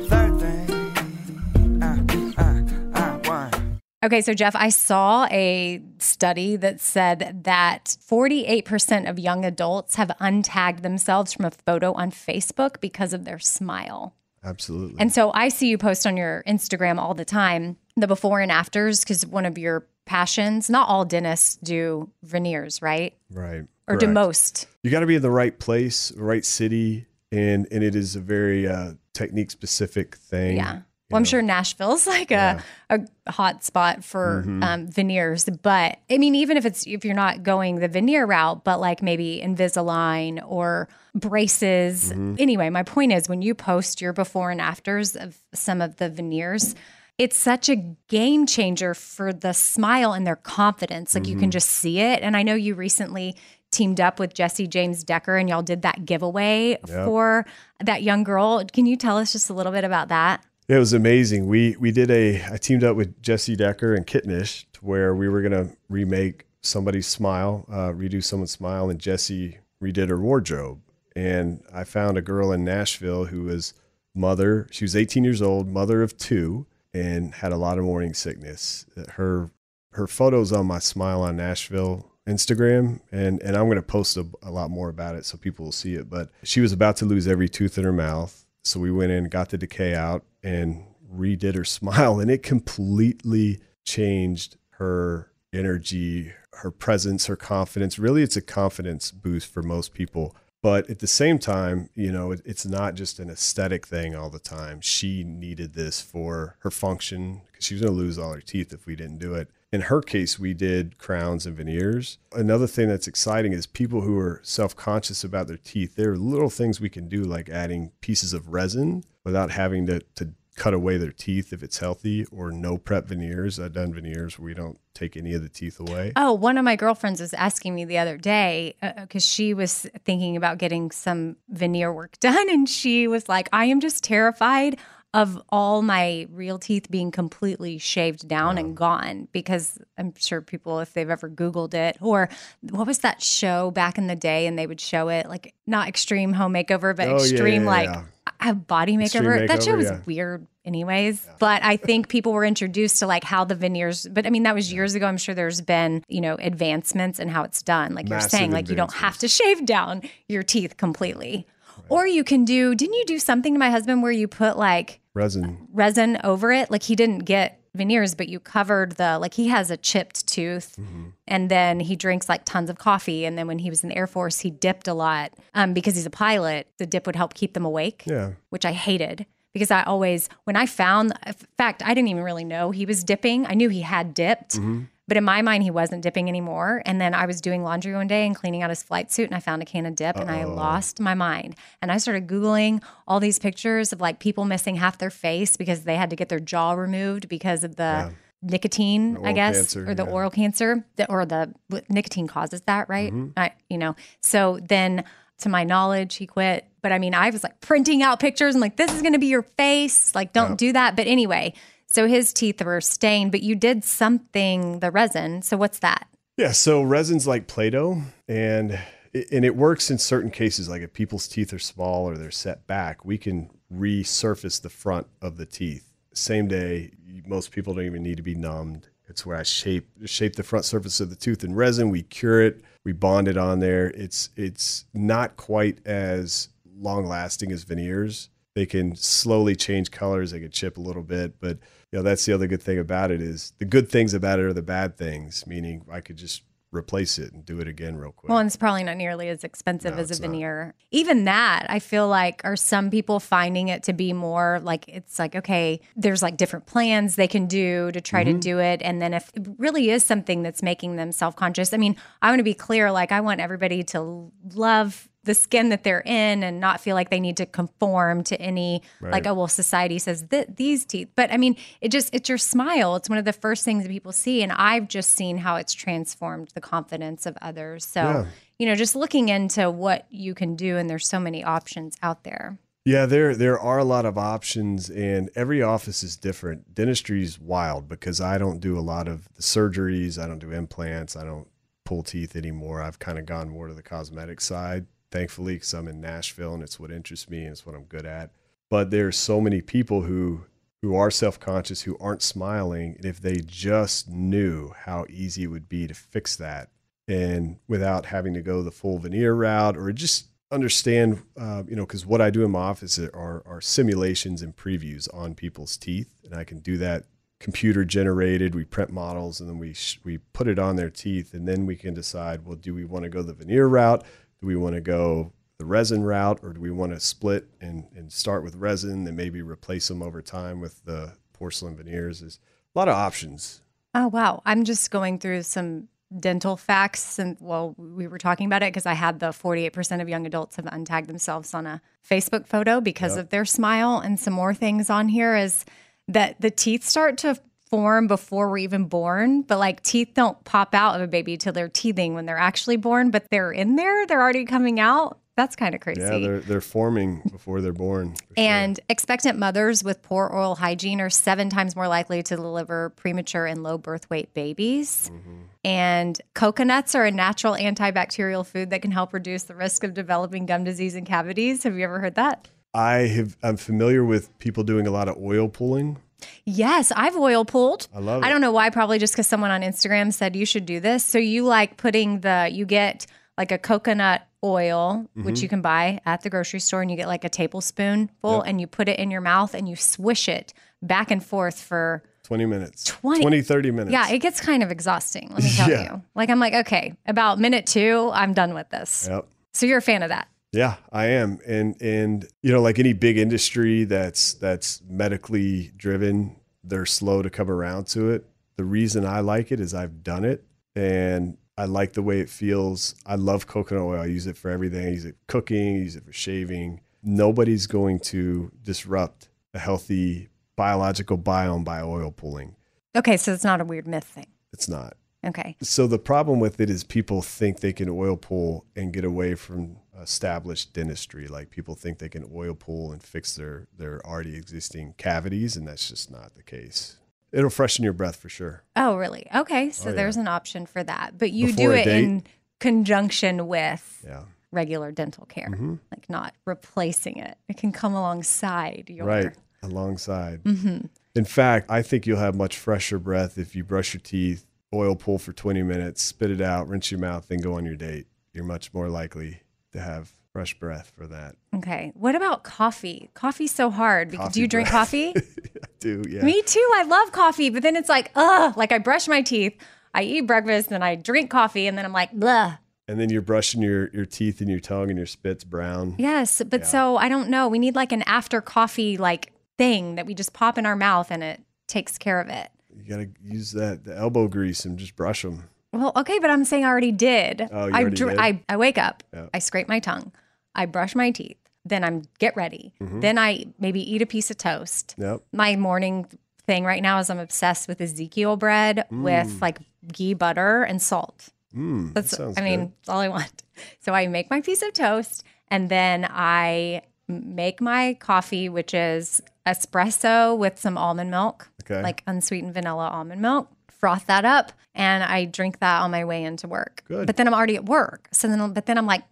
Third 0.08 0.40
thing. 0.40 1.80
Uh, 1.80 2.02
uh, 2.36 2.98
uh, 2.98 3.18
one. 3.28 3.80
Okay, 4.04 4.22
so 4.22 4.34
Jeff, 4.34 4.56
I 4.56 4.70
saw 4.70 5.26
a 5.26 5.80
study 6.00 6.56
that 6.56 6.80
said 6.80 7.44
that 7.44 7.96
48% 8.10 9.08
of 9.08 9.20
young 9.20 9.44
adults 9.44 9.94
have 9.94 10.10
untagged 10.20 10.82
themselves 10.82 11.32
from 11.32 11.44
a 11.44 11.52
photo 11.52 11.92
on 11.92 12.10
Facebook 12.10 12.80
because 12.80 13.12
of 13.12 13.24
their 13.24 13.38
smile. 13.38 14.16
Absolutely. 14.42 14.96
And 14.98 15.12
so 15.12 15.30
I 15.32 15.48
see 15.48 15.68
you 15.68 15.78
post 15.78 16.08
on 16.08 16.16
your 16.16 16.42
Instagram 16.48 16.98
all 16.98 17.14
the 17.14 17.24
time 17.24 17.76
the 17.96 18.08
before 18.08 18.40
and 18.40 18.50
afters 18.50 19.04
because 19.04 19.24
one 19.24 19.46
of 19.46 19.58
your 19.58 19.86
passions, 20.06 20.70
not 20.70 20.88
all 20.88 21.04
dentists 21.04 21.54
do 21.62 22.10
veneers, 22.24 22.82
right? 22.82 23.14
right. 23.30 23.62
Or 23.86 23.96
do 23.96 24.08
most. 24.08 24.66
You 24.82 24.90
got 24.90 25.00
to 25.00 25.06
be 25.06 25.16
in 25.16 25.22
the 25.22 25.30
right 25.30 25.56
place, 25.56 26.12
right 26.16 26.44
city, 26.44 27.06
and 27.32 27.66
and 27.70 27.82
it 27.84 27.94
is 27.94 28.16
a 28.16 28.20
very 28.20 28.66
uh, 28.68 28.92
technique 29.14 29.50
specific 29.50 30.16
thing. 30.16 30.56
Yeah. 30.56 30.80
Well, 31.10 31.18
I'm 31.18 31.24
sure 31.24 31.42
Nashville's 31.42 32.06
like 32.16 32.30
Yeah. 32.30 32.60
a, 32.88 33.00
a 33.26 33.32
hot 33.32 33.64
spot 33.64 34.04
for 34.04 34.44
Mhm. 34.46 34.62
um, 34.64 34.86
veneers. 34.88 35.44
But 35.62 35.98
I 36.08 36.18
mean, 36.18 36.34
even 36.36 36.56
if 36.56 36.64
it's 36.64 36.86
if 36.86 37.04
you're 37.04 37.14
not 37.14 37.42
going 37.42 37.76
the 37.80 37.88
veneer 37.88 38.26
route, 38.26 38.62
but 38.64 38.78
like 38.80 39.02
maybe 39.02 39.40
Invisalign 39.44 40.40
or 40.46 40.88
braces. 41.14 42.10
Mm-hmm. 42.12 42.36
Anyway, 42.38 42.70
my 42.70 42.82
point 42.82 43.12
is 43.12 43.28
when 43.28 43.42
you 43.42 43.54
post 43.54 44.00
your 44.00 44.12
before 44.12 44.50
and 44.50 44.60
afters 44.60 45.16
of 45.16 45.38
some 45.52 45.80
of 45.80 45.96
the 45.96 46.08
veneers, 46.08 46.74
it's 47.18 47.36
such 47.36 47.68
a 47.68 47.76
game 48.08 48.46
changer 48.46 48.94
for 48.94 49.32
the 49.32 49.52
smile 49.52 50.12
and 50.12 50.26
their 50.26 50.36
confidence. 50.36 51.14
Like 51.14 51.26
you 51.26 51.34
Mm-hmm. 51.34 51.40
can 51.40 51.50
just 51.50 51.68
see 51.68 51.98
it. 52.00 52.22
And 52.22 52.36
I 52.36 52.42
know 52.42 52.54
you 52.54 52.74
recently 52.74 53.36
teamed 53.70 54.00
up 54.00 54.18
with 54.18 54.34
Jessie 54.34 54.66
James 54.66 55.04
Decker 55.04 55.36
and 55.36 55.48
y'all 55.48 55.62
did 55.62 55.82
that 55.82 56.04
giveaway 56.04 56.70
Yep. 56.88 57.04
for 57.06 57.46
that 57.82 58.02
young 58.02 58.24
girl. 58.24 58.64
Can 58.72 58.86
you 58.86 58.96
tell 58.96 59.16
us 59.18 59.32
just 59.32 59.50
a 59.50 59.52
little 59.54 59.72
bit 59.72 59.84
about 59.84 60.08
that? 60.08 60.44
It 60.68 60.78
was 60.78 60.92
amazing. 60.92 61.46
We 61.46 61.76
we 61.80 61.90
did 61.90 62.10
a 62.10 62.42
I 62.52 62.56
teamed 62.56 62.84
up 62.84 62.96
with 62.96 63.20
Jessie 63.22 63.56
Decker 63.56 63.94
and 63.94 64.06
Kittenish 64.06 64.66
to 64.74 64.80
where 64.84 65.14
we 65.14 65.28
were 65.28 65.42
gonna 65.42 65.70
remake 65.88 66.46
somebody's 66.62 67.06
smile, 67.06 67.64
uh, 67.70 67.88
redo 67.88 68.22
someone's 68.22 68.50
smile, 68.52 68.90
and 68.90 69.00
Jessie 69.00 69.58
redid 69.82 70.08
her 70.10 70.18
wardrobe. 70.20 70.80
And 71.16 71.62
I 71.74 71.84
found 71.84 72.16
a 72.18 72.22
girl 72.22 72.52
in 72.52 72.64
Nashville 72.64 73.24
who 73.26 73.42
was 73.44 73.74
mother. 74.14 74.68
She 74.70 74.84
was 74.84 74.94
18 74.94 75.24
years 75.24 75.42
old, 75.42 75.68
mother 75.68 76.02
of 76.02 76.16
two, 76.16 76.66
and 76.94 77.34
had 77.34 77.50
a 77.52 77.56
lot 77.56 77.78
of 77.78 77.84
morning 77.84 78.14
sickness. 78.14 78.86
Her 79.14 79.50
her 79.92 80.06
photos 80.06 80.52
on 80.52 80.66
my 80.66 80.78
Smile 80.78 81.22
on 81.22 81.36
Nashville 81.36 82.09
Instagram, 82.26 83.00
and 83.10 83.42
and 83.42 83.56
I'm 83.56 83.66
going 83.66 83.76
to 83.76 83.82
post 83.82 84.16
a, 84.16 84.26
a 84.42 84.50
lot 84.50 84.70
more 84.70 84.88
about 84.88 85.16
it 85.16 85.24
so 85.24 85.38
people 85.38 85.66
will 85.66 85.72
see 85.72 85.94
it. 85.94 86.08
But 86.08 86.30
she 86.42 86.60
was 86.60 86.72
about 86.72 86.96
to 86.96 87.04
lose 87.04 87.26
every 87.26 87.48
tooth 87.48 87.78
in 87.78 87.84
her 87.84 87.92
mouth, 87.92 88.46
so 88.62 88.80
we 88.80 88.90
went 88.90 89.12
in, 89.12 89.28
got 89.28 89.50
the 89.50 89.58
decay 89.58 89.94
out, 89.94 90.24
and 90.42 90.84
redid 91.12 91.54
her 91.54 91.64
smile, 91.64 92.20
and 92.20 92.30
it 92.30 92.42
completely 92.42 93.60
changed 93.84 94.56
her 94.72 95.30
energy, 95.52 96.32
her 96.54 96.70
presence, 96.70 97.26
her 97.26 97.36
confidence. 97.36 97.98
Really, 97.98 98.22
it's 98.22 98.36
a 98.36 98.42
confidence 98.42 99.10
boost 99.10 99.52
for 99.52 99.62
most 99.62 99.92
people. 99.92 100.34
But 100.62 100.90
at 100.90 100.98
the 100.98 101.06
same 101.06 101.38
time, 101.38 101.88
you 101.94 102.12
know, 102.12 102.32
it, 102.32 102.42
it's 102.44 102.66
not 102.66 102.94
just 102.94 103.18
an 103.18 103.30
aesthetic 103.30 103.86
thing 103.86 104.14
all 104.14 104.28
the 104.28 104.38
time. 104.38 104.82
She 104.82 105.24
needed 105.24 105.72
this 105.72 106.02
for 106.02 106.56
her 106.60 106.70
function 106.70 107.40
because 107.46 107.64
she 107.64 107.74
was 107.74 107.82
going 107.82 107.94
to 107.94 107.98
lose 107.98 108.18
all 108.18 108.34
her 108.34 108.42
teeth 108.42 108.72
if 108.72 108.84
we 108.84 108.94
didn't 108.94 109.18
do 109.18 109.34
it. 109.34 109.48
In 109.72 109.82
her 109.82 110.00
case, 110.00 110.38
we 110.38 110.52
did 110.52 110.98
crowns 110.98 111.46
and 111.46 111.56
veneers. 111.56 112.18
Another 112.32 112.66
thing 112.66 112.88
that's 112.88 113.06
exciting 113.06 113.52
is 113.52 113.66
people 113.66 114.00
who 114.00 114.18
are 114.18 114.40
self 114.42 114.74
conscious 114.74 115.22
about 115.22 115.46
their 115.46 115.56
teeth. 115.56 115.94
There 115.94 116.12
are 116.12 116.18
little 116.18 116.50
things 116.50 116.80
we 116.80 116.88
can 116.88 117.08
do, 117.08 117.22
like 117.22 117.48
adding 117.48 117.92
pieces 118.00 118.32
of 118.32 118.48
resin 118.48 119.04
without 119.22 119.52
having 119.52 119.86
to, 119.86 120.00
to 120.16 120.30
cut 120.56 120.74
away 120.74 120.98
their 120.98 121.12
teeth 121.12 121.52
if 121.52 121.62
it's 121.62 121.78
healthy, 121.78 122.26
or 122.26 122.50
no 122.50 122.76
prep 122.76 123.06
veneers. 123.06 123.60
I've 123.60 123.72
done 123.72 123.94
veneers 123.94 124.38
where 124.38 124.46
we 124.46 124.54
don't 124.54 124.78
take 124.92 125.16
any 125.16 125.34
of 125.34 125.42
the 125.42 125.48
teeth 125.48 125.78
away. 125.78 126.12
Oh, 126.16 126.32
one 126.32 126.58
of 126.58 126.64
my 126.64 126.74
girlfriends 126.74 127.20
was 127.20 127.32
asking 127.32 127.74
me 127.76 127.84
the 127.84 127.98
other 127.98 128.18
day 128.18 128.74
uh, 128.82 128.86
uh, 128.86 129.00
because 129.02 129.24
she 129.24 129.54
was 129.54 129.86
thinking 130.04 130.36
about 130.36 130.58
getting 130.58 130.90
some 130.90 131.36
veneer 131.48 131.92
work 131.92 132.18
done. 132.20 132.50
And 132.50 132.68
she 132.68 133.06
was 133.06 133.28
like, 133.28 133.48
I 133.52 133.66
am 133.66 133.80
just 133.80 134.02
terrified 134.02 134.78
of 135.12 135.42
all 135.48 135.82
my 135.82 136.26
real 136.30 136.58
teeth 136.58 136.88
being 136.90 137.10
completely 137.10 137.78
shaved 137.78 138.28
down 138.28 138.58
and 138.58 138.76
gone 138.76 139.26
because 139.32 139.78
I'm 139.98 140.14
sure 140.16 140.40
people, 140.40 140.78
if 140.78 140.92
they've 140.92 141.10
ever 141.10 141.28
Googled 141.28 141.74
it, 141.74 141.96
or 142.00 142.28
what 142.62 142.86
was 142.86 142.98
that 142.98 143.20
show 143.20 143.72
back 143.72 143.98
in 143.98 144.06
the 144.06 144.14
day 144.14 144.46
and 144.46 144.56
they 144.58 144.66
would 144.68 144.80
show 144.80 145.08
it 145.08 145.28
like 145.28 145.54
not 145.66 145.88
extreme 145.88 146.32
home 146.32 146.54
makeover, 146.54 146.94
but 146.94 147.08
Oh, 147.08 147.16
extreme 147.16 147.62
yeah, 147.64 147.68
like 147.68 147.88
yeah. 147.88 148.04
a 148.40 148.54
body 148.54 148.96
Extreme 148.96 149.24
makeover. 149.24 149.48
That 149.48 149.62
show 149.64 149.74
was 149.74 149.86
yeah. 149.90 150.00
weird 150.06 150.46
anyways 150.62 151.26
but 151.38 151.64
i 151.64 151.74
think 151.74 152.08
people 152.08 152.34
were 152.34 152.44
introduced 152.44 152.98
to 152.98 153.06
like 153.06 153.24
how 153.24 153.44
the 153.46 153.54
veneers 153.54 154.06
but 154.12 154.26
i 154.26 154.30
mean 154.30 154.42
that 154.42 154.54
was 154.54 154.70
years 154.70 154.94
ago. 154.94 155.06
I'm 155.06 155.16
sure 155.16 155.34
there's 155.34 155.62
been 155.62 156.04
you 156.06 156.20
know 156.20 156.36
advancements 156.38 157.18
in 157.18 157.28
how 157.28 157.44
it's 157.44 157.62
done. 157.62 157.94
Like 157.94 158.08
Massive 158.10 158.30
you're 158.30 158.38
saying 158.38 158.50
like 158.50 158.68
you 158.68 158.76
don't 158.76 158.92
have 158.92 159.16
to 159.18 159.26
shave 159.28 159.64
down 159.64 160.02
your 160.28 160.42
teeth 160.42 160.76
completely. 160.76 161.46
Or 161.88 162.06
you 162.06 162.24
can 162.24 162.44
do 162.44 162.74
didn't 162.74 162.94
you 162.94 163.04
do 163.06 163.18
something 163.18 163.54
to 163.54 163.58
my 163.58 163.70
husband 163.70 164.02
where 164.02 164.12
you 164.12 164.28
put 164.28 164.58
like 164.58 164.99
Resin. 165.14 165.66
resin 165.72 166.18
over 166.24 166.52
it 166.52 166.70
like 166.70 166.82
he 166.84 166.94
didn't 166.96 167.20
get 167.20 167.60
veneers 167.74 168.14
but 168.14 168.28
you 168.28 168.38
covered 168.40 168.92
the 168.92 169.18
like 169.18 169.34
he 169.34 169.48
has 169.48 169.70
a 169.70 169.76
chipped 169.76 170.26
tooth 170.26 170.76
Mm-hmm. 170.80 171.08
and 171.28 171.48
then 171.50 171.80
he 171.80 171.94
drinks 171.96 172.28
like 172.28 172.44
tons 172.44 172.70
of 172.70 172.78
coffee 172.78 173.24
and 173.24 173.36
then 173.38 173.46
when 173.46 173.58
he 173.60 173.70
was 173.70 173.82
in 173.82 173.88
the 173.88 173.96
air 173.96 174.06
force 174.06 174.40
he 174.40 174.50
dipped 174.50 174.86
a 174.88 174.94
lot 174.94 175.32
um, 175.54 175.72
because 175.74 175.94
he's 175.94 176.06
a 176.06 176.10
pilot 176.10 176.66
the 176.78 176.86
dip 176.86 177.06
would 177.06 177.16
help 177.16 177.34
keep 177.34 177.54
them 177.54 177.64
awake 177.64 178.04
Yeah. 178.06 178.32
which 178.50 178.64
I 178.64 178.72
hated 178.72 179.26
because 179.52 179.72
I 179.72 179.82
always, 179.82 180.28
when 180.44 180.54
I 180.54 180.66
found, 180.66 181.12
in 181.26 181.34
fact, 181.58 181.82
I 181.84 181.92
didn't 181.92 182.06
even 182.06 182.22
really 182.22 182.44
know 182.44 182.70
he 182.70 182.86
was 182.86 183.02
dipping. 183.02 183.46
I 183.48 183.54
knew 183.54 183.68
he 183.68 183.80
had 183.80 184.14
dipped, 184.14 184.52
Mm-hmm. 184.54 184.82
But 185.10 185.16
in 185.16 185.24
my 185.24 185.42
mind, 185.42 185.64
he 185.64 185.72
wasn't 185.72 186.02
dipping 186.02 186.28
anymore. 186.28 186.82
And 186.86 187.00
then 187.00 187.14
I 187.14 187.26
was 187.26 187.40
doing 187.40 187.64
laundry 187.64 187.92
one 187.94 188.06
day 188.06 188.24
and 188.24 188.36
cleaning 188.36 188.62
out 188.62 188.70
his 188.70 188.80
flight 188.80 189.10
suit, 189.10 189.26
and 189.26 189.34
I 189.34 189.40
found 189.40 189.60
a 189.60 189.64
can 189.64 189.84
of 189.84 189.96
dip, 189.96 190.14
and 190.14 190.30
I 190.30 190.44
lost 190.44 191.00
my 191.00 191.14
mind. 191.14 191.56
And 191.82 191.90
I 191.90 191.96
started 191.98 192.28
Googling 192.28 192.80
all 193.08 193.18
these 193.18 193.40
pictures 193.40 193.92
of 193.92 194.00
like 194.00 194.20
people 194.20 194.44
missing 194.44 194.76
half 194.76 194.98
their 194.98 195.10
face 195.10 195.56
because 195.56 195.82
they 195.82 195.96
had 195.96 196.10
to 196.10 196.16
get 196.16 196.28
their 196.28 196.38
jaw 196.38 196.74
removed 196.74 197.28
because 197.28 197.64
of 197.64 197.74
the. 197.74 198.14
Nicotine, 198.42 199.14
The 199.14 199.28
I 199.28 199.32
guess, 199.34 199.56
cancer, 199.56 199.82
or 199.82 199.94
the 199.94 200.02
yeah. 200.02 200.06
Mm-hmm. 200.06 200.14
oral 200.14 200.30
cancer, 200.30 200.84
or 201.10 201.26
the 201.26 201.52
nicotine 201.90 202.26
causes 202.26 202.62
that, 202.62 202.88
right? 202.88 203.12
I, 203.36 203.52
you 203.68 203.76
know, 203.76 203.96
so 204.22 204.58
then 204.66 205.04
to 205.40 205.50
my 205.50 205.64
knowledge, 205.64 206.16
he 206.16 206.26
quit. 206.26 206.64
But 206.80 206.92
I 206.92 206.98
mean, 206.98 207.14
I 207.14 207.28
was 207.28 207.42
like 207.42 207.60
printing 207.60 208.02
out 208.02 208.18
pictures 208.18 208.54
and 208.54 208.62
like, 208.62 208.76
this 208.76 208.94
is 208.94 209.02
going 209.02 209.12
to 209.12 209.18
be 209.18 209.26
your 209.26 209.42
face. 209.42 210.14
Like, 210.14 210.32
don't 210.32 210.56
do 210.56 210.72
that. 210.72 210.96
But 210.96 211.06
anyway, 211.06 211.52
so 211.90 212.06
his 212.06 212.32
teeth 212.32 212.62
were 212.62 212.80
stained, 212.80 213.32
but 213.32 213.42
you 213.42 213.56
did 213.56 213.84
something, 213.84 214.78
the 214.78 214.92
resin. 214.92 215.42
So 215.42 215.56
what's 215.56 215.80
that? 215.80 216.06
Yeah, 216.36 216.52
so 216.52 216.82
resin's 216.82 217.26
like 217.26 217.48
Play-Doh, 217.48 218.00
and 218.28 218.78
and 219.12 219.44
it 219.44 219.56
works 219.56 219.90
in 219.90 219.98
certain 219.98 220.30
cases. 220.30 220.68
Like 220.68 220.82
if 220.82 220.92
people's 220.92 221.26
teeth 221.26 221.52
are 221.52 221.58
small 221.58 222.08
or 222.08 222.16
they're 222.16 222.30
set 222.30 222.66
back, 222.68 223.04
we 223.04 223.18
can 223.18 223.50
resurface 223.74 224.62
the 224.62 224.70
front 224.70 225.08
of 225.20 225.36
the 225.36 225.44
teeth. 225.44 225.92
Same 226.14 226.46
day, 226.46 226.92
most 227.26 227.50
people 227.50 227.74
don't 227.74 227.84
even 227.84 228.04
need 228.04 228.16
to 228.18 228.22
be 228.22 228.36
numbed. 228.36 228.88
It's 229.08 229.26
where 229.26 229.36
I 229.36 229.42
shape 229.42 229.88
shape 230.06 230.36
the 230.36 230.44
front 230.44 230.64
surface 230.64 231.00
of 231.00 231.10
the 231.10 231.16
tooth 231.16 231.42
in 231.42 231.56
resin. 231.56 231.90
We 231.90 232.04
cure 232.04 232.40
it, 232.40 232.62
we 232.84 232.92
bond 232.92 233.26
it 233.26 233.36
on 233.36 233.58
there. 233.58 233.88
It's 233.88 234.30
it's 234.36 234.84
not 234.94 235.36
quite 235.36 235.84
as 235.84 236.50
long 236.78 237.04
lasting 237.04 237.50
as 237.50 237.64
veneers. 237.64 238.30
They 238.54 238.66
can 238.66 238.94
slowly 238.96 239.56
change 239.56 239.90
colors. 239.90 240.30
They 240.30 240.40
can 240.40 240.50
chip 240.50 240.76
a 240.76 240.80
little 240.80 241.02
bit, 241.02 241.40
but 241.40 241.58
you 241.92 241.98
know 241.98 242.02
that's 242.02 242.24
the 242.24 242.32
other 242.32 242.46
good 242.46 242.62
thing 242.62 242.78
about 242.78 243.10
it 243.10 243.20
is 243.20 243.52
the 243.58 243.64
good 243.64 243.88
things 243.88 244.14
about 244.14 244.38
it 244.38 244.44
are 244.44 244.52
the 244.52 244.62
bad 244.62 244.96
things. 244.96 245.44
Meaning 245.46 245.84
I 245.90 246.00
could 246.00 246.16
just 246.16 246.42
replace 246.72 247.18
it 247.18 247.32
and 247.32 247.44
do 247.44 247.58
it 247.58 247.66
again 247.66 247.96
real 247.96 248.12
quick. 248.12 248.28
Well, 248.30 248.38
and 248.38 248.46
it's 248.46 248.54
probably 248.54 248.84
not 248.84 248.96
nearly 248.96 249.28
as 249.28 249.42
expensive 249.42 249.96
No, 249.96 250.00
as 250.02 250.10
a 250.10 250.12
it's 250.12 250.20
not. 250.20 250.28
veneer. 250.30 250.74
Even 250.92 251.24
that, 251.24 251.66
I 251.68 251.80
feel 251.80 252.06
like, 252.06 252.42
are 252.44 252.54
some 252.54 252.90
people 252.90 253.18
finding 253.18 253.66
it 253.66 253.82
to 253.82 253.92
be 253.92 254.12
more 254.12 254.60
like 254.62 254.84
it's 254.86 255.18
like, 255.18 255.34
okay, 255.34 255.80
there's 255.96 256.22
like 256.22 256.36
different 256.36 256.66
plans 256.66 257.16
they 257.16 257.26
can 257.26 257.46
do 257.46 257.90
to 257.90 258.00
try 258.00 258.22
Mm-hmm. 258.22 258.34
to 258.34 258.38
do 258.38 258.58
it. 258.60 258.82
And 258.84 259.02
then 259.02 259.14
if 259.14 259.32
it 259.34 259.48
really 259.58 259.90
is 259.90 260.04
something 260.04 260.42
that's 260.44 260.62
making 260.62 260.94
them 260.94 261.10
self 261.10 261.34
conscious, 261.34 261.74
I 261.74 261.76
mean, 261.76 261.96
I 262.22 262.28
want 262.30 262.38
to 262.38 262.44
be 262.44 262.54
clear 262.54 262.92
like, 262.92 263.10
I 263.10 263.20
want 263.20 263.40
everybody 263.40 263.82
to 263.82 264.30
love 264.54 265.08
the 265.24 265.34
skin 265.34 265.68
that 265.68 265.84
they're 265.84 266.02
in 266.06 266.42
and 266.42 266.60
not 266.60 266.80
feel 266.80 266.94
like 266.94 267.10
they 267.10 267.20
need 267.20 267.36
to 267.36 267.46
conform 267.46 268.22
to 268.24 268.40
any 268.40 268.82
like 269.00 269.26
oh 269.26 269.34
well 269.34 269.48
society 269.48 269.98
says 269.98 270.24
th- 270.30 270.48
these 270.56 270.84
teeth 270.86 271.08
but 271.14 271.30
i 271.32 271.36
mean 271.36 271.54
it 271.80 271.90
just 271.90 272.14
it's 272.14 272.28
your 272.28 272.38
smile 272.38 272.96
it's 272.96 273.08
one 273.08 273.18
of 273.18 273.24
the 273.24 273.32
first 273.32 273.64
things 273.64 273.82
that 273.82 273.90
people 273.90 274.12
see 274.12 274.42
and 274.42 274.50
i've 274.52 274.88
just 274.88 275.10
seen 275.10 275.36
how 275.38 275.56
it's 275.56 275.74
transformed 275.74 276.48
the 276.54 276.60
confidence 276.60 277.26
of 277.26 277.36
others 277.42 277.84
so 277.84 278.00
Yeah. 278.02 278.26
you 278.58 278.66
know 278.66 278.74
just 278.74 278.96
looking 278.96 279.28
into 279.28 279.70
what 279.70 280.06
you 280.10 280.34
can 280.34 280.56
do 280.56 280.76
and 280.78 280.88
there's 280.88 281.06
so 281.08 281.20
many 281.20 281.44
options 281.44 281.96
out 282.02 282.24
there 282.24 282.58
Yeah, 282.86 283.04
there 283.04 283.36
there 283.36 283.58
are 283.60 283.78
a 283.78 283.84
lot 283.84 284.06
of 284.06 284.16
options, 284.16 284.88
and 284.88 285.28
every 285.36 285.60
office 285.62 286.02
is 286.02 286.16
different. 286.16 286.74
Dentistry 286.74 287.22
is 287.22 287.38
wild 287.38 287.88
because 287.90 288.22
I 288.22 288.38
don't 288.38 288.58
do 288.58 288.78
a 288.78 288.80
lot 288.80 289.06
of 289.06 289.28
the 289.36 289.42
surgeries. 289.42 290.18
I 290.18 290.26
don't 290.26 290.38
do 290.38 290.50
implants. 290.50 291.14
I 291.14 291.24
don't 291.24 291.46
pull 291.84 292.02
teeth 292.02 292.34
anymore. 292.36 292.80
I've 292.80 292.98
kind 292.98 293.18
of 293.18 293.26
gone 293.26 293.50
more 293.50 293.68
to 293.68 293.74
the 293.74 293.82
cosmetic 293.82 294.40
side, 294.40 294.86
thankfully, 295.10 295.54
because 295.54 295.74
I'm 295.74 295.88
in 295.88 296.00
Nashville 296.00 296.54
and 296.54 296.62
it's 296.62 296.78
what 296.80 296.90
interests 296.90 297.28
me 297.28 297.42
and 297.44 297.52
it's 297.52 297.66
what 297.66 297.74
I'm 297.74 297.84
good 297.84 298.06
at. 298.06 298.30
But 298.68 298.90
there's 298.90 299.16
so 299.16 299.40
many 299.40 299.60
people 299.60 300.02
who 300.02 300.44
who 300.82 300.94
are 300.94 301.10
self 301.10 301.38
conscious 301.38 301.82
who 301.82 301.96
aren't 302.00 302.22
smiling, 302.22 302.94
and 302.96 303.04
if 303.04 303.20
they 303.20 303.36
just 303.44 304.08
knew 304.08 304.72
how 304.84 305.04
easy 305.10 305.44
it 305.44 305.48
would 305.48 305.68
be 305.68 305.86
to 305.86 305.94
fix 305.94 306.36
that, 306.36 306.70
and 307.06 307.58
without 307.68 308.06
having 308.06 308.34
to 308.34 308.42
go 308.42 308.62
the 308.62 308.70
full 308.70 308.98
veneer 308.98 309.34
route 309.34 309.76
or 309.76 309.92
just 309.92 310.26
understand, 310.50 311.22
uh, 311.38 311.62
you 311.68 311.76
know, 311.76 311.84
because 311.84 312.06
what 312.06 312.20
I 312.20 312.30
do 312.30 312.44
in 312.44 312.50
my 312.50 312.60
office 312.60 312.98
are, 312.98 313.42
are 313.46 313.60
simulations 313.60 314.42
and 314.42 314.56
previews 314.56 315.12
on 315.14 315.34
people's 315.34 315.76
teeth, 315.76 316.10
and 316.24 316.34
I 316.34 316.44
can 316.44 316.60
do 316.60 316.76
that 316.78 317.04
computer 317.38 317.84
generated. 317.84 318.54
We 318.54 318.64
print 318.64 318.90
models 318.90 319.40
and 319.40 319.48
then 319.48 319.58
we 319.58 319.72
sh- 319.72 319.98
we 320.04 320.18
put 320.18 320.46
it 320.48 320.58
on 320.58 320.76
their 320.76 320.90
teeth, 320.90 321.34
and 321.34 321.46
then 321.46 321.66
we 321.66 321.76
can 321.76 321.94
decide, 321.94 322.46
well, 322.46 322.56
do 322.56 322.74
we 322.74 322.84
want 322.84 323.04
to 323.04 323.10
go 323.10 323.22
the 323.22 323.32
veneer 323.32 323.66
route? 323.66 324.04
Do 324.40 324.46
we 324.46 324.56
want 324.56 324.74
to 324.74 324.80
go 324.80 325.32
the 325.58 325.64
resin 325.66 326.02
route, 326.02 326.40
or 326.42 326.52
do 326.54 326.60
we 326.60 326.70
want 326.70 326.92
to 326.92 327.00
split 327.00 327.46
and 327.60 327.84
and 327.94 328.10
start 328.12 328.42
with 328.42 328.54
resin 328.56 329.06
and 329.06 329.16
maybe 329.16 329.42
replace 329.42 329.88
them 329.88 330.02
over 330.02 330.22
time 330.22 330.60
with 330.60 330.84
the 330.84 331.12
porcelain 331.32 331.76
veneers? 331.76 332.20
There's 332.20 332.38
a 332.74 332.78
lot 332.78 332.88
of 332.88 332.94
options. 332.94 333.60
Oh, 333.94 334.08
wow. 334.08 334.40
I'm 334.46 334.64
just 334.64 334.90
going 334.90 335.18
through 335.18 335.42
some 335.42 335.88
dental 336.16 336.56
facts. 336.56 337.18
And 337.18 337.36
well, 337.40 337.74
we 337.76 338.06
were 338.06 338.18
talking 338.18 338.46
about 338.46 338.62
it 338.62 338.72
because 338.72 338.86
I 338.86 338.94
had 338.94 339.20
the 339.20 339.26
48% 339.30 340.00
of 340.00 340.08
young 340.08 340.26
adults 340.26 340.56
have 340.56 340.64
untagged 340.66 341.06
themselves 341.08 341.54
on 341.54 341.66
a 341.66 341.82
Facebook 342.08 342.46
photo 342.46 342.80
because 342.80 343.16
Yep. 343.16 343.24
of 343.24 343.30
their 343.30 343.44
smile. 343.44 343.98
And 343.98 344.18
some 344.18 344.32
more 344.32 344.54
things 344.54 344.90
on 344.90 345.08
here 345.08 345.36
is 345.36 345.64
that 346.08 346.40
the 346.40 346.50
teeth 346.50 346.84
start 346.84 347.18
to 347.18 347.38
form 347.70 348.06
before 348.06 348.50
we're 348.50 348.58
even 348.58 348.84
born, 348.84 349.42
but 349.42 349.58
like 349.58 349.82
teeth 349.82 350.10
don't 350.14 350.42
pop 350.44 350.74
out 350.74 350.96
of 350.96 351.02
a 351.02 351.06
baby 351.06 351.36
till 351.36 351.52
they're 351.52 351.68
teething 351.68 352.14
when 352.14 352.26
they're 352.26 352.38
actually 352.38 352.76
born, 352.76 353.10
but 353.10 353.26
they're 353.30 353.52
in 353.52 353.76
there, 353.76 354.06
they're 354.06 354.20
already 354.20 354.44
coming 354.44 354.80
out. 354.80 355.18
That's 355.36 355.56
kind 355.56 355.74
of 355.74 355.80
crazy. 355.80 356.02
Yeah, 356.02 356.18
they're 356.18 356.40
they're 356.40 356.60
forming 356.60 357.22
before 357.30 357.62
they're 357.62 357.72
born. 357.72 358.14
for 358.14 358.18
sure. 358.18 358.34
And 358.36 358.78
expectant 358.90 359.38
mothers 359.38 359.82
with 359.82 360.02
poor 360.02 360.26
oral 360.26 360.56
hygiene 360.56 361.00
are 361.00 361.08
seven 361.08 361.48
times 361.48 361.74
more 361.74 361.88
likely 361.88 362.22
to 362.24 362.36
deliver 362.36 362.90
premature 362.90 363.46
and 363.46 363.62
low 363.62 363.78
birth 363.78 364.10
weight 364.10 364.34
babies. 364.34 365.10
Mm-hmm. 365.10 365.36
And 365.64 366.20
coconuts 366.34 366.94
are 366.94 367.04
a 367.04 367.10
natural 367.10 367.54
antibacterial 367.54 368.44
food 368.44 368.68
that 368.70 368.82
can 368.82 368.90
help 368.90 369.14
reduce 369.14 369.44
the 369.44 369.54
risk 369.54 369.82
of 369.82 369.94
developing 369.94 370.44
gum 370.44 370.64
disease 370.64 370.94
and 370.94 371.06
cavities. 371.06 371.62
Have 371.62 371.78
you 371.78 371.84
ever 371.84 372.00
heard 372.00 372.16
that? 372.16 372.48
I 372.74 372.94
have 372.94 373.36
I'm 373.42 373.56
familiar 373.56 374.04
with 374.04 374.36
people 374.40 374.62
doing 374.62 374.86
a 374.86 374.90
lot 374.90 375.08
of 375.08 375.16
oil 375.16 375.48
pulling. 375.48 375.98
Yes, 376.44 376.92
I've 376.94 377.16
oil 377.16 377.44
pulled. 377.44 377.88
I 377.94 377.98
love 378.00 378.22
it. 378.22 378.26
I 378.26 378.28
don't 378.30 378.40
know 378.40 378.52
why, 378.52 378.70
probably 378.70 378.98
just 378.98 379.12
because 379.14 379.26
someone 379.26 379.50
on 379.50 379.62
Instagram 379.62 380.12
said 380.12 380.36
you 380.36 380.46
should 380.46 380.66
do 380.66 380.80
this. 380.80 381.04
So 381.04 381.18
you 381.18 381.44
like 381.44 381.76
putting 381.76 382.20
the, 382.20 382.48
you 382.50 382.64
get 382.66 383.06
like 383.38 383.52
a 383.52 383.58
coconut 383.58 384.22
oil, 384.44 385.06
Mm-hmm. 385.16 385.24
which 385.24 385.40
you 385.42 385.48
can 385.48 385.60
buy 385.60 386.00
at 386.06 386.22
the 386.22 386.30
grocery 386.30 386.60
store, 386.60 386.80
and 386.82 386.90
you 386.90 386.96
get 386.96 387.06
like 387.08 387.24
a 387.24 387.28
tablespoonful 387.28 388.36
Yep. 388.38 388.42
and 388.46 388.60
you 388.60 388.66
put 388.66 388.88
it 388.88 388.98
in 388.98 389.10
your 389.10 389.20
mouth 389.20 389.54
and 389.54 389.68
you 389.68 389.76
swish 389.76 390.28
it 390.28 390.52
back 390.82 391.10
and 391.10 391.22
forth 391.24 391.60
for 391.60 392.02
20 392.24 392.46
minutes. 392.46 392.84
20 392.84 393.20
20 393.22 393.42
30 393.42 393.70
minutes. 393.70 393.92
Yeah, 393.92 394.08
it 394.10 394.20
gets 394.20 394.40
kind 394.40 394.62
of 394.62 394.70
exhausting, 394.70 395.28
let 395.34 395.42
me 395.42 395.50
tell 395.50 395.68
Yeah. 395.70 395.82
you. 395.94 396.02
Like, 396.14 396.30
I'm 396.30 396.38
like, 396.38 396.54
okay, 396.54 396.94
about 397.06 397.38
minute 397.38 397.66
two, 397.66 398.10
I'm 398.12 398.32
done 398.34 398.54
with 398.54 398.68
this. 398.70 399.08
Yep. 399.10 399.26
So 399.52 399.66
you're 399.66 399.78
a 399.78 399.82
fan 399.82 400.02
of 400.02 400.10
that. 400.10 400.28
Yeah, 400.52 400.76
I 400.92 401.06
am. 401.06 401.38
And 401.46 401.80
and 401.80 402.26
you 402.42 402.52
know, 402.52 402.60
like 402.60 402.78
any 402.78 402.92
big 402.92 403.18
industry 403.18 403.84
that's 403.84 404.34
that's 404.34 404.82
medically 404.88 405.72
driven, 405.76 406.36
they're 406.64 406.86
slow 406.86 407.22
to 407.22 407.30
come 407.30 407.50
around 407.50 407.86
to 407.88 408.10
it. 408.10 408.26
The 408.56 408.64
reason 408.64 409.04
I 409.04 409.20
like 409.20 409.52
it 409.52 409.60
is 409.60 409.74
I've 409.74 410.02
done 410.02 410.24
it 410.24 410.44
and 410.74 411.36
I 411.56 411.66
like 411.66 411.92
the 411.92 412.02
way 412.02 412.20
it 412.20 412.28
feels. 412.28 412.94
I 413.06 413.14
love 413.14 413.46
coconut 413.46 413.84
oil. 413.84 414.00
I 414.00 414.06
use 414.06 414.26
it 414.26 414.36
for 414.36 414.50
everything. 414.50 414.86
I 414.86 414.90
use 414.90 415.04
it 415.04 415.16
for 415.16 415.24
cooking, 415.26 415.76
I 415.76 415.80
use 415.80 415.96
it 415.96 416.04
for 416.04 416.12
shaving. 416.12 416.80
Nobody's 417.02 417.66
going 417.66 418.00
to 418.00 418.50
disrupt 418.62 419.28
a 419.54 419.58
healthy 419.58 420.28
biological 420.56 421.16
biome 421.16 421.64
by 421.64 421.80
oil 421.80 422.10
pulling. 422.10 422.56
Okay, 422.94 423.16
so 423.16 423.32
it's 423.32 423.44
not 423.44 423.60
a 423.60 423.64
weird 423.64 423.86
myth 423.86 424.04
thing. 424.04 424.26
It's 424.52 424.68
not. 424.68 424.96
Okay. 425.24 425.56
So 425.62 425.86
the 425.86 425.98
problem 425.98 426.40
with 426.40 426.60
it 426.60 426.70
is 426.70 426.82
people 426.82 427.22
think 427.22 427.60
they 427.60 427.72
can 427.72 427.88
oil 427.88 428.16
pull 428.16 428.64
and 428.74 428.92
get 428.92 429.04
away 429.04 429.34
from 429.34 429.76
established 430.00 430.72
dentistry. 430.72 431.26
Like 431.28 431.50
people 431.50 431.74
think 431.74 431.98
they 431.98 432.08
can 432.08 432.28
oil 432.34 432.54
pull 432.54 432.92
and 432.92 433.02
fix 433.02 433.34
their 433.36 433.66
their 433.76 434.04
already 434.06 434.36
existing 434.36 434.94
cavities, 434.98 435.56
and 435.56 435.66
that's 435.66 435.88
just 435.88 436.10
not 436.10 436.34
the 436.34 436.42
case. 436.42 436.96
It'll 437.32 437.50
freshen 437.50 437.84
your 437.84 437.92
breath 437.92 438.16
for 438.16 438.28
sure. 438.28 438.64
Oh, 438.74 438.96
really? 438.96 439.26
Okay, 439.34 439.70
so 439.70 439.86
Oh, 439.86 439.90
yeah. 439.90 439.96
there's 439.96 440.16
an 440.16 440.26
option 440.26 440.66
for 440.66 440.82
that. 440.82 441.16
But 441.16 441.30
you 441.30 441.46
Before 441.46 441.66
do 441.66 441.72
it 441.72 441.84
date? 441.84 442.02
in 442.04 442.24
conjunction 442.58 443.46
with 443.48 444.02
Yeah. 444.06 444.24
regular 444.52 444.90
dental 444.92 445.26
care, 445.26 445.48
Mm-hmm. 445.48 445.74
like 445.92 446.08
not 446.10 446.34
replacing 446.44 447.18
it. 447.18 447.36
It 447.48 447.56
can 447.56 447.70
come 447.72 447.94
alongside 447.94 448.84
your. 448.88 449.06
Right. 449.06 449.32
Alongside. 449.62 450.42
Mm-hmm. 450.44 450.86
In 451.14 451.24
fact, 451.24 451.70
I 451.70 451.82
think 451.82 452.06
you'll 452.06 452.18
have 452.18 452.34
much 452.34 452.56
fresher 452.56 452.98
breath 452.98 453.38
if 453.38 453.54
you 453.54 453.62
brush 453.64 453.94
your 453.94 454.00
teeth, 454.00 454.46
oil 454.72 454.94
pull 454.96 455.18
for 455.18 455.32
20 455.32 455.62
minutes, 455.62 456.02
spit 456.02 456.30
it 456.30 456.40
out, 456.40 456.68
rinse 456.68 456.90
your 456.90 457.00
mouth, 457.00 457.28
then 457.28 457.38
go 457.40 457.54
on 457.54 457.64
your 457.64 457.76
date. 457.76 458.06
You're 458.32 458.44
much 458.44 458.72
more 458.72 458.88
likely 458.88 459.42
to 459.72 459.80
have 459.80 460.12
fresh 460.32 460.58
breath 460.58 460.92
for 460.96 461.06
that. 461.08 461.34
Okay. 461.56 461.92
What 461.94 462.14
about 462.14 462.44
coffee? 462.44 463.10
Coffee's 463.14 463.52
so 463.52 463.70
hard. 463.70 464.10
Because, 464.10 464.26
do 464.26 464.28
Coffee 464.28 464.40
you 464.40 464.48
drink 464.48 464.68
breath. 464.68 464.80
coffee? 464.88 465.12
I 465.16 465.66
do, 465.80 466.02
yeah. 466.08 466.22
Me 466.22 466.42
too. 466.42 466.68
I 466.74 466.84
love 466.84 467.12
coffee, 467.12 467.50
but 467.50 467.62
then 467.62 467.76
it's 467.76 467.88
like, 467.88 468.10
ugh, 468.14 468.56
like 468.56 468.72
I 468.72 468.78
brush 468.78 469.08
my 469.08 469.22
teeth, 469.22 469.54
I 469.92 470.02
eat 470.02 470.22
breakfast, 470.22 470.68
then 470.68 470.82
I 470.82 470.94
drink 470.94 471.30
coffee, 471.30 471.66
and 471.66 471.76
then 471.76 471.84
I'm 471.84 471.92
like, 471.92 472.12
blah. 472.12 472.58
And 472.86 472.98
then 473.00 473.08
you're 473.10 473.22
brushing 473.22 473.62
your, 473.62 473.88
your 473.90 474.04
teeth 474.04 474.40
and 474.40 474.48
your 474.50 474.58
tongue 474.60 474.88
and 474.88 474.96
your 474.96 475.06
spit's 475.06 475.44
brown. 475.44 475.94
Yes, 475.98 476.42
but 476.46 476.66
so 476.66 476.96
I 476.96 477.08
don't 477.08 477.28
know. 477.28 477.46
We 477.48 477.58
need 477.60 477.76
like 477.76 477.92
an 477.92 478.02
after 478.02 478.40
coffee 478.40 478.96
like 478.96 479.32
thing 479.58 479.94
that 479.94 480.06
we 480.06 480.14
just 480.14 480.32
pop 480.32 480.58
in 480.58 480.66
our 480.66 480.74
mouth 480.74 481.10
and 481.10 481.22
it 481.22 481.40
takes 481.68 481.98
care 481.98 482.20
of 482.20 482.28
it. 482.28 482.48
You 482.76 482.82
got 482.88 482.96
to 482.96 483.08
use 483.22 483.52
that 483.52 483.84
the 483.84 483.96
elbow 483.96 484.26
grease 484.26 484.64
and 484.64 484.76
just 484.76 484.96
brush 484.96 485.22
them. 485.22 485.50
Well, 485.72 485.92
okay, 485.96 486.18
but 486.18 486.30
I'm 486.30 486.44
saying 486.44 486.64
I 486.64 486.68
already 486.68 486.92
did. 486.92 487.48
Oh, 487.52 487.66
you 487.66 487.74
I, 487.74 487.80
already 487.82 487.96
did? 487.96 488.18
I 488.18 488.42
I 488.48 488.56
wake 488.56 488.78
up, 488.78 489.02
Yeah. 489.14 489.26
I 489.32 489.38
scrape 489.38 489.68
my 489.68 489.78
tongue, 489.80 490.12
I 490.54 490.66
brush 490.66 490.94
my 490.94 491.10
teeth, 491.10 491.38
then 491.64 491.84
I'm 491.84 492.02
get 492.18 492.34
ready. 492.36 492.72
Mm-hmm. 492.80 493.00
Then 493.00 493.18
I 493.18 493.44
maybe 493.58 493.80
eat 493.80 494.02
a 494.02 494.06
piece 494.06 494.30
of 494.30 494.36
toast. 494.38 494.94
Yep. 494.98 495.22
My 495.32 495.56
morning 495.56 496.06
thing 496.46 496.64
right 496.64 496.82
now 496.82 496.98
is 496.98 497.08
I'm 497.10 497.18
obsessed 497.20 497.68
with 497.68 497.80
Ezekiel 497.80 498.36
bread 498.36 498.84
with 498.90 499.40
like 499.40 499.58
ghee 499.92 500.14
butter 500.14 500.62
and 500.64 500.82
salt. 500.82 501.28
Mm, 501.56 501.94
That's 501.94 502.16
sounds 502.16 502.38
I 502.38 502.42
mean, 502.42 502.60
good. 502.60 502.72
that's 502.78 502.88
all 502.88 503.00
I 503.00 503.08
want. 503.08 503.42
So 503.80 503.92
I 503.92 504.06
make 504.06 504.30
my 504.30 504.40
piece 504.40 504.62
of 504.62 504.72
toast 504.72 505.22
and 505.48 505.68
then 505.68 506.06
I 506.08 506.80
m- 507.10 507.34
make 507.34 507.60
my 507.60 507.94
coffee, 508.00 508.48
which 508.48 508.72
is 508.72 509.20
espresso 509.46 510.36
with 510.36 510.58
some 510.58 510.78
almond 510.78 511.10
milk, 511.10 511.50
Okay. 511.62 511.82
like 511.82 512.02
unsweetened 512.06 512.54
vanilla 512.54 512.88
almond 512.88 513.20
milk. 513.20 513.48
Froth 513.80 514.06
that 514.06 514.24
up, 514.24 514.52
and 514.74 515.02
I 515.02 515.24
drink 515.24 515.58
that 515.60 515.80
on 515.80 515.90
my 515.90 516.04
way 516.04 516.22
into 516.22 516.46
work. 516.46 516.84
Good. 516.86 517.06
But 517.06 517.16
then 517.16 517.26
I'm 517.26 517.34
already 517.34 517.56
at 517.56 517.64
work, 517.64 518.08
so 518.12 518.28
then 518.28 518.52
but 518.52 518.66
then 518.66 518.78
I'm 518.78 518.86
like, 518.86 519.02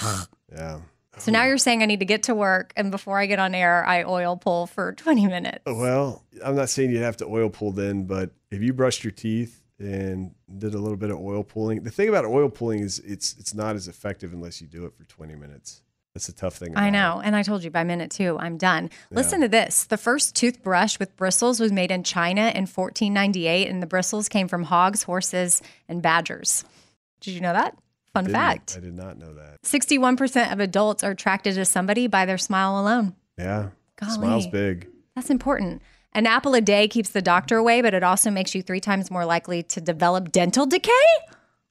yeah. 0.52 0.80
so 1.16 1.32
now 1.32 1.44
you're 1.44 1.58
saying 1.58 1.82
I 1.82 1.86
need 1.86 2.00
to 2.00 2.06
get 2.06 2.24
to 2.24 2.34
work, 2.34 2.72
and 2.76 2.90
before 2.90 3.18
I 3.18 3.26
get 3.26 3.38
on 3.38 3.54
air, 3.54 3.84
I 3.84 4.04
oil 4.04 4.36
pull 4.36 4.66
for 4.66 4.92
20 4.96 5.26
minutes. 5.26 5.62
Oh, 5.66 5.74
well, 5.74 6.24
I'm 6.44 6.54
not 6.54 6.68
saying 6.68 6.90
you'd 6.90 7.02
have 7.02 7.16
to 7.18 7.26
oil 7.26 7.48
pull 7.50 7.72
then, 7.72 8.04
but 8.04 8.30
if 8.50 8.62
you 8.62 8.72
brushed 8.72 9.02
your 9.02 9.10
teeth 9.12 9.62
and 9.78 10.34
did 10.58 10.74
a 10.74 10.78
little 10.78 10.96
bit 10.96 11.10
of 11.10 11.18
oil 11.18 11.42
pulling, 11.42 11.82
the 11.82 11.90
thing 11.90 12.08
about 12.08 12.24
oil 12.24 12.48
pulling 12.48 12.80
is 12.80 12.98
it's 13.00 13.34
it's 13.38 13.54
not 13.54 13.76
as 13.76 13.88
effective 13.88 14.32
unless 14.32 14.60
you 14.60 14.66
do 14.66 14.84
it 14.84 14.94
for 14.94 15.04
20 15.04 15.34
minutes. 15.34 15.82
That's 16.14 16.28
a 16.28 16.32
tough 16.32 16.56
thing. 16.56 16.76
I 16.76 16.90
know. 16.90 17.20
And 17.22 17.36
I 17.36 17.42
told 17.42 17.62
you 17.62 17.70
by 17.70 17.84
minute 17.84 18.10
two, 18.10 18.36
I'm 18.40 18.56
done. 18.56 18.90
Listen 19.10 19.40
to 19.42 19.48
this. 19.48 19.84
The 19.84 19.96
first 19.96 20.34
toothbrush 20.34 20.98
with 20.98 21.16
bristles 21.16 21.60
was 21.60 21.70
made 21.70 21.90
in 21.90 22.02
China 22.02 22.42
in 22.54 22.66
1498, 22.66 23.68
and 23.68 23.82
the 23.82 23.86
bristles 23.86 24.28
came 24.28 24.48
from 24.48 24.64
hogs, 24.64 25.04
horses, 25.04 25.62
and 25.88 26.02
badgers. 26.02 26.64
Did 27.20 27.34
you 27.34 27.40
know 27.40 27.52
that? 27.52 27.76
Fun 28.14 28.24
Didn't- 28.24 28.34
fact 28.36 28.74
I 28.76 28.80
did 28.80 28.96
not 28.96 29.18
know 29.18 29.32
that. 29.34 29.62
61% 29.62 30.52
of 30.52 30.60
adults 30.60 31.04
are 31.04 31.10
attracted 31.10 31.54
to 31.54 31.64
somebody 31.64 32.06
by 32.06 32.24
their 32.24 32.38
smile 32.38 32.80
alone. 32.80 33.14
Yeah. 33.36 33.68
Golly. 33.96 34.12
Smile's 34.12 34.46
big. 34.46 34.88
That's 35.14 35.30
important. 35.30 35.82
An 36.14 36.26
apple 36.26 36.54
a 36.54 36.60
day 36.60 36.88
keeps 36.88 37.10
the 37.10 37.22
doctor 37.22 37.58
away, 37.58 37.82
but 37.82 37.94
it 37.94 38.02
also 38.02 38.30
makes 38.30 38.54
you 38.54 38.62
three 38.62 38.80
times 38.80 39.10
more 39.10 39.26
likely 39.26 39.62
to 39.64 39.80
develop 39.80 40.32
dental 40.32 40.64
decay. 40.66 40.90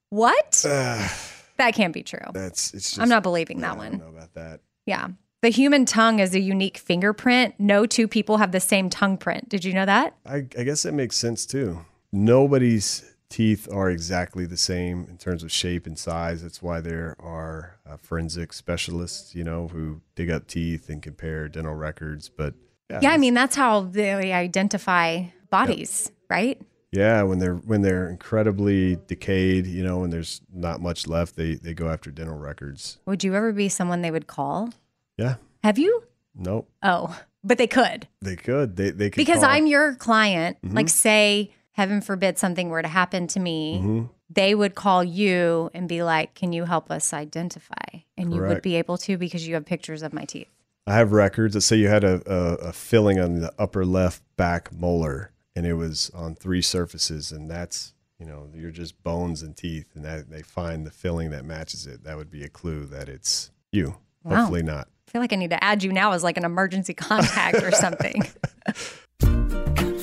What? 0.10 0.64
that 1.58 1.74
can't 1.74 1.94
be 1.94 2.04
true. 2.04 2.20
That's 2.34 2.74
it's 2.74 2.90
just 2.92 3.00
I'm 3.00 3.10
not 3.10 3.24
believing 3.24 3.60
yeah, 3.60 3.70
that 3.70 3.74
I 3.76 3.78
one. 3.78 3.92
don't 3.92 4.00
know 4.02 4.18
about 4.18 4.34
that. 4.36 4.62
Yeah. 4.86 5.10
The 5.42 5.50
human 5.50 5.86
tongue 5.86 6.20
is 6.20 6.34
a 6.34 6.40
unique 6.40 6.78
fingerprint. 6.80 7.56
No 7.60 7.86
two 7.86 8.08
people 8.08 8.38
have 8.38 8.52
the 8.52 8.60
same 8.60 8.90
tongue 8.90 9.18
print. 9.18 9.50
Did 9.50 9.64
you 9.64 9.74
know 9.74 9.86
that? 9.86 10.16
I, 10.26 10.38
I 10.58 10.64
guess 10.64 10.84
that 10.84 10.94
makes 10.94 11.16
sense 11.16 11.46
too. 11.46 11.86
Nobody's 12.12 13.14
teeth 13.30 13.68
are 13.72 13.90
exactly 13.90 14.46
the 14.46 14.58
same 14.58 15.06
in 15.10 15.18
terms 15.18 15.44
of 15.44 15.52
shape 15.52 15.86
and 15.86 15.98
size. 16.00 16.42
That's 16.42 16.62
why 16.62 16.82
there 16.82 17.16
are 17.20 17.78
uh, 17.90 17.98
forensic 17.98 18.52
specialists, 18.54 19.36
you 19.36 19.44
know, 19.44 19.68
who 19.68 20.02
dig 20.16 20.32
up 20.32 20.48
teeth 20.48 20.90
and 20.90 21.02
compare 21.02 21.48
dental 21.48 21.76
records. 21.76 22.30
But 22.30 22.56
yeah, 22.90 23.00
Yeah, 23.04 23.12
I 23.12 23.18
mean, 23.18 23.34
that's 23.34 23.56
how 23.56 23.82
they 23.82 24.34
identify 24.34 25.26
bodies, 25.50 26.12
right? 26.30 26.60
Yeah, 26.92 27.22
when 27.24 27.40
they're 27.40 27.56
when 27.56 27.82
they're 27.82 28.10
incredibly 28.10 28.98
decayed, 29.08 29.68
you 29.68 29.84
know, 29.84 30.00
when 30.00 30.10
there's 30.10 30.42
not 30.54 30.82
much 30.82 31.08
left, 31.08 31.36
they 31.36 31.56
they 31.56 31.74
go 31.74 31.90
after 31.90 32.12
dental 32.12 32.38
records. 32.38 33.00
Would 33.06 33.24
you 33.24 33.36
ever 33.36 33.52
be 33.52 33.70
someone 33.70 34.02
they 34.02 34.12
would 34.12 34.28
call? 34.28 34.70
Yeah, 35.18 35.36
Have 35.64 35.78
you? 35.80 36.04
nope, 36.36 36.70
Oh, 36.84 37.20
but 37.44 37.58
they 37.58 37.68
could. 37.68 38.08
they 38.22 38.36
could. 38.36 38.76
They 38.76 38.92
they 38.92 39.10
could 39.10 39.18
Because 39.18 39.40
call- 39.42 39.50
I'm 39.50 39.68
your 39.68 39.96
client. 39.96 40.58
Mm-hmm. 40.64 40.76
Like, 40.76 40.90
say, 40.90 41.52
heaven 41.72 42.02
forbid 42.02 42.38
something 42.38 42.70
were 42.70 42.82
to 42.82 42.88
happen 42.88 43.28
to 43.28 43.40
me, 43.40 43.80
hmm 43.80 44.04
they 44.30 44.54
would 44.54 44.76
call 44.76 45.06
you 45.06 45.72
and 45.74 45.88
be 45.88 46.04
like, 46.04 46.34
Can 46.36 46.52
you 46.52 46.66
help 46.66 46.92
us 46.92 47.14
identify? 47.14 47.76
And 48.18 48.34
you 48.34 48.42
would 48.42 48.62
be 48.62 48.76
able 48.76 48.98
to 49.00 49.18
because 49.18 49.48
you 49.48 49.54
have 49.54 49.64
pictures 49.66 50.04
of 50.04 50.12
my 50.12 50.26
teeth. 50.26 50.50
I 50.86 50.96
have 50.96 51.14
records. 51.14 51.56
Let's 51.56 51.66
say 51.66 51.78
you 51.78 51.88
had 51.88 52.04
a, 52.04 52.22
a, 52.30 52.54
a 52.70 52.74
filling 52.74 53.20
on 53.22 53.36
the 53.40 53.54
upper 53.58 53.86
left 53.86 54.22
back 54.36 54.70
molar, 54.74 55.32
and 55.58 55.66
it 55.66 55.74
was 55.74 56.12
on 56.14 56.36
three 56.36 56.62
surfaces, 56.62 57.32
and 57.32 57.50
that's 57.50 57.96
you 58.20 58.28
know 58.28 58.48
you're 58.54 58.70
just 58.70 59.02
bones 59.02 59.42
and 59.42 59.58
teeth, 59.58 59.88
and 59.96 60.06
that 60.06 60.30
they 60.30 60.44
find 60.44 60.86
the 60.86 60.92
filling 60.92 61.32
that 61.32 61.46
matches 61.46 61.88
it. 61.88 62.04
That 62.04 62.16
would 62.16 62.30
be 62.30 62.44
a 62.44 62.48
clue 62.48 62.86
that 62.86 63.10
it's 63.10 63.50
you. 63.72 63.98
Wow. 64.24 64.36
Hopefully 64.36 64.62
not. 64.62 64.88
I 65.08 65.12
feel 65.12 65.22
like 65.22 65.34
I 65.34 65.36
need 65.36 65.50
to 65.50 65.64
add 65.64 65.84
you 65.84 65.92
now 65.92 66.12
as 66.12 66.24
like 66.24 66.38
an 66.38 66.46
emergency 66.46 66.94
contact 66.94 67.64
or 67.64 67.72
something. 67.72 68.22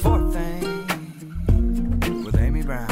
Fourth 0.02 0.34
thing 0.34 2.24
with 2.24 2.36
Amy 2.36 2.62
Brown. 2.62 2.90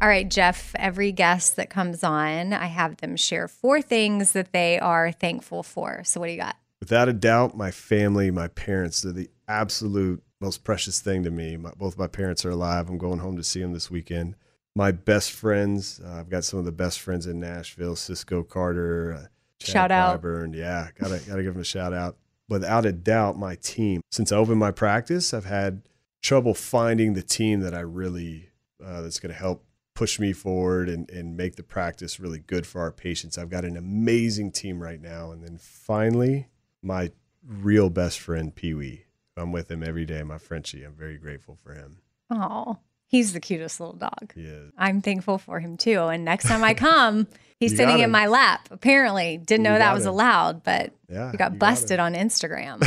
All 0.00 0.08
right, 0.08 0.30
Jeff, 0.30 0.72
every 0.78 1.10
guest 1.10 1.56
that 1.56 1.68
comes 1.68 2.04
on, 2.04 2.52
I 2.52 2.66
have 2.66 2.98
them 2.98 3.16
share 3.16 3.48
four 3.48 3.82
things 3.82 4.30
that 4.30 4.52
they 4.52 4.78
are 4.78 5.10
thankful 5.10 5.64
for. 5.64 6.02
So, 6.04 6.20
what 6.20 6.26
do 6.26 6.32
you 6.32 6.38
got? 6.38 6.54
Without 6.80 7.08
a 7.08 7.12
doubt, 7.12 7.56
my 7.56 7.70
family, 7.70 8.30
my 8.30 8.48
parents, 8.48 9.02
they're 9.02 9.12
the 9.12 9.30
absolute 9.48 10.22
most 10.40 10.64
precious 10.64 11.00
thing 11.00 11.24
to 11.24 11.30
me. 11.30 11.56
My, 11.56 11.72
both 11.76 11.98
my 11.98 12.06
parents 12.06 12.44
are 12.44 12.50
alive. 12.50 12.88
I'm 12.88 12.98
going 12.98 13.18
home 13.18 13.36
to 13.36 13.44
see 13.44 13.60
them 13.60 13.72
this 13.72 13.90
weekend. 13.90 14.36
My 14.76 14.92
best 14.92 15.32
friends, 15.32 16.00
uh, 16.04 16.12
I've 16.12 16.30
got 16.30 16.44
some 16.44 16.60
of 16.60 16.64
the 16.64 16.72
best 16.72 17.00
friends 17.00 17.26
in 17.26 17.40
Nashville, 17.40 17.96
Cisco 17.96 18.42
Carter, 18.44 19.14
uh, 19.14 19.26
Chad 19.58 19.72
Shout 19.72 19.90
out. 19.90 20.22
Clyburn. 20.22 20.54
Yeah, 20.54 20.88
gotta 21.00 21.20
gotta 21.26 21.42
give 21.42 21.54
them 21.54 21.62
a 21.62 21.64
shout 21.64 21.92
out. 21.92 22.16
Without 22.48 22.86
a 22.86 22.92
doubt, 22.92 23.36
my 23.36 23.56
team. 23.56 24.00
Since 24.12 24.30
I 24.30 24.36
opened 24.36 24.60
my 24.60 24.70
practice, 24.70 25.34
I've 25.34 25.46
had 25.46 25.82
trouble 26.22 26.54
finding 26.54 27.14
the 27.14 27.22
team 27.22 27.60
that 27.60 27.74
I 27.74 27.80
really 27.80 28.50
uh, 28.84 29.02
that's 29.02 29.18
going 29.20 29.32
to 29.32 29.38
help 29.38 29.64
push 29.94 30.20
me 30.20 30.32
forward 30.32 30.88
and, 30.88 31.10
and 31.10 31.36
make 31.36 31.56
the 31.56 31.62
practice 31.62 32.20
really 32.20 32.38
good 32.38 32.66
for 32.66 32.80
our 32.80 32.92
patients. 32.92 33.36
I've 33.36 33.50
got 33.50 33.64
an 33.64 33.76
amazing 33.76 34.52
team 34.52 34.80
right 34.80 35.00
now. 35.00 35.32
And 35.32 35.42
then 35.42 35.58
finally, 35.58 36.46
my 36.82 37.10
real 37.46 37.90
best 37.90 38.18
friend, 38.20 38.54
Pee 38.54 38.74
Wee. 38.74 39.04
I'm 39.36 39.52
with 39.52 39.70
him 39.70 39.82
every 39.82 40.04
day, 40.04 40.22
my 40.22 40.38
Frenchie. 40.38 40.82
I'm 40.84 40.94
very 40.94 41.16
grateful 41.18 41.56
for 41.62 41.72
him. 41.74 41.98
Oh, 42.30 42.78
he's 43.06 43.32
the 43.32 43.40
cutest 43.40 43.78
little 43.80 43.94
dog. 43.96 44.32
He 44.34 44.42
is. 44.42 44.72
I'm 44.76 45.00
thankful 45.00 45.38
for 45.38 45.60
him 45.60 45.76
too. 45.76 46.00
And 46.02 46.24
next 46.24 46.48
time 46.48 46.64
I 46.64 46.74
come, 46.88 47.26
he's 47.60 47.72
sitting 47.76 47.98
got 47.98 48.00
in 48.04 48.10
my 48.10 48.26
lap. 48.26 48.68
Apparently, 48.70 49.38
didn't 49.38 49.64
You 49.64 49.70
know 49.72 49.78
that 49.78 49.94
was 49.94 50.04
him. 50.04 50.10
allowed, 50.12 50.64
but 50.64 50.92
Yeah. 51.08 51.32
got 51.36 51.58
busted 51.58 51.98
him. 52.00 52.04
on 52.06 52.14
Instagram. 52.14 52.82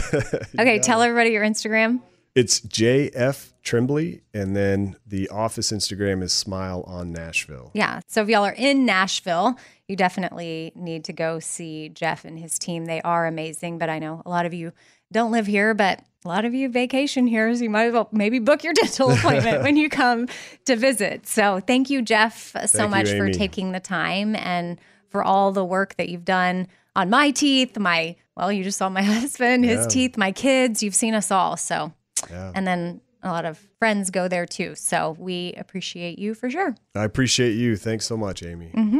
Okay, 0.59 0.79
tell 0.79 1.01
him. 1.01 1.09
everybody 1.09 1.31
your 1.31 1.43
Instagram. 1.45 2.01
It's 2.33 2.61
JF 2.61 3.51
Trembley. 3.63 4.21
And 4.33 4.55
then 4.55 4.95
the 5.05 5.29
office 5.29 5.71
Instagram 5.71 6.23
is 6.23 6.31
Smile 6.33 6.83
on 6.87 7.11
Nashville. 7.11 7.71
Yeah. 7.73 7.99
So 8.07 8.21
if 8.21 8.29
y'all 8.29 8.45
are 8.45 8.53
in 8.53 8.85
Nashville, 8.85 9.57
you 9.87 9.95
definitely 9.95 10.71
need 10.75 11.03
to 11.05 11.13
go 11.13 11.39
see 11.39 11.89
Jeff 11.89 12.23
and 12.25 12.39
his 12.39 12.57
team. 12.57 12.85
They 12.85 13.01
are 13.01 13.27
amazing, 13.27 13.77
but 13.77 13.89
I 13.89 13.99
know 13.99 14.21
a 14.25 14.29
lot 14.29 14.45
of 14.45 14.53
you 14.53 14.71
don't 15.11 15.31
live 15.31 15.45
here, 15.45 15.73
but 15.73 16.01
a 16.23 16.27
lot 16.27 16.45
of 16.45 16.53
you 16.53 16.69
vacation 16.69 17.27
here, 17.27 17.53
so 17.53 17.63
you 17.63 17.69
might 17.69 17.85
as 17.87 17.93
well 17.93 18.07
maybe 18.11 18.39
book 18.39 18.63
your 18.63 18.73
dental 18.81 19.11
appointment 19.11 19.63
when 19.63 19.75
you 19.75 19.89
come 19.89 20.27
to 20.65 20.75
visit. 20.77 21.27
So 21.27 21.59
thank 21.59 21.89
you, 21.89 22.01
Jeff, 22.01 22.51
so 22.51 22.59
Thank 22.59 22.73
you, 22.83 22.87
much 22.89 23.09
for 23.09 23.29
taking 23.31 23.71
the 23.73 23.79
time 23.81 24.35
and 24.35 24.79
for 25.09 25.23
all 25.23 25.51
the 25.51 25.65
work 25.65 25.95
that 25.97 26.07
you've 26.09 26.23
done 26.23 26.67
on 26.95 27.09
my 27.09 27.31
teeth, 27.31 27.77
my 27.77 28.15
well, 28.37 28.51
you 28.51 28.63
just 28.63 28.77
saw 28.77 28.87
my 28.87 29.01
husband, 29.19 29.65
his 29.65 29.81
Yeah. 29.81 29.87
teeth, 29.87 30.17
my 30.17 30.31
kids. 30.31 30.81
You've 30.81 30.95
seen 30.95 31.13
us 31.13 31.31
all. 31.31 31.57
So 31.57 31.91
Yeah. 32.29 32.51
and 32.55 32.65
then 32.67 33.01
a 33.23 33.29
lot 33.29 33.45
of 33.45 33.59
friends 33.79 34.09
go 34.09 34.27
there 34.27 34.45
too. 34.45 34.75
So 34.75 35.15
we 35.19 35.53
appreciate 35.53 36.17
you 36.19 36.33
for 36.33 36.49
sure. 36.49 36.75
I 36.95 37.03
appreciate 37.03 37.53
you. 37.53 37.75
Thanks 37.75 38.05
so 38.05 38.17
much, 38.17 38.43
Amy. 38.43 38.71
Mm-hmm. 38.73 38.99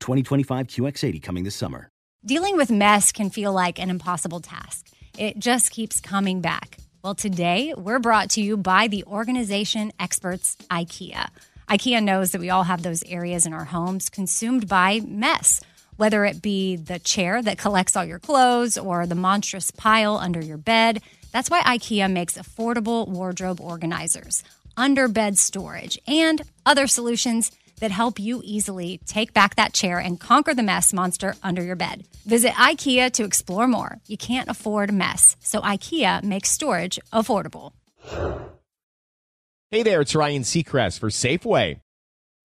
2025 0.00 0.66
QX80 0.66 1.22
coming 1.22 1.44
this 1.44 1.54
summer. 1.54 1.90
Dealing 2.24 2.56
with 2.56 2.70
mess 2.70 3.12
can 3.12 3.30
feel 3.30 3.52
like 3.52 3.78
an 3.78 3.90
impossible 3.90 4.40
task. 4.40 4.88
It 5.16 5.38
just 5.38 5.70
keeps 5.70 6.00
coming 6.00 6.40
back. 6.40 6.76
Well, 7.02 7.14
today 7.14 7.72
we're 7.76 8.00
brought 8.00 8.30
to 8.30 8.40
you 8.40 8.56
by 8.56 8.88
the 8.88 9.04
organization 9.04 9.92
experts 10.00 10.56
IKEA. 10.70 11.28
IKEA 11.68 12.02
knows 12.02 12.32
that 12.32 12.40
we 12.40 12.50
all 12.50 12.64
have 12.64 12.82
those 12.82 13.04
areas 13.04 13.46
in 13.46 13.52
our 13.52 13.64
homes 13.64 14.08
consumed 14.08 14.68
by 14.68 15.00
mess, 15.06 15.60
whether 15.96 16.24
it 16.24 16.42
be 16.42 16.76
the 16.76 16.98
chair 16.98 17.40
that 17.42 17.58
collects 17.58 17.96
all 17.96 18.04
your 18.04 18.18
clothes 18.18 18.76
or 18.76 19.06
the 19.06 19.14
monstrous 19.14 19.70
pile 19.70 20.16
under 20.16 20.40
your 20.40 20.58
bed. 20.58 21.00
That's 21.32 21.48
why 21.48 21.62
IKEA 21.62 22.10
makes 22.10 22.36
affordable 22.36 23.08
wardrobe 23.08 23.60
organizers, 23.60 24.42
under 24.76 25.06
bed 25.06 25.38
storage, 25.38 25.98
and 26.06 26.42
other 26.64 26.86
solutions 26.86 27.50
that 27.80 27.90
help 27.90 28.18
you 28.18 28.40
easily 28.44 29.00
take 29.06 29.32
back 29.32 29.56
that 29.56 29.72
chair 29.72 29.98
and 29.98 30.20
conquer 30.20 30.54
the 30.54 30.62
mess 30.62 30.92
monster 30.92 31.34
under 31.42 31.62
your 31.62 31.76
bed. 31.76 32.04
Visit 32.26 32.52
IKEA 32.52 33.10
to 33.12 33.24
explore 33.24 33.66
more. 33.68 33.98
You 34.06 34.16
can't 34.16 34.48
afford 34.48 34.92
mess, 34.92 35.36
so 35.40 35.60
IKEA 35.60 36.22
makes 36.22 36.50
storage 36.50 36.98
affordable. 37.12 37.72
Hey 39.70 39.82
there, 39.82 40.00
it's 40.00 40.14
Ryan 40.14 40.42
Seacrest 40.42 41.00
for 41.00 41.10
Safeway. 41.10 41.80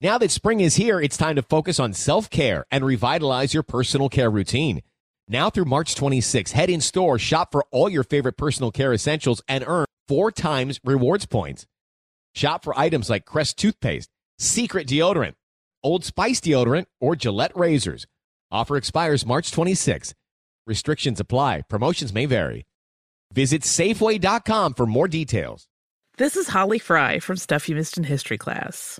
Now 0.01 0.17
that 0.17 0.31
spring 0.31 0.59
is 0.59 0.77
here, 0.77 0.99
it's 0.99 1.15
time 1.15 1.35
to 1.35 1.43
focus 1.43 1.79
on 1.79 1.93
self 1.93 2.29
care 2.29 2.65
and 2.71 2.83
revitalize 2.83 3.53
your 3.53 3.61
personal 3.61 4.09
care 4.09 4.31
routine. 4.31 4.81
Now 5.27 5.49
through 5.51 5.65
March 5.65 5.93
26, 5.93 6.53
head 6.53 6.69
in 6.71 6.81
store, 6.81 7.19
shop 7.19 7.51
for 7.51 7.63
all 7.71 7.87
your 7.87 8.03
favorite 8.03 8.35
personal 8.35 8.71
care 8.71 8.91
essentials, 8.91 9.41
and 9.47 9.63
earn 9.65 9.85
four 10.07 10.31
times 10.31 10.79
rewards 10.83 11.27
points. 11.27 11.67
Shop 12.33 12.63
for 12.63 12.77
items 12.77 13.09
like 13.09 13.25
Crest 13.25 13.57
toothpaste, 13.59 14.09
Secret 14.41 14.87
deodorant, 14.87 15.33
Old 15.83 16.03
Spice 16.03 16.41
deodorant, 16.41 16.85
or 16.99 17.15
Gillette 17.15 17.55
razors. 17.55 18.07
Offer 18.49 18.75
expires 18.75 19.23
March 19.23 19.51
26. 19.51 20.15
Restrictions 20.65 21.19
apply. 21.19 21.61
Promotions 21.69 22.11
may 22.11 22.25
vary. 22.25 22.65
Visit 23.31 23.61
Safeway.com 23.61 24.73
for 24.73 24.87
more 24.87 25.07
details. 25.07 25.67
This 26.17 26.35
is 26.35 26.47
Holly 26.47 26.79
Fry 26.79 27.19
from 27.19 27.37
Stuff 27.37 27.69
You 27.69 27.75
Missed 27.75 27.99
in 27.99 28.03
History 28.03 28.39
class. 28.39 28.99